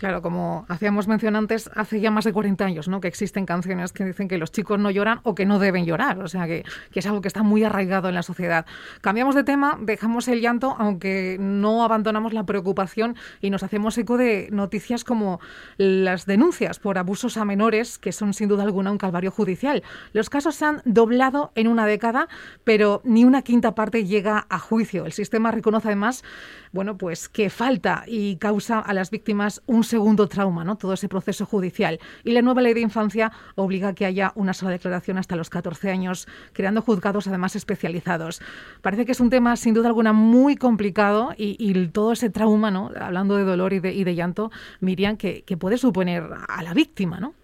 Claro, 0.00 0.22
como 0.22 0.64
hacíamos 0.70 1.08
mención 1.08 1.36
antes, 1.36 1.70
hace 1.74 2.00
ya 2.00 2.10
más 2.10 2.24
de 2.24 2.32
40 2.32 2.64
años 2.64 2.88
¿no? 2.88 3.02
que 3.02 3.08
existen 3.08 3.44
canciones 3.44 3.92
que 3.92 4.02
dicen 4.02 4.28
que 4.28 4.38
los 4.38 4.50
chicos 4.50 4.78
no 4.78 4.90
lloran 4.90 5.20
o 5.24 5.34
que 5.34 5.44
no 5.44 5.58
deben 5.58 5.84
llorar, 5.84 6.20
o 6.20 6.26
sea 6.26 6.46
que, 6.46 6.64
que 6.90 7.00
es 7.00 7.06
algo 7.06 7.20
que 7.20 7.28
está 7.28 7.42
muy 7.42 7.64
arraigado 7.64 8.08
en 8.08 8.14
la 8.14 8.22
sociedad. 8.22 8.64
Cambiamos 9.02 9.34
de 9.34 9.44
tema, 9.44 9.76
dejamos 9.78 10.26
el 10.28 10.40
llanto, 10.40 10.74
aunque 10.78 11.36
no 11.38 11.84
abandonamos 11.84 12.32
la 12.32 12.46
preocupación 12.46 13.14
y 13.42 13.50
nos 13.50 13.62
hacemos 13.62 13.98
eco 13.98 14.16
de 14.16 14.48
noticias 14.50 15.04
como 15.04 15.38
las 15.76 16.24
denuncias 16.24 16.78
por 16.78 16.96
abusos 16.96 17.36
a 17.36 17.44
menores, 17.44 17.98
que 17.98 18.12
son 18.12 18.32
sin 18.32 18.48
duda 18.48 18.62
alguna 18.62 18.92
un 18.92 18.96
calvario 18.96 19.30
judicial. 19.30 19.82
Los 20.14 20.30
casos 20.30 20.54
se 20.54 20.64
han 20.64 20.80
doblado 20.86 21.52
en 21.56 21.68
una 21.68 21.84
década, 21.84 22.26
pero 22.64 23.02
ni 23.04 23.26
una 23.26 23.42
quinta 23.42 23.74
parte 23.74 24.06
llega 24.06 24.46
a 24.48 24.58
juicio. 24.58 25.04
El 25.04 25.12
sistema 25.12 25.50
reconoce 25.50 25.88
además, 25.88 26.24
bueno, 26.72 26.96
pues 26.96 27.28
que 27.28 27.50
falta 27.50 28.04
y 28.06 28.36
causa 28.36 28.78
a 28.78 28.94
las 28.94 29.10
víctimas 29.10 29.62
un 29.66 29.84
segundo 29.84 30.28
trauma, 30.28 30.64
¿no? 30.64 30.76
Todo 30.76 30.92
ese 30.92 31.08
proceso 31.08 31.46
judicial. 31.46 31.98
Y 32.24 32.32
la 32.32 32.42
nueva 32.42 32.62
ley 32.62 32.74
de 32.74 32.80
infancia 32.80 33.32
obliga 33.56 33.88
a 33.88 33.94
que 33.94 34.06
haya 34.06 34.32
una 34.36 34.54
sola 34.54 34.70
declaración 34.70 35.18
hasta 35.18 35.36
los 35.36 35.50
14 35.50 35.90
años, 35.90 36.28
creando 36.52 36.82
juzgados 36.82 37.26
además 37.26 37.56
especializados. 37.56 38.40
Parece 38.82 39.04
que 39.04 39.12
es 39.12 39.20
un 39.20 39.30
tema 39.30 39.56
sin 39.56 39.74
duda 39.74 39.88
alguna 39.88 40.12
muy 40.12 40.56
complicado 40.56 41.34
y, 41.36 41.70
todo 41.88 42.12
ese 42.12 42.30
trauma, 42.30 42.70
¿no? 42.70 42.90
Hablando 43.00 43.36
de 43.36 43.44
dolor 43.44 43.72
y 43.72 43.80
de, 43.80 43.92
y 43.92 44.04
de 44.04 44.14
llanto, 44.14 44.50
Miriam, 44.80 45.16
que, 45.16 45.42
que 45.42 45.56
puede 45.56 45.78
suponer 45.78 46.28
a 46.48 46.62
la 46.62 46.74
víctima, 46.74 47.18
¿no? 47.18 47.34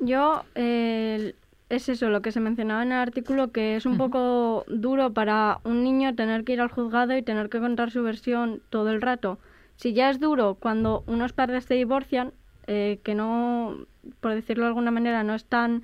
Yo, 0.00 0.44
eh, 0.56 1.34
es 1.74 1.88
eso 1.88 2.08
lo 2.10 2.20
que 2.22 2.32
se 2.32 2.40
mencionaba 2.40 2.82
en 2.82 2.92
el 2.92 2.98
artículo, 2.98 3.50
que 3.50 3.76
es 3.76 3.86
un 3.86 3.96
poco 3.96 4.64
duro 4.68 5.12
para 5.12 5.58
un 5.64 5.82
niño 5.82 6.14
tener 6.14 6.44
que 6.44 6.52
ir 6.52 6.60
al 6.60 6.68
juzgado 6.68 7.16
y 7.16 7.22
tener 7.22 7.48
que 7.48 7.60
contar 7.60 7.90
su 7.90 8.02
versión 8.02 8.60
todo 8.70 8.90
el 8.90 9.00
rato. 9.00 9.38
Si 9.76 9.92
ya 9.94 10.10
es 10.10 10.20
duro 10.20 10.54
cuando 10.60 11.02
unos 11.06 11.32
padres 11.32 11.64
se 11.64 11.74
divorcian, 11.74 12.32
eh, 12.66 13.00
que 13.02 13.14
no, 13.14 13.86
por 14.20 14.34
decirlo 14.34 14.64
de 14.64 14.68
alguna 14.68 14.90
manera, 14.90 15.24
no 15.24 15.34
es 15.34 15.44
tan 15.46 15.82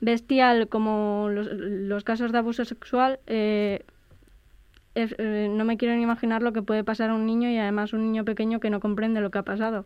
bestial 0.00 0.68
como 0.68 1.28
los, 1.30 1.48
los 1.52 2.04
casos 2.04 2.30
de 2.32 2.38
abuso 2.38 2.64
sexual, 2.64 3.18
eh, 3.26 3.84
es- 4.94 5.16
eh, 5.18 5.48
no 5.50 5.64
me 5.64 5.76
quiero 5.76 5.96
ni 5.96 6.02
imaginar 6.02 6.42
lo 6.42 6.52
que 6.52 6.62
puede 6.62 6.84
pasar 6.84 7.10
a 7.10 7.14
un 7.14 7.26
niño 7.26 7.48
y 7.50 7.58
además 7.58 7.92
un 7.92 8.02
niño 8.02 8.24
pequeño 8.24 8.60
que 8.60 8.70
no 8.70 8.78
comprende 8.80 9.20
lo 9.20 9.30
que 9.30 9.38
ha 9.38 9.42
pasado. 9.42 9.84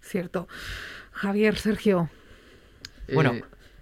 Cierto. 0.00 0.48
Javier, 1.12 1.56
Sergio. 1.56 2.08
Bueno, 3.14 3.34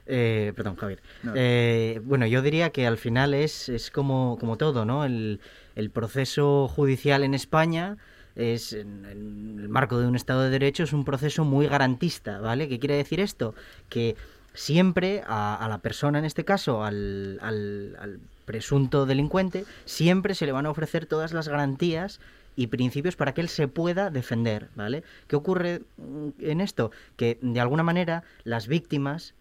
eh, 0.09 0.53
perdón, 0.57 0.77
Javier. 0.77 1.01
No. 1.23 1.33
Eh, 1.37 2.01
bueno, 2.05 2.27
yo 2.27 2.43
diría 2.43 2.71
que 2.71 2.87
al 2.87 2.99
final 2.99 3.35
es, 3.35 3.69
es 3.69 3.91
como, 3.91 4.37
como 4.41 4.57
todo, 4.57 4.85
¿no? 4.85 5.05
El, 5.05 5.41
el 5.77 5.91
proceso 5.91 6.67
judicial 6.69 7.23
en 7.23 7.35
España 7.35 7.97
es, 8.35 8.73
en, 8.73 9.05
en 9.05 9.59
el 9.61 9.69
marco 9.69 9.99
de 9.99 10.07
un 10.07 10.17
Estado 10.17 10.43
de 10.43 10.51
Derecho, 10.51 10.83
es 10.85 10.93
un 10.93 11.05
proceso 11.05 11.45
muy 11.45 11.67
garantista, 11.69 12.41
¿vale? 12.41 12.69
¿Qué 12.69 12.79
quiere 12.79 12.97
decir 12.97 13.21
esto? 13.21 13.55
Que 13.89 14.17
siempre 14.55 15.23
a, 15.27 15.55
a 15.57 15.69
la 15.69 15.79
persona, 15.79 16.19
en 16.19 16.25
este 16.25 16.45
caso, 16.45 16.83
al, 16.85 17.39
al- 17.43 17.97
al 18.01 18.19
presunto 18.45 19.05
delincuente, 19.07 19.65
siempre 19.85 20.35
se 20.35 20.47
le 20.47 20.53
van 20.53 20.67
a 20.67 20.71
ofrecer 20.71 21.05
todas 21.07 21.33
las 21.33 21.49
garantías 21.49 22.19
y 22.57 22.69
principios 22.69 23.15
para 23.15 23.35
que 23.35 23.41
él 23.43 23.49
se 23.49 23.69
pueda 23.69 24.11
defender, 24.11 24.69
¿vale? 24.75 25.05
¿Qué 25.29 25.37
ocurre 25.37 25.83
mm, 25.99 26.29
en 26.41 26.61
esto? 26.61 26.91
Que 27.17 27.39
de 27.43 27.61
alguna 27.61 27.83
manera 27.85 28.25
las 28.45 28.67
víctimas, 28.67 29.35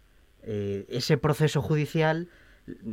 eh, 0.48 0.86
ese 0.90 1.18
proceso 1.18 1.62
judicial 1.62 2.28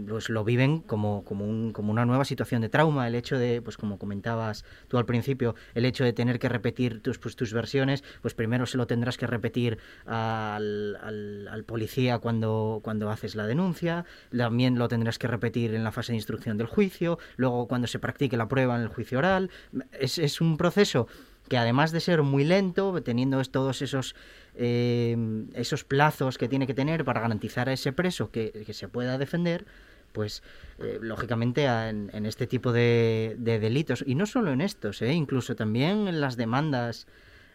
pues 0.06 0.28
lo 0.28 0.44
viven 0.44 0.78
como, 0.78 1.24
como, 1.24 1.44
un- 1.46 1.72
como 1.72 1.90
una 1.90 2.04
nueva 2.06 2.24
situación 2.24 2.62
de 2.62 2.68
trauma. 2.68 3.08
El 3.08 3.16
hecho 3.16 3.36
de, 3.38 3.60
pues 3.60 3.76
como 3.76 3.98
comentabas 3.98 4.64
tú 4.86 4.98
al 4.98 5.04
principio, 5.04 5.56
el 5.74 5.84
hecho 5.84 6.04
de 6.04 6.12
tener 6.12 6.38
que 6.38 6.48
repetir 6.48 7.00
tus, 7.02 7.18
pues, 7.18 7.34
tus 7.34 7.52
versiones, 7.52 8.04
pues 8.22 8.34
primero 8.34 8.66
se 8.66 8.76
lo 8.76 8.86
tendrás 8.86 9.16
que 9.18 9.26
repetir 9.26 9.78
al, 10.06 10.96
al- 11.02 11.48
al 11.48 11.64
policía 11.64 12.18
cuando, 12.20 12.80
cuando 12.84 13.10
haces 13.10 13.34
la 13.34 13.46
denuncia, 13.48 14.04
también 14.36 14.78
lo 14.78 14.86
tendrás 14.86 15.18
que 15.18 15.26
repetir 15.26 15.74
en 15.74 15.82
la 15.82 15.90
fase 15.90 16.12
de 16.12 16.18
instrucción 16.18 16.56
del 16.56 16.68
juicio, 16.68 17.18
luego 17.36 17.66
cuando 17.66 17.88
se 17.88 17.98
practique 17.98 18.36
la 18.36 18.46
prueba 18.46 18.76
en 18.76 18.82
el 18.82 18.88
juicio 18.88 19.18
oral. 19.18 19.50
Es, 19.98 20.18
es 20.18 20.40
un 20.40 20.56
proceso 20.56 21.08
que 21.48 21.58
además 21.58 21.92
de 21.92 22.00
ser 22.00 22.22
muy 22.22 22.44
lento, 22.44 23.02
teniendo 23.02 23.42
todos 23.44 23.82
esos, 23.82 24.14
eh, 24.54 25.16
esos 25.54 25.84
plazos 25.84 26.38
que 26.38 26.48
tiene 26.48 26.66
que 26.66 26.74
tener 26.74 27.04
para 27.04 27.20
garantizar 27.20 27.68
a 27.68 27.72
ese 27.72 27.92
preso 27.92 28.30
que, 28.30 28.64
se 28.72 28.88
pueda 28.88 29.18
defender, 29.18 29.66
pues 30.12 30.42
eh, 30.78 30.98
lógicamente 31.00 31.64
en, 31.64 32.10
en 32.12 32.26
este 32.26 32.46
tipo 32.46 32.72
de, 32.72 33.36
de 33.38 33.58
delitos, 33.58 34.04
y 34.06 34.14
no 34.14 34.26
solo 34.26 34.52
en 34.52 34.60
estos, 34.60 35.02
eh, 35.02 35.12
incluso 35.12 35.54
también 35.56 36.08
en 36.08 36.20
las 36.20 36.36
demandas 36.36 37.06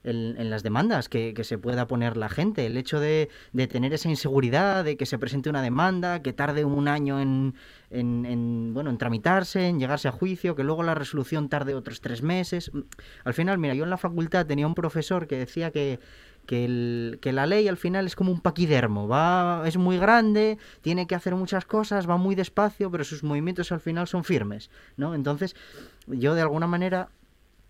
en, 0.03 0.49
las 0.49 0.63
demandas 0.63 1.09
que, 1.09 1.33
se 1.43 1.57
pueda 1.57 1.87
poner 1.87 2.17
la 2.17 2.29
gente. 2.29 2.65
El 2.65 2.77
hecho 2.77 2.99
de, 2.99 3.29
de 3.53 3.67
tener 3.67 3.93
esa 3.93 4.09
inseguridad, 4.09 4.83
de 4.83 4.97
que 4.97 5.05
se 5.05 5.17
presente 5.17 5.49
una 5.49 5.61
demanda, 5.61 6.21
que 6.21 6.33
tarde 6.33 6.65
un 6.65 6.87
año 6.87 7.19
en, 7.19 7.55
en, 7.89 8.25
en, 8.25 8.73
bueno, 8.73 8.89
en 8.89 8.97
tramitarse, 8.97 9.67
en 9.67 9.79
llegarse 9.79 10.07
a 10.07 10.11
juicio, 10.11 10.55
que 10.55 10.63
luego 10.63 10.83
la 10.83 10.95
resolución 10.95 11.49
tarde 11.49 11.75
otros 11.75 12.01
tres 12.01 12.21
meses. 12.21 12.71
Al 13.23 13.33
final, 13.33 13.57
mira, 13.57 13.73
yo 13.73 13.83
en 13.83 13.89
la 13.89 13.97
facultad 13.97 14.45
tenía 14.45 14.67
un 14.67 14.75
profesor 14.75 15.27
que 15.27 15.37
decía 15.37 15.71
que, 15.71 15.99
que 16.49 17.31
la 17.31 17.45
ley 17.45 17.67
al 17.67 17.77
final 17.77 18.07
es 18.07 18.15
como 18.15 18.31
un 18.31 18.41
paquidermo, 18.41 19.07
va, 19.07 19.63
es 19.67 19.77
muy 19.77 19.99
grande, 19.99 20.57
tiene 20.81 21.05
que 21.05 21.13
hacer 21.13 21.35
muchas 21.35 21.65
cosas, 21.65 22.09
va 22.09 22.17
muy 22.17 22.33
despacio, 22.33 22.89
pero 22.89 23.03
sus 23.03 23.23
movimientos 23.23 23.71
al 23.71 23.79
final 23.79 24.07
son 24.07 24.23
firmes, 24.23 24.71
¿no? 24.97 25.13
Entonces, 25.13 25.55
yo 26.07 26.33
de 26.33 26.41
alguna 26.41 26.65
manera 26.65 27.09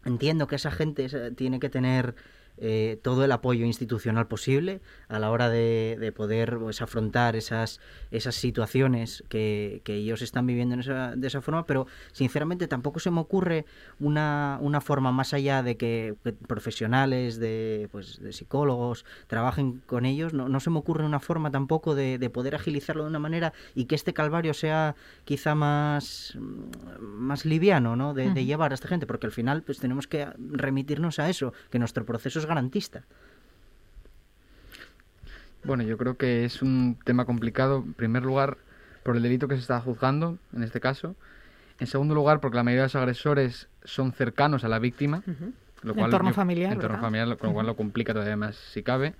entiendo 0.05 0.47
que 0.47 0.55
esa 0.55 0.71
gente 0.71 1.31
tiene 1.31 1.59
que 1.59 1.69
tener 1.69 2.15
eh, 2.61 2.99
todo 3.01 3.23
el 3.23 3.31
apoyo 3.31 3.65
institucional 3.65 4.27
posible 4.27 4.81
a 5.07 5.17
la 5.17 5.31
hora 5.31 5.49
de, 5.49 5.97
de 5.99 6.11
poder 6.11 6.57
pues, 6.59 6.81
afrontar 6.81 7.37
esas, 7.37 7.79
esas 8.11 8.35
situaciones 8.35 9.23
que, 9.29 9.81
que 9.85 9.95
ellos 9.95 10.21
están 10.21 10.45
viviendo 10.45 10.73
en 10.73 10.81
esa, 10.81 11.15
de 11.15 11.27
esa 11.27 11.41
forma, 11.41 11.65
pero 11.65 11.87
sinceramente 12.11 12.67
tampoco 12.67 12.99
se 12.99 13.11
me 13.11 13.21
ocurre 13.21 13.65
una, 13.99 14.57
una 14.61 14.81
forma 14.81 15.11
más 15.13 15.33
allá 15.33 15.63
de 15.63 15.77
que, 15.77 16.15
profesionales, 16.47 17.39
de, 17.39 17.87
pues, 17.93 18.19
de 18.19 18.33
psicólogos, 18.33 19.05
trabajen 19.27 19.81
con 19.85 20.05
ellos, 20.05 20.33
no, 20.33 20.49
no 20.49 20.59
se 20.59 20.69
me 20.69 20.79
ocurre 20.79 21.05
una 21.05 21.21
forma 21.21 21.51
tampoco 21.51 21.95
de, 21.95 22.17
de 22.17 22.29
poder 22.29 22.55
agilizarlo 22.55 23.03
de 23.03 23.09
una 23.09 23.19
manera 23.19 23.53
y 23.73 23.85
que 23.85 23.95
este 23.95 24.13
calvario 24.13 24.53
sea 24.53 24.95
quizá 25.23 25.55
más, 25.55 26.37
más 26.99 27.45
liviano 27.45 27.95
¿no? 27.95 28.13
de, 28.13 28.31
de 28.31 28.43
llevar 28.43 28.71
a 28.71 28.75
esta 28.75 28.89
gente, 28.89 29.07
porque 29.07 29.27
al 29.27 29.31
final 29.31 29.63
pues 29.63 29.79
tenemos 29.79 30.07
que 30.07 30.27
remitirnos 30.37 31.19
a 31.19 31.29
eso, 31.29 31.53
que 31.69 31.79
nuestro 31.79 32.05
proceso 32.05 32.39
es 32.39 32.48
garantista. 32.49 33.03
Bueno, 35.63 35.83
yo 35.83 35.97
creo 35.97 36.15
que 36.17 36.45
es 36.45 36.61
un 36.61 36.97
tema 37.03 37.25
complicado, 37.25 37.77
en 37.85 37.93
primer 37.93 38.23
lugar, 38.23 38.57
por 39.03 39.15
el 39.15 39.23
delito 39.23 39.47
que 39.47 39.55
se 39.55 39.61
está 39.61 39.79
juzgando, 39.81 40.37
en 40.53 40.63
este 40.63 40.79
caso. 40.79 41.15
En 41.79 41.87
segundo 41.87 42.15
lugar, 42.15 42.39
porque 42.41 42.57
la 42.57 42.63
mayoría 42.63 42.83
de 42.83 42.85
los 42.87 42.95
agresores 42.95 43.69
son 43.83 44.11
cercanos 44.13 44.63
a 44.63 44.67
la 44.69 44.79
víctima. 44.79 45.23
Lo 45.83 45.93
cual 45.95 46.07
Entorno 46.07 46.29
yo- 46.31 46.33
familiar, 46.35 46.73
entorno 46.73 46.95
¿verdad? 46.97 47.07
familiar, 47.07 47.27
lo- 47.27 47.37
con 47.37 47.49
lo 47.49 47.53
cual 47.53 47.67
lo 47.67 47.75
complica 47.75 48.13
todavía 48.13 48.35
más 48.35 48.55
si 48.57 48.83
cabe. 48.83 49.13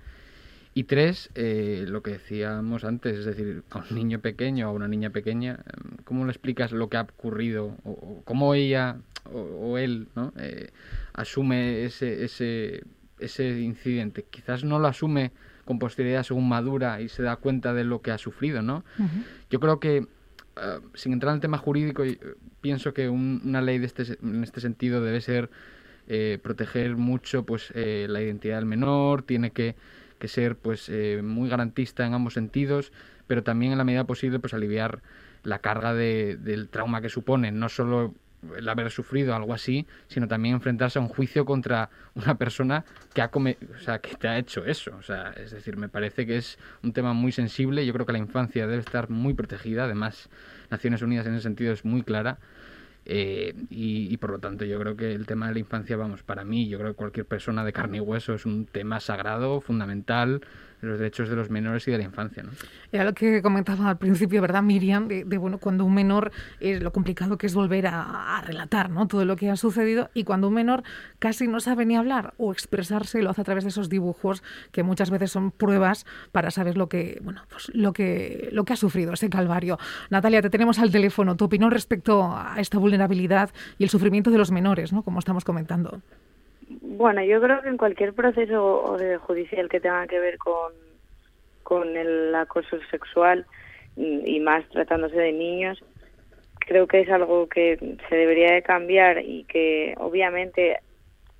Y 0.72 0.84
tres, 0.84 1.30
eh, 1.34 1.84
lo 1.88 2.02
que 2.02 2.12
decíamos 2.12 2.84
antes, 2.84 3.18
es 3.18 3.24
decir, 3.24 3.64
a 3.70 3.78
un 3.78 3.84
niño 3.96 4.20
pequeño 4.20 4.66
o 4.68 4.70
a 4.70 4.72
una 4.74 4.86
niña 4.88 5.10
pequeña, 5.10 5.52
em, 5.66 5.96
¿cómo 6.04 6.24
le 6.26 6.30
explicas 6.30 6.70
lo 6.72 6.88
que 6.88 6.96
ha 6.98 7.02
ocurrido? 7.02 7.76
O, 7.82 7.90
o 7.90 8.22
cómo 8.24 8.54
ella 8.54 8.96
o, 9.32 9.40
o 9.40 9.78
él 9.78 10.08
¿no? 10.14 10.32
Eh, 10.36 10.70
asume 11.14 11.84
ese, 11.84 12.24
ese, 12.24 12.84
ese 13.20 13.60
incidente. 13.60 14.24
Quizás 14.28 14.64
no 14.64 14.78
lo 14.78 14.88
asume 14.88 15.32
con 15.64 15.78
posterioridad 15.78 16.22
según 16.24 16.48
madura 16.48 17.00
y 17.00 17.08
se 17.08 17.22
da 17.22 17.36
cuenta 17.36 17.74
de 17.74 17.84
lo 17.84 18.02
que 18.02 18.10
ha 18.10 18.18
sufrido, 18.18 18.62
¿no? 18.62 18.84
Yo 19.50 19.60
creo 19.60 19.78
que, 19.80 19.96
eh, 19.98 20.06
sin 20.94 21.12
entrar 21.12 21.30
en 21.32 21.36
el 21.36 21.40
tema 21.40 21.58
jurídico, 21.58 22.02
eh, 22.04 22.18
pienso 22.60 22.92
que 22.92 23.08
un- 23.08 23.40
una 23.44 23.60
ley 23.62 23.78
de 23.78 23.86
este, 23.86 24.04
en 24.22 24.42
este 24.42 24.60
sentido 24.60 25.00
debe 25.02 25.20
ser 25.20 25.50
eh, 26.12 26.38
proteger 26.42 26.96
mucho 26.96 27.44
pues 27.46 27.72
eh, 27.76 28.06
la 28.08 28.20
identidad 28.20 28.56
del 28.56 28.66
menor, 28.66 29.22
tiene 29.22 29.52
que, 29.52 29.76
que 30.18 30.26
ser 30.26 30.56
pues 30.56 30.88
eh, 30.88 31.20
muy 31.22 31.48
garantista 31.48 32.04
en 32.04 32.14
ambos 32.14 32.34
sentidos, 32.34 32.90
pero 33.28 33.44
también 33.44 33.70
en 33.72 33.78
la 33.78 33.84
medida 33.84 34.04
posible 34.04 34.40
pues 34.40 34.52
aliviar 34.52 35.02
la 35.44 35.60
carga 35.60 35.94
de- 35.94 36.36
del 36.36 36.68
trauma 36.68 37.00
que 37.00 37.10
supone, 37.10 37.52
no 37.52 37.68
solo 37.68 38.12
el 38.56 38.68
haber 38.68 38.90
sufrido 38.90 39.34
algo 39.34 39.52
así, 39.54 39.86
sino 40.08 40.26
también 40.28 40.54
enfrentarse 40.54 40.98
a 40.98 41.02
un 41.02 41.08
juicio 41.08 41.44
contra 41.44 41.90
una 42.14 42.36
persona 42.36 42.84
que 43.14 43.22
ha 43.22 43.28
come- 43.28 43.58
o 43.74 43.78
sea, 43.80 43.98
que 43.98 44.14
te 44.16 44.28
ha 44.28 44.38
hecho 44.38 44.64
eso. 44.64 44.96
O 44.98 45.02
sea, 45.02 45.32
es 45.36 45.50
decir, 45.50 45.76
me 45.76 45.88
parece 45.88 46.26
que 46.26 46.36
es 46.36 46.58
un 46.82 46.92
tema 46.92 47.12
muy 47.12 47.32
sensible. 47.32 47.84
Yo 47.86 47.92
creo 47.92 48.06
que 48.06 48.12
la 48.12 48.18
infancia 48.18 48.66
debe 48.66 48.80
estar 48.80 49.10
muy 49.10 49.34
protegida. 49.34 49.84
Además, 49.84 50.28
Naciones 50.70 51.02
Unidas 51.02 51.26
en 51.26 51.34
ese 51.34 51.42
sentido 51.42 51.72
es 51.72 51.84
muy 51.84 52.02
clara. 52.02 52.38
Eh, 53.06 53.54
y, 53.70 54.12
y 54.12 54.16
por 54.18 54.30
lo 54.30 54.38
tanto 54.38 54.64
yo 54.64 54.78
creo 54.78 54.94
que 54.94 55.14
el 55.14 55.26
tema 55.26 55.48
de 55.48 55.54
la 55.54 55.58
infancia, 55.58 55.96
vamos, 55.96 56.22
para 56.22 56.44
mí, 56.44 56.68
yo 56.68 56.78
creo 56.78 56.90
que 56.90 56.96
cualquier 56.96 57.26
persona 57.26 57.64
de 57.64 57.72
carne 57.72 57.96
y 57.96 58.00
hueso 58.00 58.34
es 58.34 58.44
un 58.46 58.66
tema 58.66 59.00
sagrado, 59.00 59.60
fundamental, 59.60 60.42
los 60.80 60.98
derechos 60.98 61.28
de 61.28 61.36
los 61.36 61.50
menores 61.50 61.86
y 61.88 61.90
de 61.90 61.98
la 61.98 62.04
infancia, 62.04 62.42
¿no? 62.42 62.50
Era 62.92 63.04
lo 63.04 63.14
que 63.14 63.42
comentaba 63.42 63.88
al 63.90 63.98
principio, 63.98 64.40
¿verdad, 64.42 64.62
Miriam? 64.62 65.08
De, 65.08 65.24
bueno, 65.38 65.58
cuando 65.58 65.84
un 65.84 65.94
menor 65.94 66.32
es 66.60 66.82
lo 66.82 66.92
complicado 66.92 67.38
que 67.38 67.46
es 67.46 67.54
volver 67.54 67.86
a, 67.86 68.38
a 68.38 68.40
relatar, 68.42 68.90
¿no? 68.90 69.06
Todo 69.06 69.24
lo 69.24 69.36
que 69.36 69.50
ha 69.50 69.56
sucedido 69.56 70.10
y 70.14 70.24
cuando 70.24 70.48
un 70.48 70.54
menor 70.54 70.82
casi 71.18 71.46
no 71.46 71.60
sabe 71.60 71.86
ni 71.86 71.96
hablar 71.96 72.34
o 72.38 72.52
expresarse, 72.52 73.22
lo 73.22 73.30
hace 73.30 73.40
a 73.40 73.44
través 73.44 73.64
de 73.64 73.70
esos 73.70 73.88
dibujos 73.88 74.42
que 74.72 74.82
muchas 74.82 75.10
veces 75.10 75.30
son 75.30 75.50
pruebas 75.50 76.06
para 76.32 76.50
saber 76.50 76.76
lo 76.76 76.88
que, 76.88 77.20
bueno, 77.22 77.42
pues 77.48 77.70
lo 77.74 77.92
que, 77.92 78.48
lo 78.52 78.64
que 78.64 78.72
ha 78.72 78.76
sufrido 78.76 79.12
ese 79.12 79.30
calvario. 79.30 79.78
Natalia, 80.10 80.42
te 80.42 80.50
tenemos 80.50 80.78
al 80.78 80.90
teléfono. 80.90 81.36
Tu 81.36 81.44
opinión 81.44 81.70
respecto 81.70 82.22
a 82.24 82.56
esta 82.58 82.78
vulnerabilidad 82.78 83.50
y 83.78 83.84
el 83.84 83.90
sufrimiento 83.90 84.30
de 84.30 84.38
los 84.38 84.50
menores, 84.50 84.92
¿no? 84.92 85.02
Como 85.02 85.18
estamos 85.18 85.44
comentando. 85.44 86.00
Bueno, 86.92 87.22
yo 87.22 87.40
creo 87.40 87.62
que 87.62 87.68
en 87.68 87.76
cualquier 87.76 88.14
proceso 88.14 88.98
judicial 89.20 89.68
que 89.68 89.78
tenga 89.78 90.08
que 90.08 90.18
ver 90.18 90.38
con, 90.38 90.72
con 91.62 91.96
el 91.96 92.34
acoso 92.34 92.80
sexual 92.90 93.46
mm, 93.94 94.26
y 94.26 94.40
más 94.40 94.68
tratándose 94.70 95.14
de 95.14 95.32
niños, 95.32 95.80
creo 96.58 96.88
que 96.88 97.02
es 97.02 97.08
algo 97.08 97.48
que 97.48 97.96
se 98.08 98.16
debería 98.16 98.52
de 98.54 98.64
cambiar 98.64 99.22
y 99.24 99.44
que 99.44 99.94
obviamente 99.98 100.80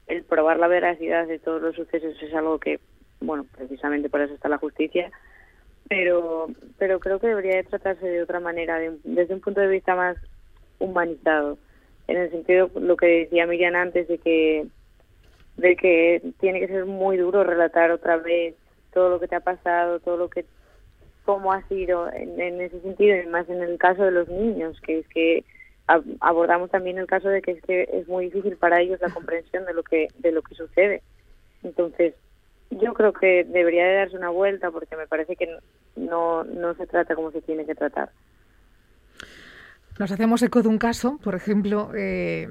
el 0.06 0.22
probar 0.22 0.60
la 0.60 0.68
veracidad 0.68 1.26
de 1.26 1.40
todos 1.40 1.60
los 1.60 1.74
sucesos 1.74 2.14
es 2.22 2.32
algo 2.32 2.60
que, 2.60 2.78
bueno, 3.20 3.44
precisamente 3.56 4.08
por 4.08 4.20
eso 4.20 4.34
está 4.34 4.48
la 4.48 4.58
justicia, 4.58 5.10
pero 5.88 6.46
pero 6.78 7.00
creo 7.00 7.18
que 7.18 7.26
debería 7.26 7.56
de 7.56 7.64
tratarse 7.64 8.06
de 8.06 8.22
otra 8.22 8.38
manera, 8.38 8.78
de 8.78 8.98
desde 9.02 9.34
un 9.34 9.40
punto 9.40 9.60
de 9.60 9.66
vista 9.66 9.96
más 9.96 10.16
humanizado, 10.78 11.58
en 12.06 12.18
el 12.18 12.30
sentido 12.30 12.70
lo 12.76 12.96
que 12.96 13.06
decía 13.06 13.48
Miriam 13.48 13.74
antes 13.74 14.06
de 14.06 14.18
que 14.18 14.68
de 15.60 15.76
que 15.76 16.22
tiene 16.40 16.60
que 16.60 16.68
ser 16.68 16.86
muy 16.86 17.16
duro 17.16 17.44
relatar 17.44 17.90
otra 17.90 18.16
vez 18.18 18.56
todo 18.92 19.10
lo 19.10 19.20
que 19.20 19.28
te 19.28 19.36
ha 19.36 19.40
pasado, 19.40 20.00
todo 20.00 20.16
lo 20.16 20.28
que 20.30 20.46
cómo 21.24 21.52
ha 21.52 21.66
sido 21.68 22.10
en, 22.12 22.40
en 22.40 22.60
ese 22.60 22.80
sentido 22.80 23.16
y 23.16 23.26
más 23.26 23.48
en 23.48 23.62
el 23.62 23.78
caso 23.78 24.02
de 24.04 24.10
los 24.12 24.28
niños, 24.28 24.80
que 24.82 25.00
es 25.00 25.08
que 25.08 25.44
ab- 25.86 26.16
abordamos 26.20 26.70
también 26.70 26.98
el 26.98 27.06
caso 27.06 27.28
de 27.28 27.42
que 27.42 27.52
es 27.52 27.62
que 27.62 27.88
es 27.92 28.08
muy 28.08 28.26
difícil 28.26 28.56
para 28.58 28.80
ellos 28.80 29.00
la 29.00 29.10
comprensión 29.10 29.64
de 29.66 29.74
lo 29.74 29.82
que 29.84 30.08
de 30.18 30.32
lo 30.32 30.42
que 30.42 30.54
sucede. 30.54 31.02
Entonces, 31.62 32.14
yo 32.70 32.94
creo 32.94 33.12
que 33.12 33.44
debería 33.44 33.86
de 33.86 33.94
darse 33.96 34.16
una 34.16 34.30
vuelta 34.30 34.70
porque 34.70 34.96
me 34.96 35.06
parece 35.08 35.36
que 35.36 35.48
no 35.96 36.44
no 36.44 36.74
se 36.74 36.86
trata 36.86 37.14
como 37.16 37.32
se 37.32 37.42
tiene 37.42 37.66
que 37.66 37.74
tratar. 37.74 38.12
Nos 40.00 40.10
hacemos 40.12 40.42
eco 40.42 40.62
de 40.62 40.68
un 40.68 40.78
caso, 40.78 41.18
por 41.22 41.34
ejemplo, 41.34 41.90
eh, 41.94 42.48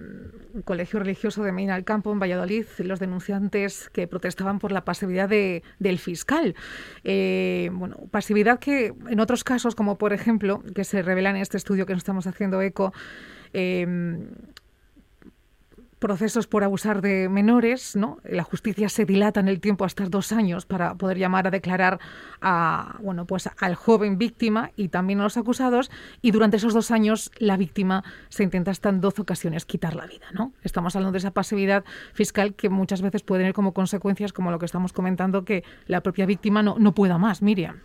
un 0.54 0.62
colegio 0.62 1.00
religioso 1.00 1.42
de 1.44 1.52
Medina 1.52 1.74
del 1.74 1.84
Campo, 1.84 2.12
en 2.14 2.20
Valladolid, 2.20 2.66
los 2.78 3.00
denunciantes 3.00 3.90
que 3.90 4.06
protestaban 4.08 4.60
por 4.60 4.72
la 4.72 4.86
pasividad 4.86 5.28
de- 5.28 5.64
del 5.80 5.98
fiscal. 5.98 6.54
Eh, 7.04 7.72
bueno, 7.74 7.98
pasividad 8.12 8.60
que 8.60 8.94
en 9.10 9.20
otros 9.20 9.44
casos, 9.44 9.74
como 9.74 9.98
por 9.98 10.14
ejemplo, 10.14 10.62
que 10.76 10.84
se 10.84 11.02
revela 11.02 11.32
en 11.32 11.38
este 11.38 11.58
estudio 11.58 11.88
que 11.88 11.94
nos 11.94 12.02
estamos 12.02 12.28
haciendo 12.28 12.62
eco, 12.62 12.94
eh, 13.54 14.28
procesos 16.00 16.48
por 16.48 16.64
abusar 16.64 17.02
de 17.02 17.28
menores, 17.30 17.96
¿no? 17.96 18.18
La 18.24 18.44
justicia 18.44 18.88
se 18.90 19.06
dilata 19.06 19.40
en 19.42 19.48
el 19.50 19.60
tiempo 19.60 19.84
hasta 19.86 20.06
dos 20.06 20.32
años 20.32 20.66
para 20.66 20.96
poder 20.96 21.18
llamar 21.18 21.48
a 21.48 21.52
declarar 21.52 22.00
a, 22.42 22.98
bueno, 23.02 23.26
pues 23.26 23.50
al 23.60 23.76
joven 23.76 24.18
víctima 24.18 24.72
y 24.76 24.88
también 24.88 25.20
a 25.20 25.24
los 25.24 25.36
acusados 25.38 25.92
y 26.22 26.32
durante 26.32 26.58
esos 26.58 26.74
dos 26.74 26.90
años 26.92 27.32
la 27.38 27.58
víctima 27.58 28.04
se 28.30 28.44
intenta 28.44 28.72
hasta 28.72 28.90
en 28.90 29.02
12 29.02 29.22
ocasiones 29.22 29.66
quitar 29.66 29.96
la 29.96 30.06
vida, 30.08 30.26
¿no? 30.34 30.54
Estamos 30.64 30.96
hablando 30.96 31.12
de 31.12 31.18
esa 31.20 31.32
pasividad 31.32 31.84
fiscal 32.14 32.54
que 32.54 32.70
muchas 32.70 33.02
veces 33.02 33.22
puede 33.24 33.42
tener 33.42 33.54
como 33.54 33.74
consecuencias, 33.74 34.32
como 34.32 34.52
lo 34.52 34.60
que 34.60 34.66
estamos 34.66 34.94
comentando, 34.94 35.44
que 35.44 35.64
la 35.88 36.02
propia 36.02 36.26
víctima 36.26 36.64
no, 36.64 36.78
no 36.80 36.94
pueda 36.94 37.18
más, 37.18 37.42
Miriam. 37.42 37.82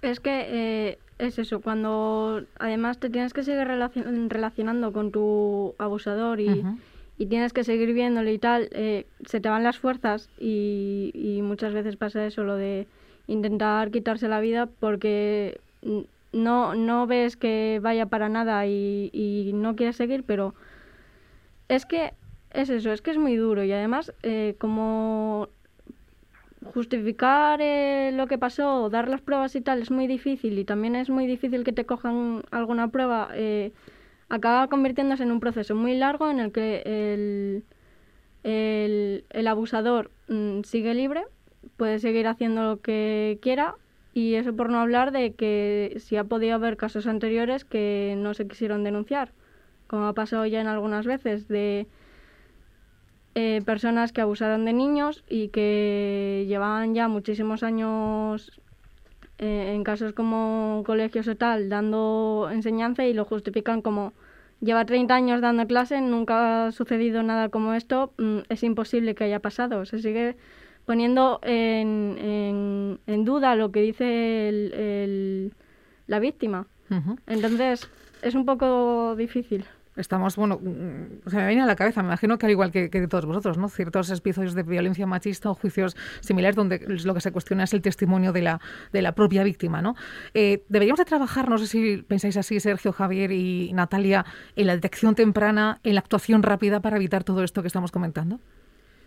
Es 0.00 0.20
que 0.20 0.46
eh, 0.48 0.98
es 1.18 1.38
eso, 1.38 1.60
cuando 1.60 2.42
además 2.58 2.98
te 2.98 3.10
tienes 3.10 3.32
que 3.34 3.42
seguir 3.42 3.66
relacion- 3.66 4.28
relacionando 4.30 4.92
con 4.94 5.10
tu 5.12 5.74
abusador 5.78 6.40
y. 6.40 6.64
y 7.18 7.26
tienes 7.26 7.52
que 7.52 7.64
seguir 7.64 7.92
viéndole 7.92 8.32
y 8.32 8.38
tal, 8.38 8.68
eh, 8.72 9.06
se 9.26 9.40
te 9.40 9.48
van 9.48 9.62
las 9.62 9.78
fuerzas 9.78 10.28
y, 10.38 11.40
muchas 11.42 11.72
veces 11.72 11.96
pasa 11.96 12.26
eso, 12.26 12.42
lo 12.42 12.56
de 12.56 12.86
intentar 13.26 13.90
quitarse 13.90 14.28
la 14.28 14.40
vida 14.40 14.66
porque 14.66 15.60
no, 16.32 16.74
no 16.74 17.06
ves 17.06 17.36
que 17.36 17.78
vaya 17.82 18.06
para 18.06 18.28
nada 18.28 18.66
y, 18.66 19.10
y 19.12 19.52
no 19.54 19.76
quieres 19.76 19.96
seguir, 19.96 20.24
pero 20.24 20.54
es 21.68 21.86
que 21.86 22.12
es 22.54 22.70
eso, 22.70 22.92
es 22.92 23.02
que 23.02 23.10
es 23.10 23.18
muy 23.18 23.36
duro 23.36 23.64
y 23.64 23.72
además 23.72 24.12
eh, 24.22 24.54
como 24.58 25.48
justificar 26.72 27.60
eh, 27.60 28.10
lo 28.14 28.26
que 28.26 28.38
pasó, 28.38 28.88
dar 28.88 29.08
las 29.08 29.20
pruebas 29.20 29.54
y 29.54 29.60
tal 29.60 29.82
es 29.82 29.90
muy 29.90 30.06
difícil 30.06 30.58
y 30.58 30.64
también 30.64 30.96
es 30.96 31.10
muy 31.10 31.26
difícil 31.26 31.64
que 31.64 31.72
te 31.72 31.84
cojan 31.84 32.42
alguna 32.50 32.88
prueba, 32.88 33.28
eh, 33.34 33.72
acaba 34.28 34.68
convirtiéndose 34.68 35.22
en 35.22 35.32
un 35.32 35.40
proceso 35.40 35.74
muy 35.74 35.96
largo 35.96 36.30
en 36.30 36.40
el 36.40 36.52
que 36.52 36.82
el, 36.84 37.64
el, 38.42 39.24
el 39.30 39.46
abusador 39.46 40.10
mm, 40.28 40.62
sigue 40.62 40.94
libre, 40.94 41.24
puede 41.76 41.98
seguir 41.98 42.26
haciendo 42.26 42.62
lo 42.62 42.80
que 42.80 43.38
quiera 43.42 43.76
y 44.12 44.34
eso 44.34 44.54
por 44.54 44.70
no 44.70 44.78
hablar 44.78 45.10
de 45.10 45.34
que 45.34 45.96
si 45.98 46.16
ha 46.16 46.24
podido 46.24 46.54
haber 46.54 46.76
casos 46.76 47.06
anteriores 47.06 47.64
que 47.64 48.14
no 48.16 48.32
se 48.34 48.46
quisieron 48.46 48.84
denunciar, 48.84 49.32
como 49.88 50.06
ha 50.06 50.12
pasado 50.12 50.46
ya 50.46 50.60
en 50.60 50.68
algunas 50.68 51.04
veces 51.04 51.48
de 51.48 51.88
eh, 53.34 53.62
personas 53.66 54.12
que 54.12 54.20
abusaron 54.20 54.64
de 54.64 54.72
niños 54.72 55.24
y 55.28 55.48
que 55.48 56.44
llevaban 56.46 56.94
ya 56.94 57.08
muchísimos 57.08 57.64
años 57.64 58.60
eh, 59.44 59.74
en 59.74 59.84
casos 59.84 60.12
como 60.14 60.82
colegios 60.86 61.26
o 61.28 61.36
tal 61.36 61.68
dando 61.68 62.48
enseñanza 62.50 63.04
y 63.04 63.12
lo 63.14 63.24
justifican 63.24 63.82
como 63.82 64.12
lleva 64.60 64.84
30 64.86 65.14
años 65.14 65.40
dando 65.42 65.66
clase, 65.66 66.00
nunca 66.00 66.66
ha 66.66 66.72
sucedido 66.72 67.22
nada 67.22 67.48
como 67.50 67.74
esto, 67.74 68.12
mm, 68.18 68.38
es 68.48 68.62
imposible 68.62 69.14
que 69.14 69.24
haya 69.24 69.40
pasado. 69.40 69.84
Se 69.84 69.98
sigue 69.98 70.36
poniendo 70.86 71.40
en, 71.42 72.16
en, 72.18 72.98
en 73.06 73.24
duda 73.24 73.56
lo 73.56 73.70
que 73.72 73.80
dice 73.82 74.48
el- 74.48 74.72
el- 74.74 75.52
la 76.06 76.18
víctima. 76.20 76.66
Entonces, 77.26 77.88
es 78.22 78.34
un 78.34 78.44
poco 78.46 79.14
difícil. 79.16 79.64
Estamos, 79.96 80.36
bueno, 80.36 80.58
mm, 80.60 81.28
se 81.28 81.36
me 81.36 81.46
viene 81.46 81.62
a 81.62 81.66
la 81.66 81.76
cabeza, 81.76 82.02
me 82.02 82.08
imagino 82.08 82.36
que 82.38 82.46
al 82.46 82.52
igual 82.52 82.70
que, 82.72 82.90
que 82.90 83.06
todos 83.06 83.26
vosotros, 83.26 83.58
¿no? 83.58 83.68
Ciertos 83.68 84.10
episodios 84.10 84.54
de 84.54 84.62
violencia 84.62 85.06
machista 85.06 85.50
o 85.50 85.54
juicios 85.54 85.96
similares 86.20 86.56
donde 86.56 86.78
lo 87.04 87.14
que 87.14 87.20
se 87.20 87.30
cuestiona 87.32 87.64
es 87.64 87.74
el 87.74 87.82
testimonio 87.82 88.32
de 88.32 88.42
la, 88.42 88.60
de 88.92 89.02
la 89.02 89.12
propia 89.12 89.44
víctima, 89.44 89.82
¿no? 89.82 89.94
Eh, 90.34 90.64
deberíamos 90.68 90.98
de 90.98 91.04
trabajar, 91.04 91.48
no 91.48 91.58
sé 91.58 91.66
si 91.66 91.98
pensáis 92.02 92.36
así, 92.36 92.58
Sergio, 92.60 92.92
Javier 92.92 93.30
y 93.32 93.72
Natalia, 93.72 94.24
en 94.56 94.66
la 94.66 94.74
detección 94.74 95.14
temprana, 95.14 95.80
en 95.84 95.94
la 95.94 96.00
actuación 96.00 96.42
rápida 96.42 96.80
para 96.80 96.96
evitar 96.96 97.24
todo 97.24 97.44
esto 97.44 97.62
que 97.62 97.68
estamos 97.68 97.92
comentando. 97.92 98.40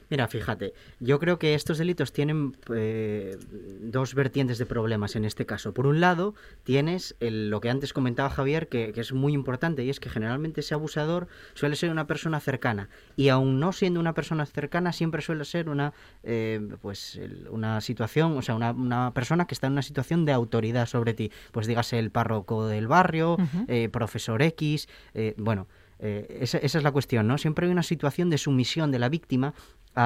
Mira, 0.09 0.27
fíjate, 0.27 0.73
yo 0.99 1.19
creo 1.19 1.37
que 1.37 1.53
estos 1.53 1.77
delitos 1.77 2.13
tienen 2.13 2.55
eh, 2.73 3.37
dos 3.81 4.13
vertientes 4.15 4.57
de 4.57 4.65
problemas 4.65 5.15
en 5.15 5.25
este 5.25 5.45
caso. 5.45 5.73
Por 5.73 5.85
un 5.85 5.99
lado, 5.99 6.33
tienes 6.63 7.15
el- 7.19 7.49
lo 7.49 7.59
que 7.59 7.69
antes 7.69 7.91
comentaba 7.91 8.29
Javier, 8.29 8.69
que, 8.69 8.93
que 8.93 9.01
es 9.01 9.11
muy 9.11 9.33
importante, 9.33 9.83
y 9.83 9.89
es 9.89 9.99
que 9.99 10.09
generalmente 10.09 10.61
ese 10.61 10.73
abusador 10.73 11.27
suele 11.55 11.75
ser 11.75 11.89
una 11.91 12.07
persona 12.07 12.39
cercana. 12.39 12.89
Y 13.17 13.29
aun 13.29 13.59
no 13.59 13.73
siendo 13.73 13.99
una 13.99 14.13
persona 14.13 14.45
cercana, 14.45 14.93
siempre 14.93 15.21
suele 15.21 15.43
ser 15.45 15.67
una, 15.67 15.93
eh, 16.23 16.61
pues, 16.81 17.19
una 17.49 17.81
situación, 17.81 18.37
o 18.37 18.41
sea, 18.41 18.55
una, 18.55 18.71
una 18.71 19.13
persona 19.13 19.45
que 19.45 19.53
está 19.55 19.67
en 19.67 19.73
una 19.73 19.81
situación 19.81 20.23
de 20.25 20.31
autoridad 20.31 20.85
sobre 20.87 21.13
ti. 21.13 21.31
Pues 21.51 21.67
dígase 21.67 21.99
el 21.99 22.11
párroco 22.11 22.65
del 22.67 22.87
barrio, 22.87 23.33
Ujú. 23.33 23.65
eh, 23.67 23.89
profesor 23.89 24.41
X, 24.41 24.87
eh, 25.13 25.33
bueno. 25.37 25.67
eh, 25.99 26.37
esa, 26.41 26.59
esa 26.59 26.77
es 26.77 26.83
la 26.83 26.91
cuestión, 26.91 27.25
¿no? 27.27 27.39
Siempre 27.39 27.65
hay 27.65 27.71
una 27.71 27.81
situación 27.81 28.29
de 28.29 28.37
sumisión 28.37 28.91
de 28.91 28.99
la 28.99 29.09
víctima 29.09 29.55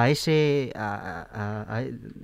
a 0.00 0.08
ese 0.10 0.72
a, 0.76 1.26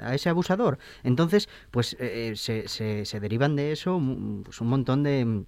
a- 0.01 0.15
ese 0.15 0.29
abusador. 0.29 0.79
Entonces, 1.03 1.49
pues 1.71 1.97
eh, 2.01 2.33
se, 2.37 2.69
se- 2.69 3.05
se 3.05 3.21
derivan 3.21 3.57
de 3.57 3.73
eso 3.73 3.99
mm, 4.01 4.43
pues, 4.45 4.61
un 4.61 4.69
montón 4.69 5.03
de, 5.03 5.45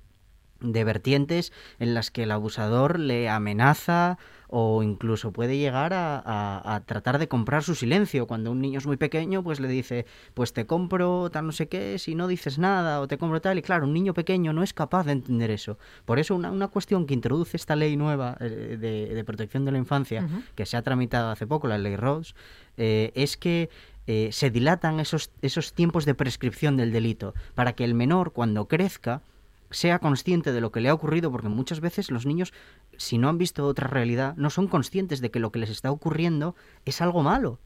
de 0.61 0.85
vertientes 0.85 1.53
en 1.79 1.95
las 1.95 2.11
que 2.11 2.25
el 2.25 2.31
abusador 2.33 2.99
le 2.99 3.29
amenaza 3.29 4.19
o 4.53 4.83
incluso 4.83 5.33
puede 5.33 5.57
llegar 5.59 5.93
a, 5.93 6.19
a- 6.19 6.75
a 6.75 6.81
tratar 6.85 7.19
de 7.21 7.29
comprar 7.29 7.63
su 7.63 7.77
silencio. 7.77 8.27
Cuando 8.27 8.51
un 8.51 8.61
niño 8.61 8.79
es 8.79 8.87
muy 8.87 8.97
pequeño, 8.97 9.45
pues 9.45 9.61
le 9.61 9.69
dice, 9.69 10.07
pues 10.35 10.53
te 10.53 10.67
compro 10.67 11.31
tal 11.31 11.47
no 11.47 11.53
sé 11.53 11.69
qué, 11.69 11.99
si 12.01 12.17
no 12.17 12.27
dices 12.27 12.59
nada, 12.59 13.01
o 13.01 13.07
te 13.07 13.17
compro 13.17 13.41
tal. 13.41 13.59
Y 13.59 13.63
claro, 13.63 13.87
un 13.87 13.93
niño 13.95 14.13
pequeño 14.13 14.53
no 14.53 14.65
es 14.65 14.75
capaz 14.75 15.05
de 15.07 15.13
entender 15.13 15.53
eso. 15.53 15.79
Por 16.05 16.19
eso 16.19 16.35
una, 16.35 16.51
una 16.51 16.67
cuestión 16.67 17.07
que 17.07 17.15
introduce 17.15 17.57
esta 17.57 17.77
ley 17.77 17.97
nueva 17.97 18.37
eh, 18.41 18.77
de, 18.81 19.15
de 19.15 19.25
protección 19.25 19.65
de 19.65 19.71
la 19.73 19.79
infancia, 19.79 20.29
que 20.57 20.67
se 20.67 20.77
ha 20.77 20.83
tramitado 20.83 21.31
hace 21.31 21.47
poco, 21.47 21.69
la 21.69 21.79
ley 21.79 21.95
Rhodes, 21.95 22.35
eh, 22.77 23.13
es 23.15 23.37
que 23.37 23.71
eh, 24.09 24.31
se 24.33 24.51
dilatan 24.51 24.99
esos, 24.99 25.31
esos 25.43 25.75
tiempos 25.75 26.05
de 26.07 26.15
prescripción 26.17 26.77
del 26.77 26.91
delito 26.91 27.35
para 27.55 27.75
que 27.75 27.85
el 27.85 27.95
menor, 27.95 28.33
cuando 28.33 28.67
crezca, 28.67 29.23
sea 29.71 29.99
consciente 29.99 30.53
de 30.53 30.61
lo 30.61 30.73
que 30.73 30.81
le 30.81 30.89
ha 30.89 30.95
ocurrido, 30.95 31.31
porque 31.31 31.49
muchas 31.49 31.81
veces 31.81 32.11
los 32.11 32.27
niños, 32.27 32.53
si 32.97 33.19
no 33.19 33.29
han 33.29 33.39
visto 33.39 33.67
otra 33.67 33.87
realidad, 33.89 34.35
no 34.37 34.51
son 34.51 34.67
conscientes 34.69 35.21
de 35.21 35.31
que 35.31 35.41
lo 35.41 35.53
que 35.53 35.59
les 35.61 35.71
está 35.71 35.91
ocurriendo 35.91 36.55
es 36.85 37.01
algo 37.01 37.23
malo. 37.23 37.61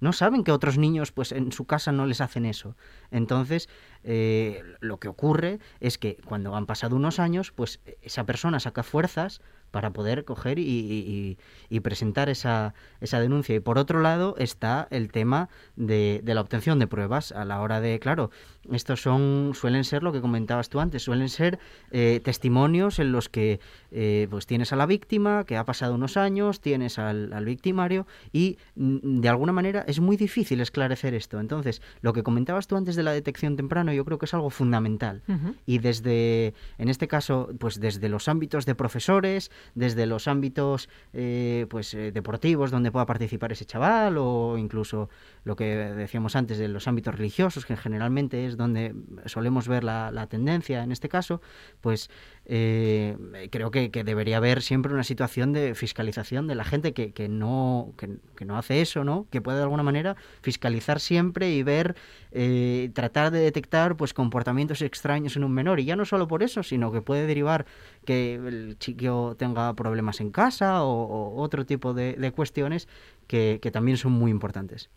No 0.00 0.12
saben 0.12 0.44
que 0.44 0.52
otros 0.52 0.78
niños, 0.78 1.10
pues 1.10 1.32
en 1.32 1.50
su 1.50 1.64
casa 1.64 1.90
no 1.90 2.06
les 2.06 2.20
hacen 2.20 2.44
eso. 2.46 2.76
Entonces, 3.10 3.68
eh, 4.04 4.62
lo 4.78 4.98
que 5.00 5.08
ocurre 5.08 5.58
es 5.80 5.98
que 5.98 6.18
cuando 6.24 6.54
han 6.54 6.66
pasado 6.66 6.94
unos 6.94 7.18
años, 7.18 7.50
pues 7.50 7.80
esa 8.02 8.24
persona 8.24 8.60
saca 8.60 8.84
fuerzas 8.84 9.40
para 9.72 9.92
poder 9.92 10.24
coger 10.24 10.60
y, 10.60 10.62
y- 10.62 11.36
y- 11.68 11.80
presentar 11.80 12.28
esa, 12.28 12.74
esa 13.00 13.18
denuncia. 13.20 13.56
Y 13.56 13.60
por 13.60 13.76
otro 13.76 14.00
lado 14.00 14.36
está 14.38 14.86
el 14.92 15.10
tema 15.10 15.48
de, 15.74 16.20
de 16.22 16.34
la 16.34 16.40
obtención 16.42 16.78
de 16.78 16.86
pruebas 16.86 17.32
a 17.32 17.44
la 17.44 17.60
hora 17.60 17.80
de, 17.80 17.98
claro, 17.98 18.30
estos 18.72 19.02
son, 19.02 19.52
suelen 19.54 19.84
ser 19.84 20.02
lo 20.02 20.12
que 20.12 20.20
comentabas 20.20 20.68
tú 20.68 20.80
antes, 20.80 21.02
suelen 21.02 21.28
ser 21.28 21.58
eh, 21.90 22.20
testimonios 22.22 22.98
en 22.98 23.12
los 23.12 23.28
que 23.28 23.60
eh, 23.90 24.26
pues 24.30 24.46
tienes 24.46 24.72
a 24.72 24.76
la 24.76 24.86
víctima, 24.86 25.44
que 25.44 25.56
ha 25.56 25.64
pasado 25.64 25.94
unos 25.94 26.16
años, 26.16 26.60
tienes 26.60 26.98
al, 26.98 27.32
al 27.32 27.44
victimario 27.44 28.06
y 28.32 28.58
mm, 28.76 29.20
de 29.20 29.28
alguna 29.28 29.52
manera 29.52 29.84
es 29.86 30.00
muy 30.00 30.16
difícil 30.16 30.60
esclarecer 30.60 31.14
esto. 31.14 31.40
Entonces, 31.40 31.82
lo 32.00 32.12
que 32.12 32.22
comentabas 32.22 32.66
tú 32.66 32.76
antes 32.76 32.96
de 32.96 33.02
la 33.02 33.12
detección 33.12 33.56
temprano, 33.56 33.92
yo 33.92 34.04
creo 34.04 34.18
que 34.18 34.26
es 34.26 34.34
algo 34.34 34.50
fundamental 34.50 35.22
y 35.66 35.78
desde, 35.78 36.54
en 36.78 36.88
este 36.88 37.08
caso, 37.08 37.50
pues 37.58 37.80
desde 37.80 38.08
los 38.08 38.28
ámbitos 38.28 38.66
de 38.66 38.74
profesores, 38.74 39.50
desde 39.74 40.06
los 40.06 40.28
ámbitos 40.28 40.88
eh, 41.12 41.66
pues 41.70 41.94
eh, 41.94 42.12
deportivos 42.12 42.70
donde 42.70 42.90
pueda 42.90 43.06
participar 43.06 43.52
ese 43.52 43.64
chaval 43.64 44.16
o 44.18 44.56
incluso 44.58 45.08
lo 45.44 45.56
que 45.56 45.64
decíamos 45.64 46.36
antes 46.36 46.58
de 46.58 46.68
los 46.68 46.88
ámbitos 46.88 47.14
religiosos, 47.14 47.64
que 47.64 47.76
generalmente 47.76 48.46
es 48.46 48.56
donde 48.58 48.94
solemos 49.24 49.68
ver 49.68 49.84
la, 49.84 50.26
tendencia 50.28 50.82
en 50.82 50.92
este 50.92 51.08
caso, 51.08 51.40
pues 51.80 52.10
eh, 52.44 53.16
creo 53.50 53.70
que, 53.70 53.88
debería 53.88 54.36
haber 54.36 54.60
siempre 54.60 54.92
una 54.92 55.04
situación 55.04 55.52
de 55.54 55.74
fiscalización 55.74 56.46
de 56.46 56.54
la 56.54 56.64
gente 56.64 56.92
que, 56.92 57.12
que 57.12 57.28
no, 57.28 57.94
que, 57.96 58.44
no 58.44 58.58
hace 58.58 58.82
eso, 58.82 59.04
¿no? 59.04 59.26
Que 59.30 59.40
puede 59.40 59.58
de 59.58 59.62
alguna 59.62 59.82
manera 59.82 60.16
fiscalizar 60.42 61.00
siempre 61.00 61.50
y 61.50 61.62
ver, 61.62 61.96
eh, 62.32 62.90
tratar 62.94 63.30
de 63.30 63.38
detectar 63.38 63.96
pues 63.96 64.12
comportamientos 64.12 64.82
extraños 64.82 65.36
en 65.36 65.44
un 65.44 65.52
menor. 65.52 65.80
Y 65.80 65.84
ya 65.84 65.96
no 65.96 66.04
solo 66.04 66.28
por 66.28 66.42
eso, 66.42 66.62
sino 66.62 66.92
que 66.92 67.00
puede 67.00 67.26
derivar 67.26 67.64
que 68.04 68.34
el 68.34 68.76
chico 68.78 69.36
tenga 69.38 69.72
problemas 69.74 70.20
en 70.20 70.30
casa 70.30 70.82
o, 70.82 71.40
otro 71.40 71.64
tipo 71.64 71.94
de, 71.94 72.32
cuestiones 72.34 72.88
que, 73.26 73.60
que 73.62 73.70
también 73.70 73.96
son 73.96 74.12
muy 74.12 74.30
importantes. 74.30 74.90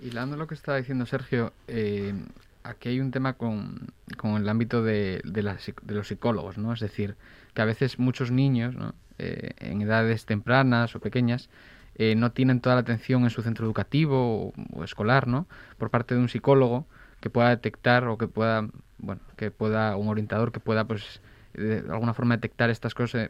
Hilando 0.00 0.36
lo 0.36 0.46
que 0.46 0.54
estaba 0.54 0.78
diciendo 0.78 1.06
Sergio, 1.06 1.52
eh, 1.66 2.14
aquí 2.62 2.90
hay 2.90 3.00
un 3.00 3.10
tema 3.10 3.34
con, 3.34 3.92
con 4.16 4.36
el 4.36 4.48
ámbito 4.48 4.82
de, 4.82 5.20
de, 5.24 5.42
de 5.82 5.94
los 5.94 6.08
psicólogos, 6.08 6.58
¿no? 6.58 6.72
Es 6.72 6.80
decir, 6.80 7.16
que 7.54 7.62
a 7.62 7.64
veces 7.64 7.98
muchos 7.98 8.30
niños, 8.30 8.74
¿no? 8.74 8.94
Eh, 9.18 9.50
en 9.58 9.82
edades 9.82 10.26
tempranas 10.26 10.94
o 10.94 11.00
pequeñas, 11.00 11.50
eh, 11.96 12.14
no 12.14 12.30
tienen 12.30 12.60
toda 12.60 12.76
la 12.76 12.82
atención 12.82 13.24
en 13.24 13.30
su 13.30 13.42
centro 13.42 13.66
educativo 13.66 14.52
o, 14.72 14.84
escolar, 14.84 15.26
¿no? 15.26 15.48
Por 15.76 15.90
parte 15.90 16.14
de 16.14 16.20
un 16.20 16.28
psicólogo 16.28 16.86
que 17.20 17.28
pueda 17.28 17.48
detectar 17.48 18.06
o 18.06 18.16
que 18.16 18.28
pueda, 18.28 18.68
bueno, 18.98 19.20
que 19.36 19.50
pueda, 19.50 19.96
un 19.96 20.06
orientador 20.08 20.52
que 20.52 20.60
pueda, 20.60 20.84
pues, 20.84 21.20
de 21.54 21.82
alguna 21.90 22.14
forma 22.14 22.36
detectar 22.36 22.70
estas 22.70 22.94
cosas 22.94 23.28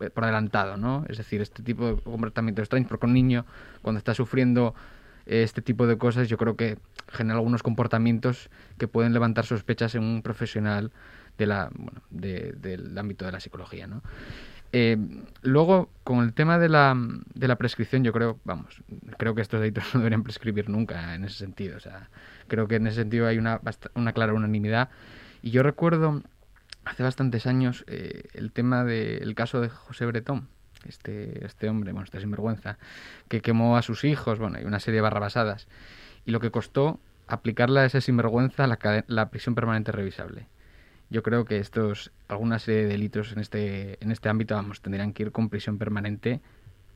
eh, 0.00 0.10
por 0.10 0.24
adelantado, 0.24 0.76
¿no? 0.76 1.06
Es 1.08 1.16
decir, 1.16 1.40
este 1.40 1.62
tipo 1.62 1.86
de 1.86 2.02
comportamientos 2.02 2.64
extraños, 2.64 2.88
porque 2.90 3.06
un 3.06 3.14
niño 3.14 3.46
cuando 3.80 3.98
está 3.98 4.12
sufriendo 4.12 4.74
este 5.26 5.62
tipo 5.62 5.86
de 5.86 5.98
cosas, 5.98 6.28
yo 6.28 6.36
creo 6.38 6.56
que 6.56 6.78
genera 7.08 7.36
algunos 7.38 7.62
comportamientos 7.62 8.50
que 8.78 8.88
pueden 8.88 9.12
levantar 9.12 9.46
sospechas 9.46 9.94
en 9.94 10.02
un 10.02 10.22
profesional 10.22 10.92
de 11.38 11.46
la, 11.46 11.70
bueno, 11.74 12.02
de- 12.10 12.52
del 12.52 12.96
ámbito 12.98 13.24
de 13.24 13.32
la 13.32 13.40
psicología, 13.40 13.86
¿no? 13.86 14.02
Eh, 14.74 14.96
luego, 15.42 15.90
con 16.02 16.20
el 16.24 16.32
tema 16.32 16.58
de 16.58 16.68
la, 16.70 16.96
de 17.34 17.48
la 17.48 17.56
prescripción, 17.56 18.04
yo 18.04 18.12
creo, 18.12 18.38
vamos, 18.44 18.82
creo 19.18 19.34
que 19.34 19.42
estos 19.42 19.60
delitos 19.60 19.84
no 19.94 20.00
deberían 20.00 20.22
prescribir 20.22 20.68
nunca 20.70 21.14
en 21.14 21.24
ese 21.24 21.36
sentido. 21.36 21.76
O 21.76 21.80
sea, 21.80 22.08
creo 22.48 22.68
que 22.68 22.76
en 22.76 22.86
ese 22.86 22.96
sentido 22.96 23.26
hay 23.26 23.38
una, 23.38 23.60
una 23.94 24.12
clara 24.12 24.32
unanimidad. 24.32 24.88
Y 25.42 25.50
yo 25.50 25.62
recuerdo 25.62 26.22
hace 26.84 27.02
bastantes 27.02 27.46
años 27.46 27.84
eh, 27.86 28.24
el 28.32 28.50
tema 28.52 28.84
del 28.84 29.34
caso 29.34 29.60
de 29.60 29.68
José 29.68 30.06
Bretón, 30.06 30.48
este, 30.86 31.44
este 31.44 31.68
hombre, 31.68 31.92
bueno, 31.92 32.04
este 32.04 32.20
sinvergüenza, 32.20 32.78
que 33.28 33.40
quemó 33.40 33.76
a 33.76 33.82
sus 33.82 34.04
hijos, 34.04 34.38
bueno, 34.38 34.60
y 34.60 34.64
una 34.64 34.80
serie 34.80 34.96
de 34.96 35.02
barrabasadas. 35.02 35.68
Y 36.24 36.30
lo 36.30 36.40
que 36.40 36.50
costó 36.50 37.00
aplicarle 37.26 37.80
a 37.80 37.84
ese 37.84 38.00
sinvergüenza 38.00 38.66
la, 38.66 39.04
la 39.06 39.30
prisión 39.30 39.54
permanente 39.54 39.92
revisable. 39.92 40.46
Yo 41.10 41.22
creo 41.22 41.44
que 41.44 41.58
estos, 41.58 42.10
alguna 42.28 42.58
serie 42.58 42.82
de 42.82 42.88
delitos 42.88 43.32
en 43.32 43.38
este, 43.38 44.02
en 44.02 44.10
este 44.10 44.28
ámbito, 44.28 44.54
vamos, 44.54 44.80
tendrían 44.80 45.12
que 45.12 45.24
ir 45.24 45.32
con 45.32 45.48
prisión 45.48 45.78
permanente 45.78 46.40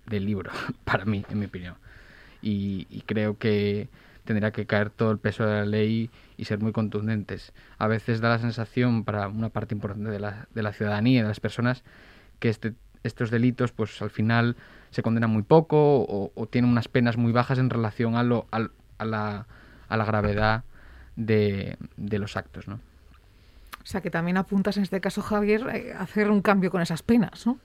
del 0.07 0.24
libro, 0.24 0.51
para 0.84 1.05
mí, 1.05 1.24
en 1.30 1.39
mi 1.39 1.47
opinión. 1.47 1.74
Y, 2.43 2.87
y 2.91 3.03
creo 3.03 3.39
que 3.39 3.89
tendría 4.26 4.51
que 4.51 4.66
caer 4.66 4.91
todo 4.91 5.11
el 5.11 5.18
peso 5.18 5.47
de 5.47 5.55
la 5.55 5.64
ley 5.64 6.11
y 6.37 6.45
ser 6.45 6.59
muy 6.59 6.72
contundentes. 6.72 7.53
A 7.78 7.87
veces 7.87 8.20
da 8.20 8.28
la 8.28 8.39
sensación 8.39 9.05
para 9.05 9.28
una 9.28 9.49
parte 9.49 9.74
importante 9.74 10.11
de 10.11 10.18
la, 10.18 10.49
de 10.55 10.62
la 10.62 10.72
ciudadanía, 10.72 11.22
de 11.22 11.28
las 11.28 11.41
personas, 11.41 11.82
que 12.39 12.51
este, 12.51 12.74
estos 13.07 13.30
delitos, 13.30 13.72
pues 13.72 14.00
al 14.02 14.11
final 14.11 14.57
se 14.90 15.02
condenan 15.02 15.30
muy 15.30 15.42
poco 15.42 15.76
o, 16.00 16.32
o 16.34 16.46
tienen 16.46 16.70
unas 16.70 16.88
penas 16.88 17.16
muy 17.16 17.32
bajas 17.32 17.59
en 17.59 17.70
relación 17.70 18.14
a, 18.16 18.22
lo, 18.22 18.46
al- 18.50 18.70
a, 18.98 19.04
la, 19.04 19.46
a 19.88 19.96
la 19.96 20.04
gravedad 20.04 20.64
de, 21.16 21.76
de 21.96 22.18
los 22.18 22.36
actos, 22.36 22.68
¿no? 22.68 22.74
O 23.82 23.88
sea 23.88 24.00
que 24.00 24.11
también 24.11 24.36
apuntas 24.36 24.76
en 24.76 24.82
este 24.82 25.00
caso, 25.00 25.22
Javier, 25.22 25.66
eh, 25.72 25.92
a 25.94 26.02
hacer 26.02 26.30
un 26.30 26.42
cambio 26.42 26.70
con 26.70 26.82
esas 26.82 27.02
penas, 27.02 27.46
¿no? 27.46 27.59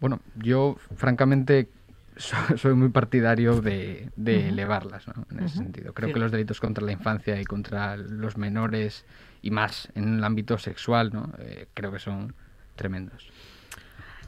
Bueno, 0.00 0.20
yo 0.36 0.76
francamente 0.96 1.68
so- 2.16 2.56
soy 2.56 2.74
muy 2.74 2.88
partidario 2.88 3.60
de, 3.60 4.08
elevarlas, 4.16 5.06
¿no? 5.08 5.26
En 5.30 5.44
ese 5.44 5.58
sentido. 5.58 5.92
Creo 5.92 6.08
Sí. 6.08 6.14
que 6.14 6.20
los 6.20 6.32
delitos 6.32 6.60
contra 6.60 6.84
la 6.84 6.92
infancia 6.92 7.40
y 7.40 7.44
contra 7.44 7.96
los 7.96 8.36
menores 8.36 9.04
y 9.42 9.50
más 9.50 9.88
en 9.94 10.18
el 10.18 10.24
ámbito 10.24 10.56
sexual, 10.58 11.10
¿no? 11.12 11.32
Eh, 11.38 11.66
creo 11.74 11.92
que 11.92 11.98
son 11.98 12.34
tremendos. 12.76 13.30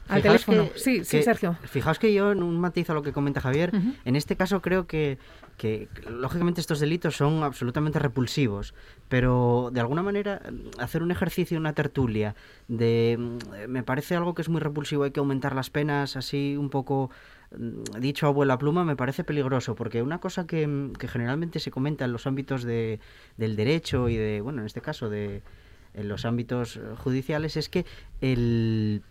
Al 0.07 0.21
Fijaos 0.21 0.45
teléfono. 0.45 0.71
que- 0.73 0.79
sí, 0.79 1.03
Sergio. 1.23 1.57
Fijaos 1.63 1.97
que 1.99 2.13
yo, 2.13 2.31
en 2.31 2.43
un 2.43 2.59
matiz 2.59 2.89
a 2.89 2.93
lo 2.93 3.01
que 3.01 3.11
comenta 3.11 3.41
Javier, 3.41 3.71
en 4.05 4.15
este 4.15 4.35
caso 4.35 4.61
creo 4.61 4.85
que, 4.85 5.17
que, 5.57 5.87
lógicamente, 6.09 6.61
estos 6.61 6.79
delitos 6.79 7.15
son 7.17 7.41
absolutamente 7.43 7.97
repulsivos, 7.97 8.75
pero 9.09 9.71
de 9.73 9.79
alguna 9.79 10.03
manera 10.03 10.41
hacer 10.77 11.01
un 11.01 11.09
ejercicio, 11.11 11.57
una 11.57 11.73
tertulia, 11.73 12.35
de 12.67 13.17
mm, 13.19 13.67
me 13.69 13.81
parece 13.83 14.15
algo 14.15 14.35
que 14.35 14.43
es 14.43 14.49
muy 14.49 14.61
repulsivo, 14.61 15.03
hay 15.05 15.11
que 15.11 15.19
aumentar 15.19 15.55
las 15.55 15.69
penas, 15.71 16.15
así 16.15 16.55
un 16.55 16.69
poco 16.69 17.09
mm, 17.57 17.99
dicho 17.99 18.27
a 18.27 18.29
abuela 18.29 18.57
pluma, 18.59 18.83
me 18.85 18.95
parece 18.95 19.23
peligroso, 19.23 19.73
porque 19.75 20.01
una 20.03 20.19
cosa 20.19 20.45
que, 20.45 20.67
mm, 20.67 20.93
que 20.93 21.07
generalmente 21.07 21.59
se 21.59 21.71
comenta 21.71 22.05
en 22.05 22.11
los 22.11 22.27
ámbitos 22.27 22.63
de, 22.63 22.99
del 23.37 23.55
derecho 23.55 24.07
y 24.09 24.17
de, 24.17 24.41
bueno, 24.41 24.59
en 24.61 24.67
este 24.67 24.81
caso, 24.81 25.09
de 25.09 25.41
en 25.95 26.09
los 26.09 26.25
ámbitos 26.25 26.79
judiciales, 26.97 27.55
es 27.57 27.69
que 27.69 27.85
el 28.19 29.01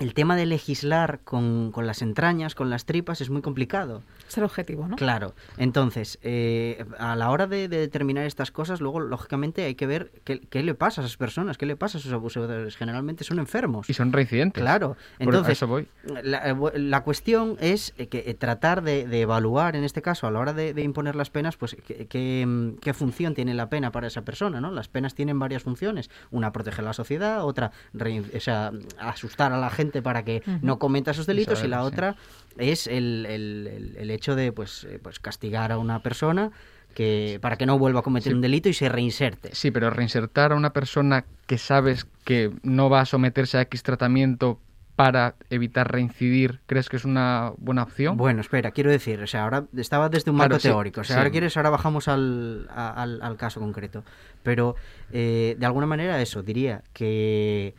el 0.00 0.14
tema 0.14 0.34
de 0.34 0.46
legislar 0.46 1.20
con, 1.24 1.70
con 1.72 1.86
las 1.86 2.02
entrañas, 2.02 2.54
con 2.54 2.70
las 2.70 2.84
tripas, 2.86 3.20
es 3.20 3.30
muy 3.30 3.42
complicado. 3.42 4.02
Es 4.28 4.36
el 4.38 4.44
objetivo, 4.44 4.88
¿no? 4.88 4.96
Claro. 4.96 5.34
Entonces, 5.58 6.18
eh, 6.22 6.84
a 6.98 7.16
la 7.16 7.30
hora 7.30 7.46
de, 7.46 7.68
de 7.68 7.78
determinar 7.78 8.24
estas 8.24 8.50
cosas, 8.50 8.80
luego, 8.80 9.00
lógicamente, 9.00 9.64
hay 9.64 9.74
que 9.74 9.86
ver 9.86 10.10
qué, 10.24 10.40
qué 10.40 10.62
le 10.62 10.74
pasa 10.74 11.00
a 11.02 11.04
esas 11.04 11.16
personas, 11.16 11.58
qué 11.58 11.66
le 11.66 11.76
pasa 11.76 11.98
a 11.98 12.00
esos 12.00 12.12
abusadores. 12.12 12.76
Generalmente 12.76 13.24
son 13.24 13.38
enfermos. 13.38 13.90
Y 13.90 13.94
son 13.94 14.12
reincidentes. 14.12 14.60
Claro. 14.62 14.96
Entonces, 15.18 15.48
a 15.48 15.52
eso 15.52 15.66
voy. 15.66 15.86
La, 16.22 16.48
eh, 16.50 16.56
la 16.78 17.02
cuestión 17.02 17.56
es 17.60 17.92
que 18.08 18.24
eh, 18.26 18.34
tratar 18.34 18.82
de, 18.82 19.06
de 19.06 19.20
evaluar, 19.20 19.76
en 19.76 19.84
este 19.84 20.00
caso, 20.00 20.26
a 20.26 20.30
la 20.30 20.38
hora 20.38 20.52
de, 20.54 20.72
de 20.74 20.82
imponer 20.82 21.14
las 21.16 21.30
penas, 21.30 21.56
pues 21.56 21.76
qué, 21.86 22.06
qué, 22.06 22.44
mm, 22.46 22.76
qué 22.80 22.94
función 22.94 23.34
tiene 23.34 23.52
la 23.54 23.68
pena 23.68 23.92
para 23.92 24.06
esa 24.06 24.22
persona, 24.22 24.60
¿no? 24.60 24.70
Las 24.70 24.88
penas 24.88 25.14
tienen 25.14 25.38
varias 25.38 25.62
funciones. 25.62 26.08
Una, 26.30 26.52
proteger 26.52 26.84
la 26.84 26.92
sociedad, 26.92 27.44
otra, 27.44 27.72
rein- 27.92 28.34
o 28.34 28.40
sea, 28.40 28.70
asustar 28.98 29.52
a 29.52 29.58
la 29.58 29.68
gente 29.70 29.89
para 30.02 30.24
que 30.24 30.42
no 30.62 30.78
cometa 30.78 31.10
esos 31.10 31.26
delitos, 31.26 31.62
y 31.64 31.68
la 31.68 31.80
sí. 31.80 31.86
otra 31.86 32.16
es 32.56 32.86
el, 32.86 33.26
el- 33.28 33.66
el- 33.66 33.96
el 33.96 34.10
hecho 34.10 34.36
de, 34.36 34.52
pues, 34.52 34.84
eh, 34.84 34.98
pues, 35.02 35.18
castigar 35.18 35.72
a 35.72 35.78
una 35.78 36.02
persona 36.02 36.50
que 36.94 37.38
para 37.40 37.56
que 37.56 37.66
no 37.66 37.78
vuelva 37.78 38.00
a 38.00 38.02
cometer 38.02 38.30
Sí. 38.32 38.34
un 38.34 38.40
delito 38.40 38.68
y 38.68 38.72
se 38.74 38.88
reinserte. 38.88 39.50
Sí, 39.54 39.70
pero 39.70 39.90
reinsertar 39.90 40.52
a 40.52 40.56
una 40.56 40.72
persona 40.72 41.24
que 41.46 41.56
sabes 41.58 42.06
que 42.24 42.50
no 42.62 42.90
va 42.90 43.00
a 43.02 43.06
someterse 43.06 43.58
a 43.58 43.62
X 43.62 43.82
tratamiento 43.82 44.58
para 44.96 45.34
evitar 45.48 45.90
reincidir, 45.90 46.60
¿crees 46.66 46.88
que 46.90 46.96
es 46.96 47.04
una 47.06 47.52
buena 47.56 47.84
opción? 47.84 48.18
Bueno, 48.18 48.40
espera, 48.42 48.70
quiero 48.72 48.90
decir, 48.90 49.22
o 49.22 49.26
sea, 49.26 49.44
ahora 49.44 49.64
estaba 49.76 50.08
desde 50.10 50.30
un 50.30 50.36
Claro, 50.36 50.50
marco 50.50 50.60
sí, 50.60 50.68
teórico, 50.68 51.00
o 51.00 51.04
sea, 51.04 51.14
sí. 51.14 51.18
ahora 51.20 51.30
quieres, 51.30 51.56
ahora 51.56 51.70
bajamos 51.70 52.06
al, 52.08 52.68
al, 52.74 53.22
al 53.22 53.36
caso 53.38 53.60
concreto. 53.60 54.04
Pero, 54.42 54.74
eh, 55.10 55.56
de 55.58 55.64
alguna 55.66 55.86
manera, 55.86 56.20
eso, 56.20 56.42
diría 56.42 56.82
que, 56.92 57.74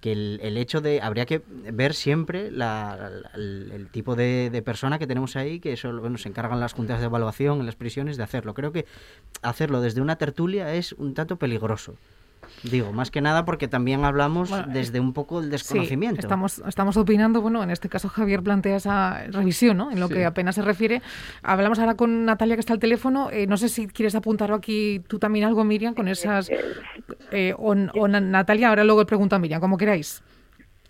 que 0.00 0.12
el, 0.12 0.38
el 0.42 0.56
hecho 0.56 0.80
de, 0.80 1.00
habría 1.00 1.26
que 1.26 1.42
ver 1.48 1.94
siempre 1.94 2.50
la- 2.50 3.10
el 3.34 3.88
tipo 3.90 4.14
de, 4.16 4.50
de 4.50 4.62
persona 4.62 4.98
que 4.98 5.06
tenemos 5.06 5.36
ahí, 5.36 5.58
que 5.60 5.72
eso 5.72 5.92
bueno, 6.00 6.18
se 6.18 6.28
encargan 6.28 6.60
las 6.60 6.74
juntas 6.74 7.00
de 7.00 7.06
evaluación 7.06 7.60
en 7.60 7.66
las 7.66 7.76
prisiones 7.76 8.16
de 8.16 8.22
hacerlo. 8.22 8.54
Creo 8.54 8.72
que 8.72 8.86
hacerlo 9.42 9.80
desde 9.80 10.00
una 10.00 10.16
tertulia 10.16 10.74
es 10.74 10.92
un 10.92 11.14
tanto 11.14 11.36
peligroso. 11.36 11.94
Digo, 12.62 12.92
más 12.92 13.10
que 13.10 13.20
nada 13.20 13.44
porque 13.44 13.68
también 13.68 14.04
hablamos 14.04 14.50
Bueno, 14.50 14.66
desde 14.72 15.00
un 15.00 15.12
poco 15.12 15.40
el 15.40 15.50
desconocimiento. 15.50 16.16
Sí, 16.16 16.26
estamos, 16.26 16.62
estamos 16.66 16.96
opinando, 16.96 17.40
bueno, 17.40 17.62
en 17.62 17.70
este 17.70 17.88
caso 17.88 18.08
Javier 18.08 18.42
plantea 18.42 18.76
esa 18.76 19.24
revisión, 19.30 19.76
¿no? 19.76 19.90
En 19.90 20.00
lo 20.00 20.08
Sí. 20.08 20.14
que 20.14 20.24
apenas 20.24 20.54
se 20.54 20.62
refiere. 20.62 21.02
Hablamos 21.42 21.78
ahora 21.78 21.94
con 21.94 22.24
Natalia 22.24 22.56
que 22.56 22.60
está 22.60 22.72
al 22.72 22.78
teléfono. 22.78 23.30
Eh, 23.30 23.46
no 23.46 23.56
sé 23.56 23.68
si 23.68 23.86
quieres 23.86 24.14
apuntarlo 24.14 24.56
aquí 24.56 25.00
tú 25.08 25.18
también 25.18 25.44
algo, 25.44 25.64
Miriam, 25.64 25.94
con 25.94 26.08
esas... 26.08 26.50
eh, 27.30 27.54
o, 27.56 27.72
o 27.72 28.08
Na- 28.08 28.20
Natalia, 28.20 28.68
ahora 28.68 28.84
luego 28.84 29.04
pregunto 29.06 29.36
a 29.36 29.38
Miriam, 29.38 29.60
como 29.60 29.76
queráis. 29.76 30.22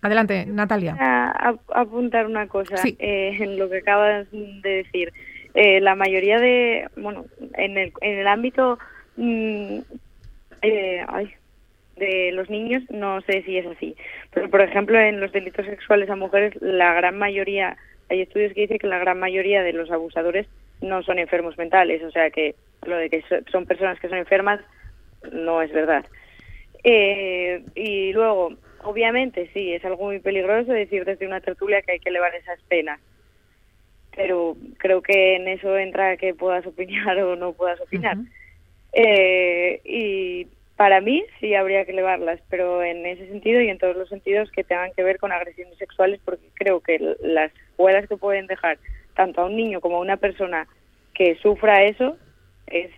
Adelante, 0.01 0.45
Natalia. 0.45 0.95
a, 0.99 1.49
a- 1.49 1.81
apuntar 1.81 2.25
una 2.27 2.47
cosa 2.47 2.77
Sí. 2.77 2.95
eh, 2.99 3.35
en 3.39 3.57
lo 3.57 3.69
que 3.69 3.79
acabas 3.79 4.27
de 4.31 4.69
decir. 4.69 5.11
Eh, 5.55 5.81
la 5.81 5.95
mayoría 5.95 6.39
de, 6.39 6.87
bueno, 6.97 7.25
en 7.55 7.77
el, 7.79 7.91
en 8.01 8.19
el 8.19 8.27
ámbito 8.27 8.77
mm, 9.15 9.79
eh, 10.61 11.03
ay, 11.07 11.31
de 11.97 12.31
los 12.33 12.49
niños, 12.49 12.83
no 12.89 13.21
sé 13.21 13.43
si 13.43 13.57
es 13.57 13.65
así, 13.65 13.95
pero 14.31 14.49
por 14.49 14.61
ejemplo 14.61 14.99
en 14.99 15.19
los 15.19 15.31
delitos 15.31 15.65
sexuales 15.65 16.09
a 16.09 16.15
mujeres, 16.15 16.53
la 16.61 16.93
gran 16.93 17.17
mayoría, 17.17 17.77
hay 18.09 18.21
estudios 18.21 18.53
que 18.53 18.61
dicen 18.61 18.79
que 18.79 18.87
la 18.87 18.99
gran 18.99 19.19
mayoría 19.19 19.63
de 19.63 19.73
los 19.73 19.91
abusadores 19.91 20.47
no 20.81 21.01
son 21.03 21.19
enfermos 21.19 21.57
mentales, 21.57 22.03
o 22.03 22.11
sea 22.11 22.29
que 22.29 22.55
lo 22.85 22.97
de 22.97 23.09
que 23.09 23.21
so- 23.23 23.41
son 23.51 23.65
personas 23.65 23.99
que 23.99 24.09
son 24.09 24.17
enfermas 24.19 24.61
no 25.31 25.61
es 25.61 25.71
verdad. 25.71 26.05
Eh, 26.83 27.63
y 27.75 28.13
luego, 28.13 28.53
obviamente, 28.83 29.49
sí, 29.53 29.73
es 29.73 29.83
algo 29.83 30.05
muy 30.05 30.19
peligroso 30.19 30.71
decir 30.71 31.03
desde 31.05 31.25
una 31.25 31.41
tertulia 31.41 31.81
que 31.81 31.93
hay 31.93 31.99
que 31.99 32.09
elevar 32.09 32.33
esas 32.35 32.61
penas. 32.69 32.99
Pero 34.15 34.55
creo 34.77 35.01
que 35.01 35.35
en 35.35 35.47
eso 35.47 35.77
entra 35.77 36.17
que 36.17 36.33
puedas 36.33 36.65
opinar 36.65 37.17
o 37.23 37.35
no 37.35 37.53
puedas 37.53 37.79
opinar. 37.81 38.17
Eh, 38.93 39.81
y 39.83 40.47
para 40.77 41.01
mí 41.01 41.25
sí 41.39 41.55
habría 41.55 41.85
que 41.85 41.91
elevarlas, 41.91 42.39
pero 42.49 42.83
en 42.83 43.03
ese 43.07 43.27
sentido 43.27 43.59
y 43.61 43.69
en 43.69 43.79
todos 43.79 43.97
los 43.97 44.09
sentidos 44.09 44.51
que 44.51 44.63
tengan 44.63 44.93
que 44.93 45.03
ver 45.03 45.17
con 45.17 45.31
agresiones 45.31 45.75
sexuales, 45.79 46.21
porque 46.23 46.45
creo 46.53 46.81
que 46.81 46.99
las 47.21 47.51
escuelas 47.71 48.07
que 48.07 48.15
pueden 48.15 48.45
dejar 48.45 48.77
tanto 49.15 49.41
a 49.41 49.45
un 49.47 49.55
niño 49.55 49.81
como 49.81 49.97
a 49.97 50.01
una 50.01 50.17
persona 50.17 50.67
que 51.15 51.35
sufra 51.37 51.83
eso 51.83 52.15
es 52.67 52.91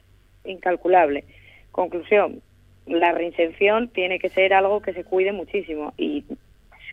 incalculable. 0.44 1.24
Conclusión, 1.72 2.42
la 2.86 3.14
reinserción 3.14 3.88
tiene 3.88 4.20
que 4.20 4.28
ser 4.28 4.54
algo 4.54 4.82
que 4.82 4.94
se 4.94 5.06
cuide 5.06 5.32
muchísimo 5.32 5.94
y 5.98 6.26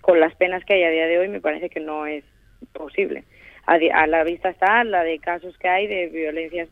con 0.03 0.21
las 0.21 0.37
penas 0.37 0.65
que 0.65 0.75
hay 0.75 0.85
a 0.85 0.91
día 0.91 1.07
de 1.09 1.19
hoy 1.19 1.29
me 1.29 1.41
parece 1.41 1.69
que 1.69 1.81
no 1.81 2.07
es 2.07 2.23
posible. 2.73 3.25
A, 3.67 3.75
a 3.75 4.07
la 4.07 4.23
vista 4.23 4.51
está 4.51 4.85
la 4.85 5.03
de 5.03 5.19
casos 5.19 5.59
que 5.59 5.69
hay 5.69 5.89
de 5.89 6.07
violencias 6.07 6.69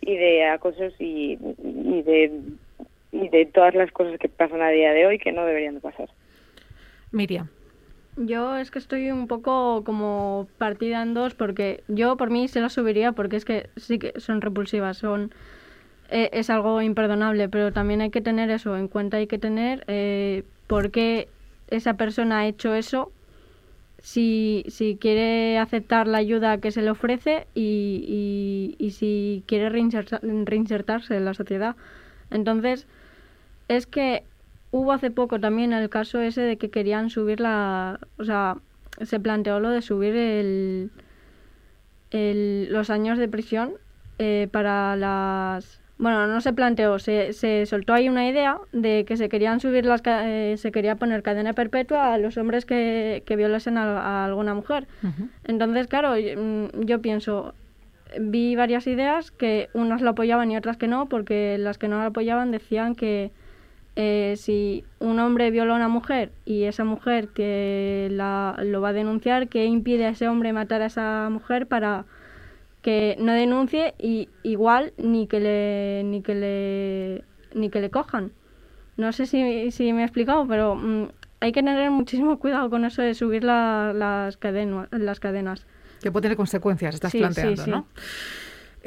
y 0.00 0.16
de 0.16 0.44
acosos 0.44 0.94
y, 1.00 1.36
y 1.64 2.02
de 2.02 2.30
y 3.22 3.28
de 3.28 3.46
todas 3.46 3.74
las 3.74 3.90
cosas 3.92 4.18
que 4.18 4.28
pasan 4.28 4.62
a 4.62 4.68
día 4.70 4.92
de 4.92 5.06
hoy 5.06 5.18
que 5.18 5.32
no 5.32 5.44
deberían 5.44 5.74
de 5.74 5.80
pasar. 5.80 6.08
Miriam. 7.12 7.48
Yo 8.16 8.56
es 8.56 8.70
que 8.70 8.78
estoy 8.78 9.10
un 9.10 9.26
poco 9.26 9.84
como 9.84 10.48
partida 10.58 11.02
en 11.02 11.12
dos 11.12 11.34
porque 11.34 11.82
yo 11.88 12.16
por 12.16 12.30
mí 12.30 12.48
se 12.48 12.60
las 12.60 12.72
subiría 12.72 13.12
porque 13.12 13.36
es 13.36 13.44
que 13.44 13.68
sí 13.76 13.98
que 13.98 14.18
son 14.18 14.40
repulsivas, 14.40 14.96
son 14.96 15.32
eh, 16.10 16.30
es 16.32 16.48
algo 16.48 16.80
imperdonable, 16.80 17.48
pero 17.48 17.72
también 17.72 18.00
hay 18.00 18.10
que 18.10 18.22
tener 18.22 18.50
eso 18.50 18.76
en 18.76 18.88
cuenta, 18.88 19.18
hay 19.18 19.26
que 19.26 19.38
tener 19.38 19.84
eh, 19.86 20.44
por 20.66 20.90
qué 20.90 21.28
esa 21.68 21.94
persona 21.94 22.40
ha 22.40 22.46
hecho 22.46 22.74
eso, 22.74 23.12
si, 23.98 24.64
si 24.68 24.96
quiere 24.96 25.58
aceptar 25.58 26.06
la 26.06 26.18
ayuda 26.18 26.58
que 26.58 26.70
se 26.70 26.80
le 26.80 26.90
ofrece 26.90 27.46
y, 27.54 28.76
y, 28.78 28.84
y 28.84 28.90
si 28.92 29.42
quiere 29.46 29.68
reinserta- 29.68 30.20
reinsertarse 30.22 31.16
en 31.16 31.24
la 31.24 31.34
sociedad. 31.34 31.76
Entonces, 32.30 32.86
es 33.68 33.86
que 33.86 34.24
hubo 34.70 34.92
hace 34.92 35.10
poco 35.10 35.40
también 35.40 35.72
el 35.72 35.88
caso 35.88 36.20
ese 36.20 36.40
de 36.42 36.56
que 36.58 36.70
querían 36.70 37.10
subir 37.10 37.40
la... 37.40 37.98
O 38.18 38.24
sea, 38.24 38.56
se 39.02 39.20
planteó 39.20 39.60
lo 39.60 39.70
de 39.70 39.82
subir 39.82 40.14
el, 40.16 40.90
el- 42.10 42.68
los 42.72 42.90
años 42.90 43.18
de 43.18 43.28
prisión 43.28 43.74
eh, 44.18 44.48
para 44.50 44.96
las 44.96 45.80
bueno, 45.98 46.26
no 46.26 46.42
se 46.42 46.52
planteó, 46.52 46.98
se, 46.98 47.32
se 47.32 47.64
soltó 47.64 47.94
ahí 47.94 48.10
una 48.10 48.28
idea 48.28 48.58
de 48.72 49.06
que 49.06 49.16
se 49.16 49.30
querían 49.30 49.60
subir 49.60 49.86
las, 49.86 50.02
eh, 50.04 50.56
se 50.58 50.70
quería 50.70 50.96
poner 50.96 51.22
cadena 51.22 51.54
perpetua 51.54 52.12
a 52.12 52.18
los 52.18 52.36
hombres 52.36 52.66
que, 52.66 53.22
que 53.24 53.34
violasen 53.34 53.78
a, 53.78 53.98
a 54.02 54.24
alguna 54.26 54.52
mujer. 54.52 54.86
Entonces, 55.44 55.86
claro, 55.86 56.10
mm, 56.14 56.82
yo 56.84 57.00
pienso, 57.00 57.54
vi 58.20 58.56
varias 58.56 58.86
ideas 58.86 59.30
que 59.30 59.70
unas 59.72 60.02
lo 60.02 60.10
apoyaban 60.10 60.50
y 60.50 60.58
otras 60.58 60.76
que 60.76 60.86
no, 60.86 61.06
porque 61.08 61.56
las 61.58 61.78
que 61.78 61.88
no 61.88 61.96
lo 61.98 62.04
apoyaban 62.04 62.50
decían 62.50 62.94
que 62.94 63.30
eh, 63.96 64.34
si 64.36 64.84
un 65.00 65.18
hombre 65.18 65.50
viola 65.50 65.72
a 65.72 65.76
una 65.76 65.88
mujer 65.88 66.30
y 66.44 66.64
esa 66.64 66.84
mujer 66.84 67.28
que 67.28 68.08
la, 68.12 68.56
lo 68.62 68.80
va 68.80 68.90
a 68.90 68.92
denunciar, 68.92 69.48
¿qué 69.48 69.64
impide 69.64 70.06
a 70.06 70.10
ese 70.10 70.28
hombre 70.28 70.52
matar 70.52 70.82
a 70.82 70.86
esa 70.86 71.28
mujer 71.30 71.66
para 71.66 72.04
que 72.82 73.16
no 73.18 73.32
denuncie 73.32 73.94
y 73.98 74.28
igual 74.42 74.92
ni 74.98 75.26
que 75.26 75.40
le 75.40 76.02
ni 76.04 76.22
que 76.22 76.34
le 76.34 77.24
ni 77.54 77.70
que 77.70 77.80
le 77.80 77.90
cojan? 77.90 78.32
No 78.96 79.12
sé 79.12 79.26
si, 79.26 79.70
si 79.72 79.92
me 79.92 80.02
he 80.02 80.04
explicado, 80.04 80.46
pero 80.46 80.74
mm, 80.74 81.08
hay 81.40 81.52
que 81.52 81.62
tener 81.62 81.90
muchísimo 81.90 82.38
cuidado 82.40 82.70
con 82.70 82.84
eso 82.84 83.02
de 83.02 83.14
subir 83.14 83.44
la- 83.44 83.92
las, 83.94 84.36
cadena- 84.36 84.88
las 84.92 85.20
cadenas. 85.20 85.66
Que 86.02 86.10
puede 86.12 86.22
tener 86.22 86.36
consecuencias, 86.36 86.94
estás 86.94 87.12
Sí, 87.12 87.18
sí, 87.18 87.22
planteando, 87.22 87.64
sí. 87.64 87.70
¿no? 87.70 87.86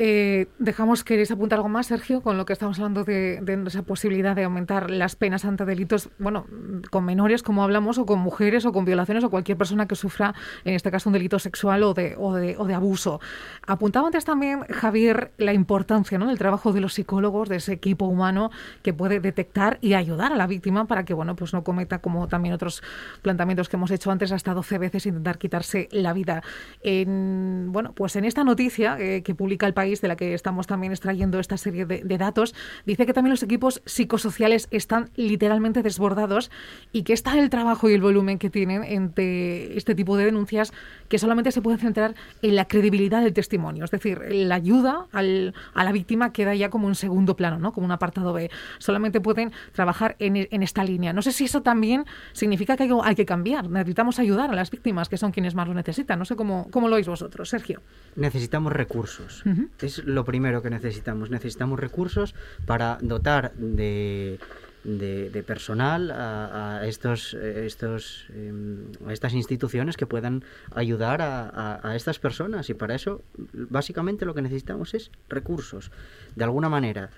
Eh, 0.02 0.47
dejamos, 0.60 1.04
¿queréis 1.04 1.30
apuntar 1.30 1.58
algo 1.58 1.68
más, 1.68 1.88
Sergio, 1.88 2.22
con 2.22 2.38
lo 2.38 2.45
que 2.45 2.54
estamos 2.54 2.80
hablando 2.80 3.04
de, 3.04 3.43
esa 3.68 3.82
posibilidad 3.82 4.34
de 4.34 4.45
aumentar 4.45 4.89
las 4.89 5.18
penas 5.18 5.43
ante 5.43 5.66
delitos, 5.66 6.08
bueno, 6.20 6.47
con 6.89 7.04
menores, 7.04 7.43
como 7.43 7.64
hablamos, 7.64 7.97
o 7.97 8.06
con 8.06 8.20
mujeres, 8.20 8.66
o 8.66 8.72
con 8.72 8.86
violaciones, 8.86 9.26
o 9.26 9.30
cualquier 9.30 9.58
persona 9.58 9.89
que 9.89 9.95
sufra, 9.95 10.34
en 10.64 10.74
este 10.74 10.89
caso, 10.89 11.10
un 11.10 11.14
delito 11.16 11.38
sexual 11.38 11.84
o 11.84 11.93
de, 11.93 12.16
o 12.18 12.34
de, 12.34 12.56
o 12.58 12.64
de 12.64 12.76
abuso? 12.76 13.20
Apuntaba 13.68 14.08
antes 14.08 14.24
también, 14.24 14.62
Javier, 14.70 15.34
la 15.38 15.52
importancia 15.52 16.18
¿no? 16.18 16.28
del 16.28 16.38
trabajo 16.38 16.72
de 16.72 16.80
los 16.80 16.93
psicólogos, 16.93 17.50
de 17.50 17.58
ese 17.58 17.74
equipo 17.74 18.06
humano 18.06 18.52
que 18.84 18.93
puede 18.93 19.20
detectar 19.20 19.80
y 19.82 19.95
ayudar 19.95 20.32
a 20.32 20.38
la 20.38 20.47
víctima 20.47 20.86
para 20.88 21.04
que, 21.04 21.14
bueno, 21.14 21.36
pues 21.36 21.52
no 21.52 21.66
cometa, 21.66 22.00
como 22.00 22.30
también 22.30 22.54
otros 22.54 22.84
planteamientos 23.22 23.68
que 23.68 23.76
hemos 23.76 23.91
hecho 23.91 24.12
antes, 24.12 24.32
hasta 24.32 24.54
12 24.54 24.78
veces 24.78 25.06
intentar 25.08 25.38
quitarse 25.38 25.89
la 25.91 26.14
vida. 26.14 26.41
En, 26.84 27.68
bueno, 27.74 27.91
pues 27.91 28.16
en 28.16 28.24
esta 28.24 28.45
noticia 28.45 28.95
eh, 28.97 29.24
que 29.24 29.36
publica 29.36 29.68
el 29.68 29.74
país, 29.74 29.89
de 30.02 30.08
la 30.08 30.16
que 30.16 30.34
estamos 30.34 30.68
también 30.68 30.92
extrayendo 30.94 31.40
esta 31.40 31.58
serie 31.58 31.86
de, 31.86 32.04
de 32.04 32.18
datos, 32.18 32.54
dice 32.86 33.06
que 33.06 33.14
también 33.14 33.32
los 33.32 33.44
equipos 33.44 33.82
psicosociales 33.86 34.68
están 34.72 35.10
literalmente 35.16 35.82
desbordados 35.84 36.52
y 36.92 37.04
que 37.04 37.14
está 37.14 37.38
el 37.40 37.50
trabajo 37.50 37.90
y 37.90 37.94
el 37.94 38.02
volumen 38.02 38.38
que 38.38 38.50
tienen 38.50 38.84
entre 38.84 39.76
este 39.78 39.96
tipo 39.96 40.16
de 40.18 40.26
denuncias 40.26 40.72
que 41.08 41.18
solamente 41.18 41.52
se 41.52 41.62
puede 41.62 41.78
centrar 41.78 42.16
en 42.42 42.56
la 42.56 42.66
credibilidad 42.66 43.22
del 43.24 43.34
testimonio. 43.34 43.84
Es 43.86 43.92
decir, 43.92 44.22
la 44.30 44.56
ayuda 44.56 45.08
al- 45.12 45.54
a 45.74 45.84
la 45.84 45.92
víctima 45.92 46.32
queda 46.32 46.54
ya 46.56 46.70
como 46.70 46.88
un 46.88 46.96
segundo 46.96 47.36
plano, 47.36 47.58
¿no? 47.60 47.74
como 47.74 47.86
un 47.86 47.92
apartado 47.92 48.32
B. 48.34 48.50
Solamente 48.78 49.20
pueden 49.22 49.52
trabajar 49.74 50.16
en, 50.20 50.36
en 50.52 50.64
esta 50.64 50.84
línea. 50.84 51.14
No 51.14 51.22
sé 51.22 51.32
si 51.32 51.46
eso 51.46 51.62
también 51.62 52.06
significa 52.34 52.78
que 52.78 52.84
hay, 52.84 52.90
hay 53.04 53.16
que 53.16 53.26
cambiar. 53.26 53.70
Necesitamos 53.70 54.20
ayudar 54.20 54.52
a 54.52 54.54
las 54.56 54.70
víctimas, 54.72 55.10
que 55.10 55.18
son 55.18 55.32
quienes 55.32 55.56
más 55.56 55.68
lo 55.68 55.74
necesitan. 55.74 56.20
No 56.20 56.26
sé 56.26 56.36
cómo, 56.36 56.68
cómo 56.72 56.88
lo 56.90 56.96
veis 56.96 57.08
vosotros, 57.08 57.50
Sergio. 57.50 57.82
Necesitamos 58.16 58.72
recursos. 58.74 59.44
Es 59.82 60.03
lo 60.03 60.25
primero 60.25 60.61
que 60.61 60.69
necesitamos. 60.69 61.30
Necesitamos 61.30 61.80
recursos 61.80 62.36
para 62.65 62.97
dotar 63.01 63.53
de, 63.53 64.39
de, 64.84 65.30
de 65.30 65.43
personal 65.43 66.11
a, 66.11 66.82
estos, 66.86 67.34
estos, 67.34 68.25
em, 68.30 68.91
estas 69.09 69.34
instituciones 69.34 69.97
que 69.97 70.05
puedan 70.05 70.43
ayudar 70.75 71.21
a 71.21 71.95
estas 71.95 72.19
personas. 72.19 72.69
Y 72.69 72.73
para 72.73 72.95
eso, 72.95 73.23
básicamente, 73.53 74.25
lo 74.25 74.34
que 74.34 74.41
necesitamos 74.41 74.93
es 74.93 75.11
recursos. 75.30 75.91
De 76.36 76.43
alguna 76.43 76.69
manera, 76.69 77.09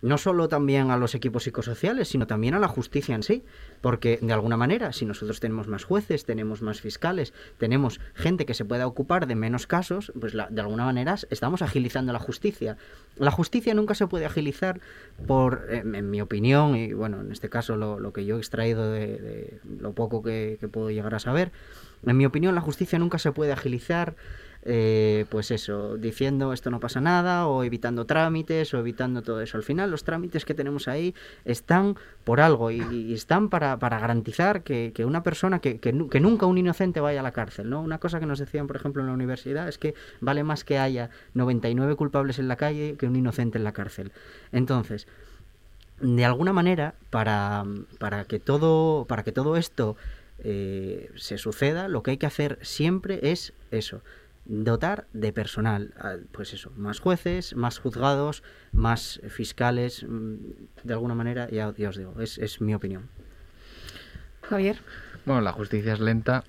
no 0.00 0.16
solo 0.18 0.48
también 0.48 0.90
a 0.90 0.96
los 0.96 1.14
equipos 1.14 1.42
psicosociales, 1.44 2.08
sino 2.08 2.26
también 2.26 2.54
a 2.54 2.58
la 2.58 2.68
justicia 2.68 3.14
en 3.14 3.22
sí, 3.22 3.44
porque 3.80 4.18
de 4.22 4.32
alguna 4.32 4.56
manera, 4.56 4.92
si 4.92 5.04
nosotros 5.04 5.40
tenemos 5.40 5.66
más 5.66 5.84
jueces, 5.84 6.24
tenemos 6.24 6.62
más 6.62 6.80
fiscales, 6.80 7.32
tenemos 7.58 8.00
gente 8.14 8.46
que 8.46 8.54
se 8.54 8.64
pueda 8.64 8.86
ocupar 8.86 9.26
de 9.26 9.34
menos 9.34 9.66
casos, 9.66 10.12
pues 10.18 10.34
la- 10.34 10.48
de 10.50 10.60
alguna 10.60 10.84
manera 10.84 11.16
estamos 11.30 11.62
agilizando 11.62 12.12
la 12.12 12.18
justicia. 12.20 12.76
La 13.16 13.30
justicia 13.30 13.74
nunca 13.74 13.94
se 13.94 14.06
puede 14.06 14.26
agilizar 14.26 14.80
por, 15.26 15.66
en, 15.70 16.10
mi 16.10 16.20
opinión, 16.20 16.76
y 16.76 16.92
bueno, 16.92 17.20
en 17.20 17.32
este 17.32 17.48
caso 17.48 17.76
lo, 17.76 17.98
lo 17.98 18.12
que 18.12 18.24
yo 18.24 18.36
he 18.36 18.38
extraído 18.38 18.92
de, 18.92 19.58
lo 19.80 19.92
poco 19.92 20.22
que 20.22 20.58
puedo 20.70 20.90
llegar 20.90 21.14
a 21.14 21.18
saber, 21.18 21.50
en 22.06 22.16
mi 22.16 22.24
opinión 22.26 22.54
la 22.54 22.60
justicia 22.60 22.98
nunca 22.98 23.18
se 23.18 23.32
puede 23.32 23.52
agilizar 23.52 24.14
eh, 24.70 25.24
pues 25.30 25.50
eso, 25.50 25.96
diciendo 25.96 26.52
esto 26.52 26.70
no 26.70 26.78
pasa 26.78 27.00
nada 27.00 27.46
o 27.46 27.64
evitando 27.64 28.04
trámites 28.04 28.74
o 28.74 28.78
evitando 28.78 29.22
todo 29.22 29.40
eso. 29.40 29.56
Al 29.56 29.62
final 29.62 29.90
los 29.90 30.04
trámites 30.04 30.44
que 30.44 30.52
tenemos 30.52 30.88
ahí 30.88 31.14
están 31.46 31.96
por 32.24 32.42
algo 32.42 32.70
y, 32.70 33.14
están 33.14 33.48
para, 33.48 33.78
para 33.78 33.98
garantizar 33.98 34.62
que, 34.62 34.92
que 34.94 35.06
una 35.06 35.22
persona, 35.22 35.60
que, 35.60 35.80
que 35.80 35.92
nunca 35.92 36.44
un 36.44 36.58
inocente 36.58 37.00
vaya 37.00 37.20
a 37.20 37.22
la 37.22 37.32
cárcel. 37.32 37.70
¿no? 37.70 37.80
Una 37.80 37.96
cosa 37.96 38.20
que 38.20 38.26
nos 38.26 38.38
decían, 38.38 38.66
por 38.66 38.76
ejemplo, 38.76 39.00
en 39.00 39.08
la 39.08 39.14
universidad 39.14 39.68
es 39.68 39.78
que 39.78 39.94
vale 40.20 40.44
más 40.44 40.64
que 40.64 40.78
haya 40.78 41.08
99 41.32 41.96
culpables 41.96 42.38
en 42.38 42.46
la 42.46 42.56
calle 42.56 42.96
que 42.98 43.06
un 43.06 43.16
inocente 43.16 43.56
en 43.56 43.64
la 43.64 43.72
cárcel. 43.72 44.12
Entonces, 44.52 45.06
de 46.02 46.26
alguna 46.26 46.52
manera, 46.52 46.94
para, 47.08 47.64
para, 47.98 48.24
que, 48.24 48.38
todo, 48.38 49.06
para 49.06 49.24
que 49.24 49.32
todo 49.32 49.56
esto 49.56 49.96
eh, 50.40 51.10
se 51.16 51.38
suceda, 51.38 51.88
lo 51.88 52.02
que 52.02 52.10
hay 52.12 52.16
que 52.18 52.26
hacer 52.26 52.58
siempre 52.60 53.20
es 53.32 53.54
eso, 53.70 54.02
dotar 54.48 55.06
de 55.12 55.32
personal, 55.32 55.94
ah, 55.98 56.16
pues 56.32 56.54
eso, 56.54 56.72
más 56.76 57.00
jueces, 57.00 57.54
más 57.54 57.78
juzgados, 57.78 58.42
más 58.72 59.20
fiscales, 59.28 60.04
mm, 60.08 60.36
de 60.82 60.92
alguna 60.92 61.14
manera, 61.14 61.48
ya, 61.50 61.72
ya 61.76 61.90
os 61.90 61.96
digo, 61.96 62.20
es, 62.20 62.38
es 62.38 62.60
mi 62.60 62.74
opinión. 62.74 63.08
Javier. 64.42 64.78
Bueno, 65.26 65.42
la 65.42 65.52
justicia 65.52 65.92
es 65.92 66.00
lenta 66.00 66.44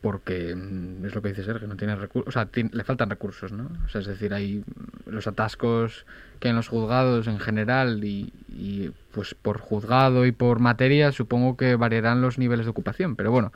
porque 0.00 0.54
mm, 0.54 1.04
es 1.04 1.14
lo 1.14 1.22
que 1.22 1.30
dice 1.30 1.44
Sergio, 1.44 1.66
no 1.66 1.76
tiene 1.76 1.96
recursos, 1.96 2.28
o 2.28 2.32
sea, 2.32 2.48
le 2.52 2.84
faltan 2.84 3.10
recursos, 3.10 3.52
¿no? 3.52 3.70
O 3.84 3.88
sea, 3.88 4.00
es 4.00 4.06
decir, 4.06 4.32
hay 4.32 4.58
mm, 4.58 5.10
los 5.10 5.26
atascos 5.26 6.06
que 6.38 6.48
hay 6.48 6.50
en 6.50 6.56
los 6.56 6.68
juzgados 6.68 7.26
en 7.26 7.38
general 7.38 8.04
y, 8.04 8.32
y, 8.48 8.92
pues 9.12 9.34
por 9.34 9.58
juzgado 9.58 10.26
y 10.26 10.32
por 10.32 10.60
materia 10.60 11.12
supongo 11.12 11.56
que 11.56 11.76
variarán 11.76 12.20
los 12.20 12.38
niveles 12.38 12.66
de 12.66 12.70
ocupación, 12.70 13.16
pero 13.16 13.30
bueno, 13.30 13.52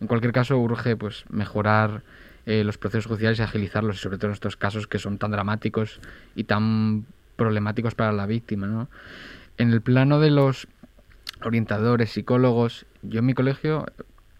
en 0.00 0.06
cualquier 0.06 0.32
caso 0.32 0.58
urge 0.58 0.96
pues 0.96 1.24
mejorar 1.30 2.02
eh, 2.46 2.64
los 2.64 2.78
procesos 2.78 3.06
judiciales 3.06 3.38
y 3.38 3.42
agilizarlos, 3.42 3.96
y 3.96 3.98
sobre 4.00 4.18
todo 4.18 4.28
en 4.28 4.34
estos 4.34 4.56
casos 4.56 4.86
que 4.86 4.98
son 4.98 5.18
tan 5.18 5.30
dramáticos 5.30 6.00
y 6.34 6.44
tan 6.44 7.06
problemáticos 7.36 7.94
para 7.94 8.12
la 8.12 8.26
víctima, 8.26 8.66
¿no? 8.66 8.88
En 9.58 9.70
el 9.72 9.80
plano 9.80 10.20
de 10.20 10.30
los 10.30 10.66
orientadores, 11.42 12.10
psicólogos, 12.12 12.86
yo 13.02 13.20
en 13.20 13.26
mi 13.26 13.34
colegio, 13.34 13.86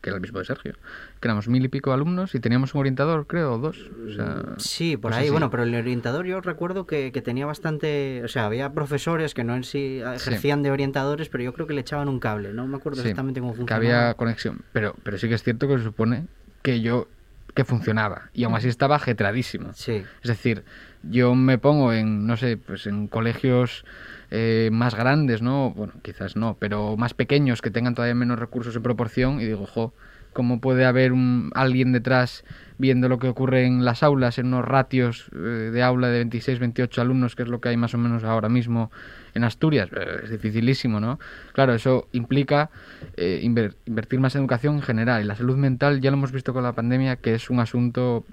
que 0.00 0.10
era 0.10 0.16
el 0.16 0.20
mismo 0.22 0.38
de 0.38 0.44
Sergio, 0.44 0.74
que 1.20 1.28
éramos 1.28 1.48
mil 1.48 1.64
y 1.64 1.68
pico 1.68 1.92
alumnos 1.92 2.34
y 2.34 2.40
teníamos 2.40 2.74
un 2.74 2.80
orientador, 2.80 3.26
creo, 3.26 3.58
dos. 3.58 3.90
O 4.06 4.12
sea, 4.12 4.42
Sí, 4.58 4.96
por 4.96 5.10
pues 5.10 5.16
ahí, 5.16 5.22
así. 5.24 5.30
bueno, 5.30 5.50
pero 5.50 5.62
el 5.62 5.74
orientador 5.74 6.26
yo 6.26 6.40
recuerdo 6.40 6.86
que, 6.86 7.10
que 7.12 7.22
tenía 7.22 7.46
bastante, 7.46 8.22
o 8.24 8.28
sea, 8.28 8.46
había 8.46 8.72
profesores 8.72 9.34
que 9.34 9.44
no 9.44 9.54
en 9.54 9.64
sí 9.64 10.00
ejercían 10.00 10.62
de 10.62 10.70
orientadores, 10.70 11.28
pero 11.28 11.42
yo 11.44 11.52
creo 11.54 11.66
que 11.66 11.74
le 11.74 11.80
echaban 11.80 12.08
un 12.08 12.20
cable, 12.20 12.52
no 12.52 12.66
me 12.66 12.76
acuerdo 12.76 13.00
Sí, 13.02 13.08
exactamente 13.08 13.40
cómo 13.40 13.52
que 13.52 13.58
funcionaba. 13.58 13.78
había 14.04 14.14
conexión, 14.14 14.60
pero, 14.72 14.94
pero 15.02 15.16
sí 15.18 15.28
que 15.28 15.34
es 15.34 15.42
cierto 15.42 15.68
que 15.68 15.78
se 15.78 15.84
supone 15.84 16.26
que 16.62 16.80
yo 16.80 17.08
que 17.54 17.64
funcionaba 17.64 18.30
y 18.34 18.44
aún 18.44 18.54
así 18.54 18.68
estaba 18.68 18.96
ajetradísimo. 18.96 19.72
Sí. 19.74 20.02
Es 20.22 20.28
decir, 20.28 20.64
yo 21.02 21.34
me 21.34 21.58
pongo 21.58 21.92
en, 21.92 22.26
no 22.26 22.36
sé, 22.36 22.56
pues 22.56 22.86
en 22.86 23.06
colegios 23.06 23.84
eh, 24.30 24.70
más 24.72 24.94
grandes, 24.94 25.42
¿no? 25.42 25.70
Bueno, 25.70 25.92
quizás 26.02 26.36
no, 26.36 26.56
pero 26.58 26.96
más 26.96 27.14
pequeños 27.14 27.62
que 27.62 27.70
tengan 27.70 27.94
todavía 27.94 28.14
menos 28.14 28.38
recursos 28.38 28.74
en 28.74 28.82
proporción 28.82 29.40
y 29.40 29.44
digo, 29.44 29.66
jo, 29.66 29.94
¿cómo 30.32 30.60
puede 30.60 30.84
haber 30.84 31.12
un, 31.12 31.50
alguien 31.54 31.92
detrás 31.92 32.44
viendo 32.76 33.08
lo 33.08 33.18
que 33.18 33.28
ocurre 33.28 33.64
en 33.66 33.84
las 33.84 34.02
aulas, 34.02 34.38
en 34.38 34.46
unos 34.46 34.64
ratios 34.64 35.30
eh, 35.32 35.38
de 35.38 35.82
aula 35.82 36.08
de 36.08 36.18
26, 36.18 36.58
28 36.58 37.00
alumnos, 37.00 37.36
que 37.36 37.44
es 37.44 37.48
lo 37.48 37.60
que 37.60 37.68
hay 37.68 37.76
más 37.76 37.94
o 37.94 37.98
menos 37.98 38.24
ahora 38.24 38.48
mismo 38.48 38.90
en 39.34 39.44
Asturias? 39.44 39.90
Es 40.22 40.30
dificilísimo, 40.30 41.00
¿no? 41.00 41.18
Claro, 41.52 41.74
eso 41.74 42.08
implica 42.12 42.70
eh, 43.16 43.40
inver- 43.42 43.74
invertir 43.86 44.20
más 44.20 44.34
en 44.34 44.42
educación 44.42 44.76
en 44.76 44.82
general 44.82 45.22
y 45.22 45.26
la 45.26 45.36
salud 45.36 45.56
mental 45.56 46.00
ya 46.00 46.10
lo 46.10 46.16
hemos 46.16 46.32
visto 46.32 46.52
con 46.52 46.62
la 46.62 46.72
pandemia 46.72 47.16
que 47.16 47.34
es 47.34 47.50
un 47.50 47.60
asunto 47.60 48.24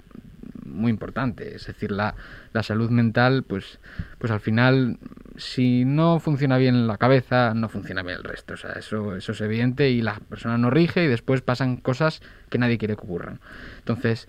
muy 0.64 0.90
importante. 0.90 1.54
Es 1.54 1.66
decir, 1.66 1.90
la, 1.92 2.14
la 2.52 2.62
salud 2.62 2.88
mental, 2.90 3.42
pues, 3.42 3.78
pues 4.18 4.32
al 4.32 4.40
final, 4.40 4.98
si 5.36 5.84
no 5.84 6.18
funciona 6.18 6.56
bien 6.56 6.86
la 6.86 6.96
cabeza, 6.96 7.52
no 7.54 7.68
funciona 7.68 8.02
bien 8.02 8.16
el 8.18 8.24
resto. 8.24 8.54
O 8.54 8.56
sea, 8.56 8.72
eso, 8.72 9.14
eso 9.16 9.32
es 9.32 9.40
evidente 9.40 9.90
y 9.90 10.02
la 10.02 10.14
persona 10.28 10.56
no 10.58 10.70
rige 10.70 11.04
y 11.04 11.08
después 11.08 11.42
pasan 11.42 11.76
cosas 11.76 12.22
que 12.48 12.58
nadie 12.58 12.78
quiere 12.78 12.94
que 12.96 13.02
ocurran. 13.02 13.40
Entonces, 13.78 14.28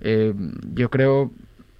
eh, 0.00 0.34
yo 0.72 0.90
creo, 0.90 1.32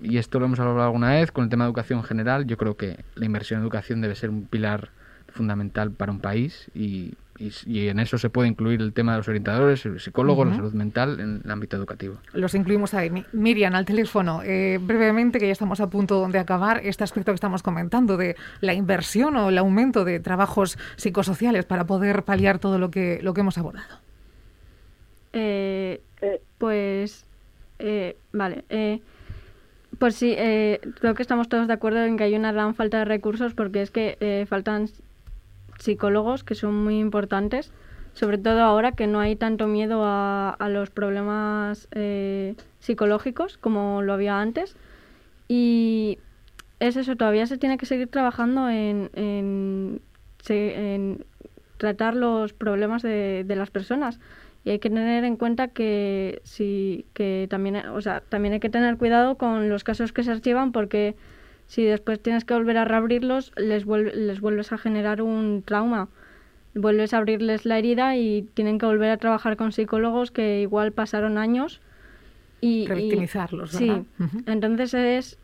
y 0.05 0.19
esto 0.19 0.39
lo 0.39 0.47
hemos 0.47 0.61
hablado 0.61 0.83
alguna 0.83 1.11
vez 1.13 1.33
con 1.33 1.45
el 1.45 1.51
tema 1.51 1.65
de 1.65 1.69
educación 1.69 1.99
en 2.01 2.05
general, 2.05 2.47
yo 2.47 2.57
creo 2.57 2.77
que 2.77 3.05
la 3.15 3.25
inversión 3.27 3.59
en 3.59 3.65
educación 3.65 4.01
debe 4.01 4.15
ser 4.15 4.31
un 4.31 4.45
pilar 4.47 4.91
fundamental 5.29 5.91
para 5.91 6.13
un 6.13 6.21
país 6.21 6.71
y, 6.75 7.15
y, 7.67 7.89
en 7.89 7.99
eso 7.99 8.19
se 8.19 8.31
puede 8.31 8.47
incluir 8.49 8.81
el 8.81 8.93
tema 8.93 9.13
de 9.13 9.19
los 9.19 9.27
orientadores, 9.29 9.85
el 9.85 9.99
psicólogo, 9.99 10.45
la 10.45 10.55
salud 10.55 10.73
mental 10.75 11.19
en 11.19 11.41
el 11.45 11.51
ámbito 11.51 11.77
educativo. 11.77 12.19
Los 12.33 12.55
incluimos 12.55 12.95
ahí. 12.95 13.11
Mi- 13.11 13.25
Miriam, 13.33 13.75
al 13.75 13.85
teléfono, 13.85 14.43
eh, 14.45 14.79
brevemente, 14.81 15.41
que 15.41 15.47
ya 15.47 15.53
estamos 15.53 15.81
a 15.81 15.91
punto 15.91 16.29
de 16.29 16.39
acabar, 16.39 16.81
este 16.85 17.03
aspecto 17.03 17.33
que 17.33 17.35
estamos 17.35 17.65
comentando 17.65 18.17
de 18.17 18.37
la 18.61 18.75
inversión 18.75 19.35
o 19.35 19.49
el 19.49 19.59
aumento 19.59 20.05
de 20.05 20.21
trabajos 20.21 20.79
psicosociales 20.95 21.65
para 21.65 21.85
poder 21.85 22.23
paliar 22.23 22.61
todo 22.61 22.79
lo 22.79 22.93
que, 22.93 23.19
lo 23.21 23.35
que 23.35 23.41
hemos 23.41 23.59
abordado. 23.59 23.99
Eh, 25.33 26.01
pues, 26.59 27.27
eh, 27.81 28.17
vale. 28.33 28.65
Pues 29.99 30.15
sí, 30.17 30.35
eh, 30.37 30.81
creo 31.01 31.15
que 31.15 31.23
estamos 31.23 31.49
todos 31.49 31.67
de 31.67 31.73
acuerdo 31.73 32.05
en 32.05 32.17
que 32.17 32.25
hay 32.25 32.35
una 32.35 32.53
gran 32.53 32.75
falta 32.75 32.99
de 32.99 33.05
recursos 33.05 33.55
porque 33.55 33.83
es 33.83 33.91
que 33.91 34.17
eh, 34.21 34.47
faltan 34.49 34.89
psicólogos 35.79 36.45
que 36.45 36.55
son 36.55 36.75
muy 36.83 36.99
importantes, 36.99 37.73
sobre 38.13 38.39
todo 38.39 38.61
ahora 38.63 38.93
que 38.93 39.07
no 39.07 39.21
hay 39.21 39.37
tanto 39.37 39.67
miedo 39.67 40.03
a, 40.05 40.51
a 40.51 40.69
los 40.69 40.91
problemas 40.91 41.89
eh, 41.93 42.55
psicológicos 42.79 43.59
como 43.59 44.03
lo 44.03 44.13
había 44.13 44.41
antes. 44.41 44.77
Y 45.49 46.19
es 46.81 46.97
eso, 46.97 47.17
todavía 47.17 47.47
se 47.47 47.59
tiene 47.59 47.77
que 47.77 47.87
seguir 47.87 48.09
trabajando 48.09 48.69
en, 48.69 49.11
en, 49.15 50.01
en 50.49 51.25
tratar 51.77 52.15
los 52.15 52.53
problemas 52.53 53.03
de, 53.03 53.45
de 53.45 53.57
las 53.57 53.71
personas. 53.71 54.21
Y 54.65 54.71
hay 54.71 54.79
que 54.79 54.89
tener 54.89 55.25
en 55.25 55.37
cuenta 55.37 55.69
que 55.69 56.41
sí, 56.45 57.05
que 57.13 57.47
también, 57.51 57.77
o 57.89 58.01
sea, 58.01 58.21
también 58.23 58.55
hay 58.55 58.61
que 58.61 58.71
tener 58.71 58.97
cuidado 58.97 59.37
con 59.37 59.69
los 59.69 59.85
casos 59.85 60.13
que 60.13 60.23
se 60.23 60.31
archivan 60.31 60.73
porque 60.73 61.15
si 61.67 61.85
después 61.85 62.21
tienes 62.21 62.45
que 62.45 62.55
volver 62.55 62.79
a 62.79 62.85
reabrirlos, 62.85 63.53
les, 63.57 63.87
vuel- 63.87 64.13
les 64.15 64.41
vuelves 64.41 64.73
a 64.73 64.79
generar 64.79 65.21
un 65.23 65.63
trauma. 65.65 66.09
Vuelves 66.75 67.15
a 67.15 67.19
abrirles 67.19 67.67
la 67.67 67.79
herida 67.79 68.17
y 68.17 68.49
tienen 68.55 68.79
que 68.79 68.87
volver 68.87 69.11
a 69.11 69.17
trabajar 69.19 69.57
con 69.57 69.71
psicólogos 69.73 70.31
que 70.31 70.63
igual 70.63 70.93
pasaron 70.93 71.39
años 71.39 71.81
y... 72.61 72.83
y- 72.85 72.89
Revictimizarlos, 72.89 73.71
Sí, 73.71 74.05
entonces 74.47 74.95
es 74.95 75.39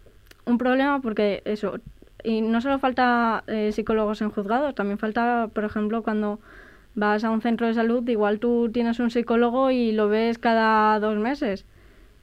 un 0.47 0.59
problema 0.59 1.01
porque 1.01 1.43
eso, 1.45 1.79
y 2.25 2.41
no 2.41 2.61
solo 2.61 2.79
falta 2.79 3.45
eh, 3.47 3.71
psicólogos 3.73 4.23
en 4.23 4.31
juzgados, 4.31 4.75
también 4.75 4.99
falta, 4.99 5.49
por 5.53 5.65
ejemplo, 5.65 6.03
cuando 6.03 6.41
vas 6.95 7.25
a 7.25 7.31
un 7.31 7.41
centro 7.41 7.67
de 7.67 7.75
salud, 7.75 8.07
igual 8.09 8.39
tú 8.39 8.71
tienes 8.73 8.99
un 9.01 9.11
psicólogo 9.11 9.71
y 9.71 9.93
lo 9.93 10.09
ves 10.09 10.39
cada 10.39 10.99
dos 11.01 11.17
meses. 11.19 11.65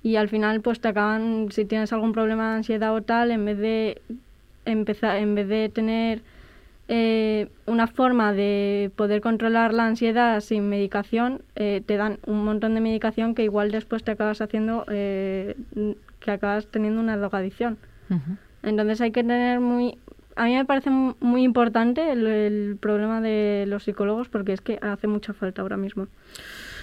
Y 0.04 0.16
al 0.16 0.30
final, 0.30 0.62
pues 0.62 0.80
te 0.80 0.90
acaban, 0.90 1.48
si 1.52 1.66
tienes 1.66 1.92
algún 1.92 2.14
problema 2.14 2.52
de 2.52 2.58
ansiedad 2.58 2.94
o 2.94 3.02
tal, 3.02 3.32
en 3.32 3.46
vez 3.46 3.58
de 3.58 4.02
empezar, 4.66 5.18
en 5.18 5.36
vez 5.36 5.48
de 5.48 5.70
tener 5.70 6.22
eh, 6.90 7.50
una 7.66 7.88
forma 7.88 8.32
de 8.32 8.92
poder 8.96 9.20
controlar 9.20 9.74
la 9.74 9.86
ansiedad 9.86 10.40
sin 10.40 10.70
medicación, 10.70 11.42
eh, 11.56 11.82
te 11.86 11.98
dan 11.98 12.20
un 12.26 12.46
montón 12.46 12.76
de 12.76 12.82
medicación 12.82 13.36
que 13.36 13.44
igual 13.44 13.72
después 13.72 14.04
te 14.04 14.12
acabas 14.12 14.40
haciendo, 14.40 14.86
eh, 14.90 15.56
que 16.20 16.32
acabas 16.32 16.68
teniendo 16.68 17.02
una 17.02 17.18
drogadicción. 17.18 17.78
Entonces 18.64 19.02
hay 19.02 19.12
que 19.12 19.24
tener 19.24 19.60
muy... 19.60 19.98
A 20.38 20.46
mí 20.46 20.56
me 20.56 20.66
parece 20.66 20.90
mu- 20.90 21.16
muy 21.20 21.44
importante 21.44 22.12
el, 22.12 22.26
el 22.28 22.78
problema 22.80 23.20
de 23.22 23.66
los 23.68 23.84
psicólogos 23.84 24.30
porque 24.30 24.54
es 24.54 24.62
que 24.62 24.80
hace 24.82 25.08
mucha 25.08 25.34
falta 25.34 25.62
ahora 25.62 25.78
mismo. 25.78 26.08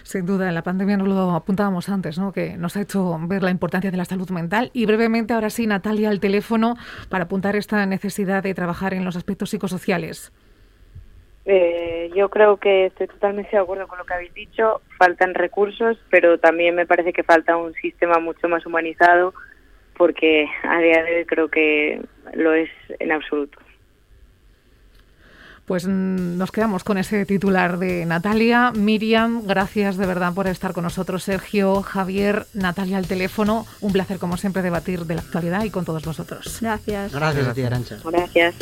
Sin 0.02 0.26
duda, 0.26 0.48
en 0.48 0.54
la 0.54 0.62
pandemia 0.62 0.98
nos 0.98 1.08
lo 1.08 1.30
apuntábamos 1.30 1.88
antes, 1.88 2.18
¿no? 2.18 2.32
que 2.32 2.58
nos 2.58 2.76
ha 2.76 2.82
hecho 2.82 3.18
ver 3.22 3.42
la 3.42 3.50
importancia 3.50 3.90
de 3.90 3.96
la 3.96 4.04
salud 4.04 4.28
mental. 4.30 4.70
Y 4.74 4.84
brevemente, 4.84 5.32
ahora 5.32 5.48
sí, 5.48 5.66
Natalia, 5.66 6.10
al 6.10 6.20
teléfono 6.20 6.74
para 7.08 7.24
apuntar 7.24 7.56
esta 7.56 7.86
necesidad 7.86 8.42
de 8.42 8.52
trabajar 8.52 8.92
en 8.92 9.04
los 9.04 9.16
aspectos 9.16 9.48
psicosociales. 9.50 10.30
Eh, 11.46 12.10
yo 12.14 12.28
creo 12.30 12.56
que 12.56 12.86
estoy 12.86 13.06
totalmente 13.06 13.50
de 13.52 13.58
acuerdo 13.62 13.86
con 13.86 13.98
lo 13.98 14.04
que 14.04 14.14
habéis 14.14 14.34
dicho. 14.34 14.80
Faltan 14.98 15.34
recursos, 15.34 15.96
pero 16.10 16.38
también 16.38 16.74
me 16.74 16.86
parece 16.86 17.12
que 17.12 17.22
falta 17.22 17.56
un 17.56 17.72
sistema 17.74 18.18
mucho 18.18 18.48
más 18.48 18.64
humanizado, 18.66 19.34
porque 19.96 20.46
a 20.62 20.78
día 20.78 21.02
de 21.02 21.16
hoy 21.18 21.24
creo 21.24 21.48
que 21.48 22.00
lo 22.34 22.52
es 22.52 22.70
en 22.98 23.12
absoluto. 23.12 23.58
Pues 25.66 25.86
mm, 25.86 26.36
nos 26.36 26.52
quedamos 26.52 26.84
con 26.84 26.98
ese 26.98 27.24
titular 27.24 27.78
de 27.78 28.04
Natalia. 28.04 28.72
Miriam, 28.72 29.46
gracias 29.46 29.96
de 29.96 30.06
verdad 30.06 30.34
por 30.34 30.46
estar 30.46 30.74
con 30.74 30.84
nosotros. 30.84 31.24
Sergio, 31.24 31.82
Javier, 31.82 32.46
Natalia 32.52 32.98
al 32.98 33.06
teléfono. 33.06 33.66
Un 33.80 33.92
placer, 33.92 34.18
como 34.18 34.36
siempre, 34.36 34.62
debatir 34.62 35.06
de 35.06 35.14
la 35.14 35.22
actualidad 35.22 35.64
y 35.64 35.70
con 35.70 35.84
todos 35.84 36.04
vosotros. 36.04 36.58
Gracias. 36.60 37.12
Gracias 37.12 37.48
a 37.48 37.54
ti, 37.54 37.62
Arancha. 37.62 37.96
Gracias. 38.04 38.54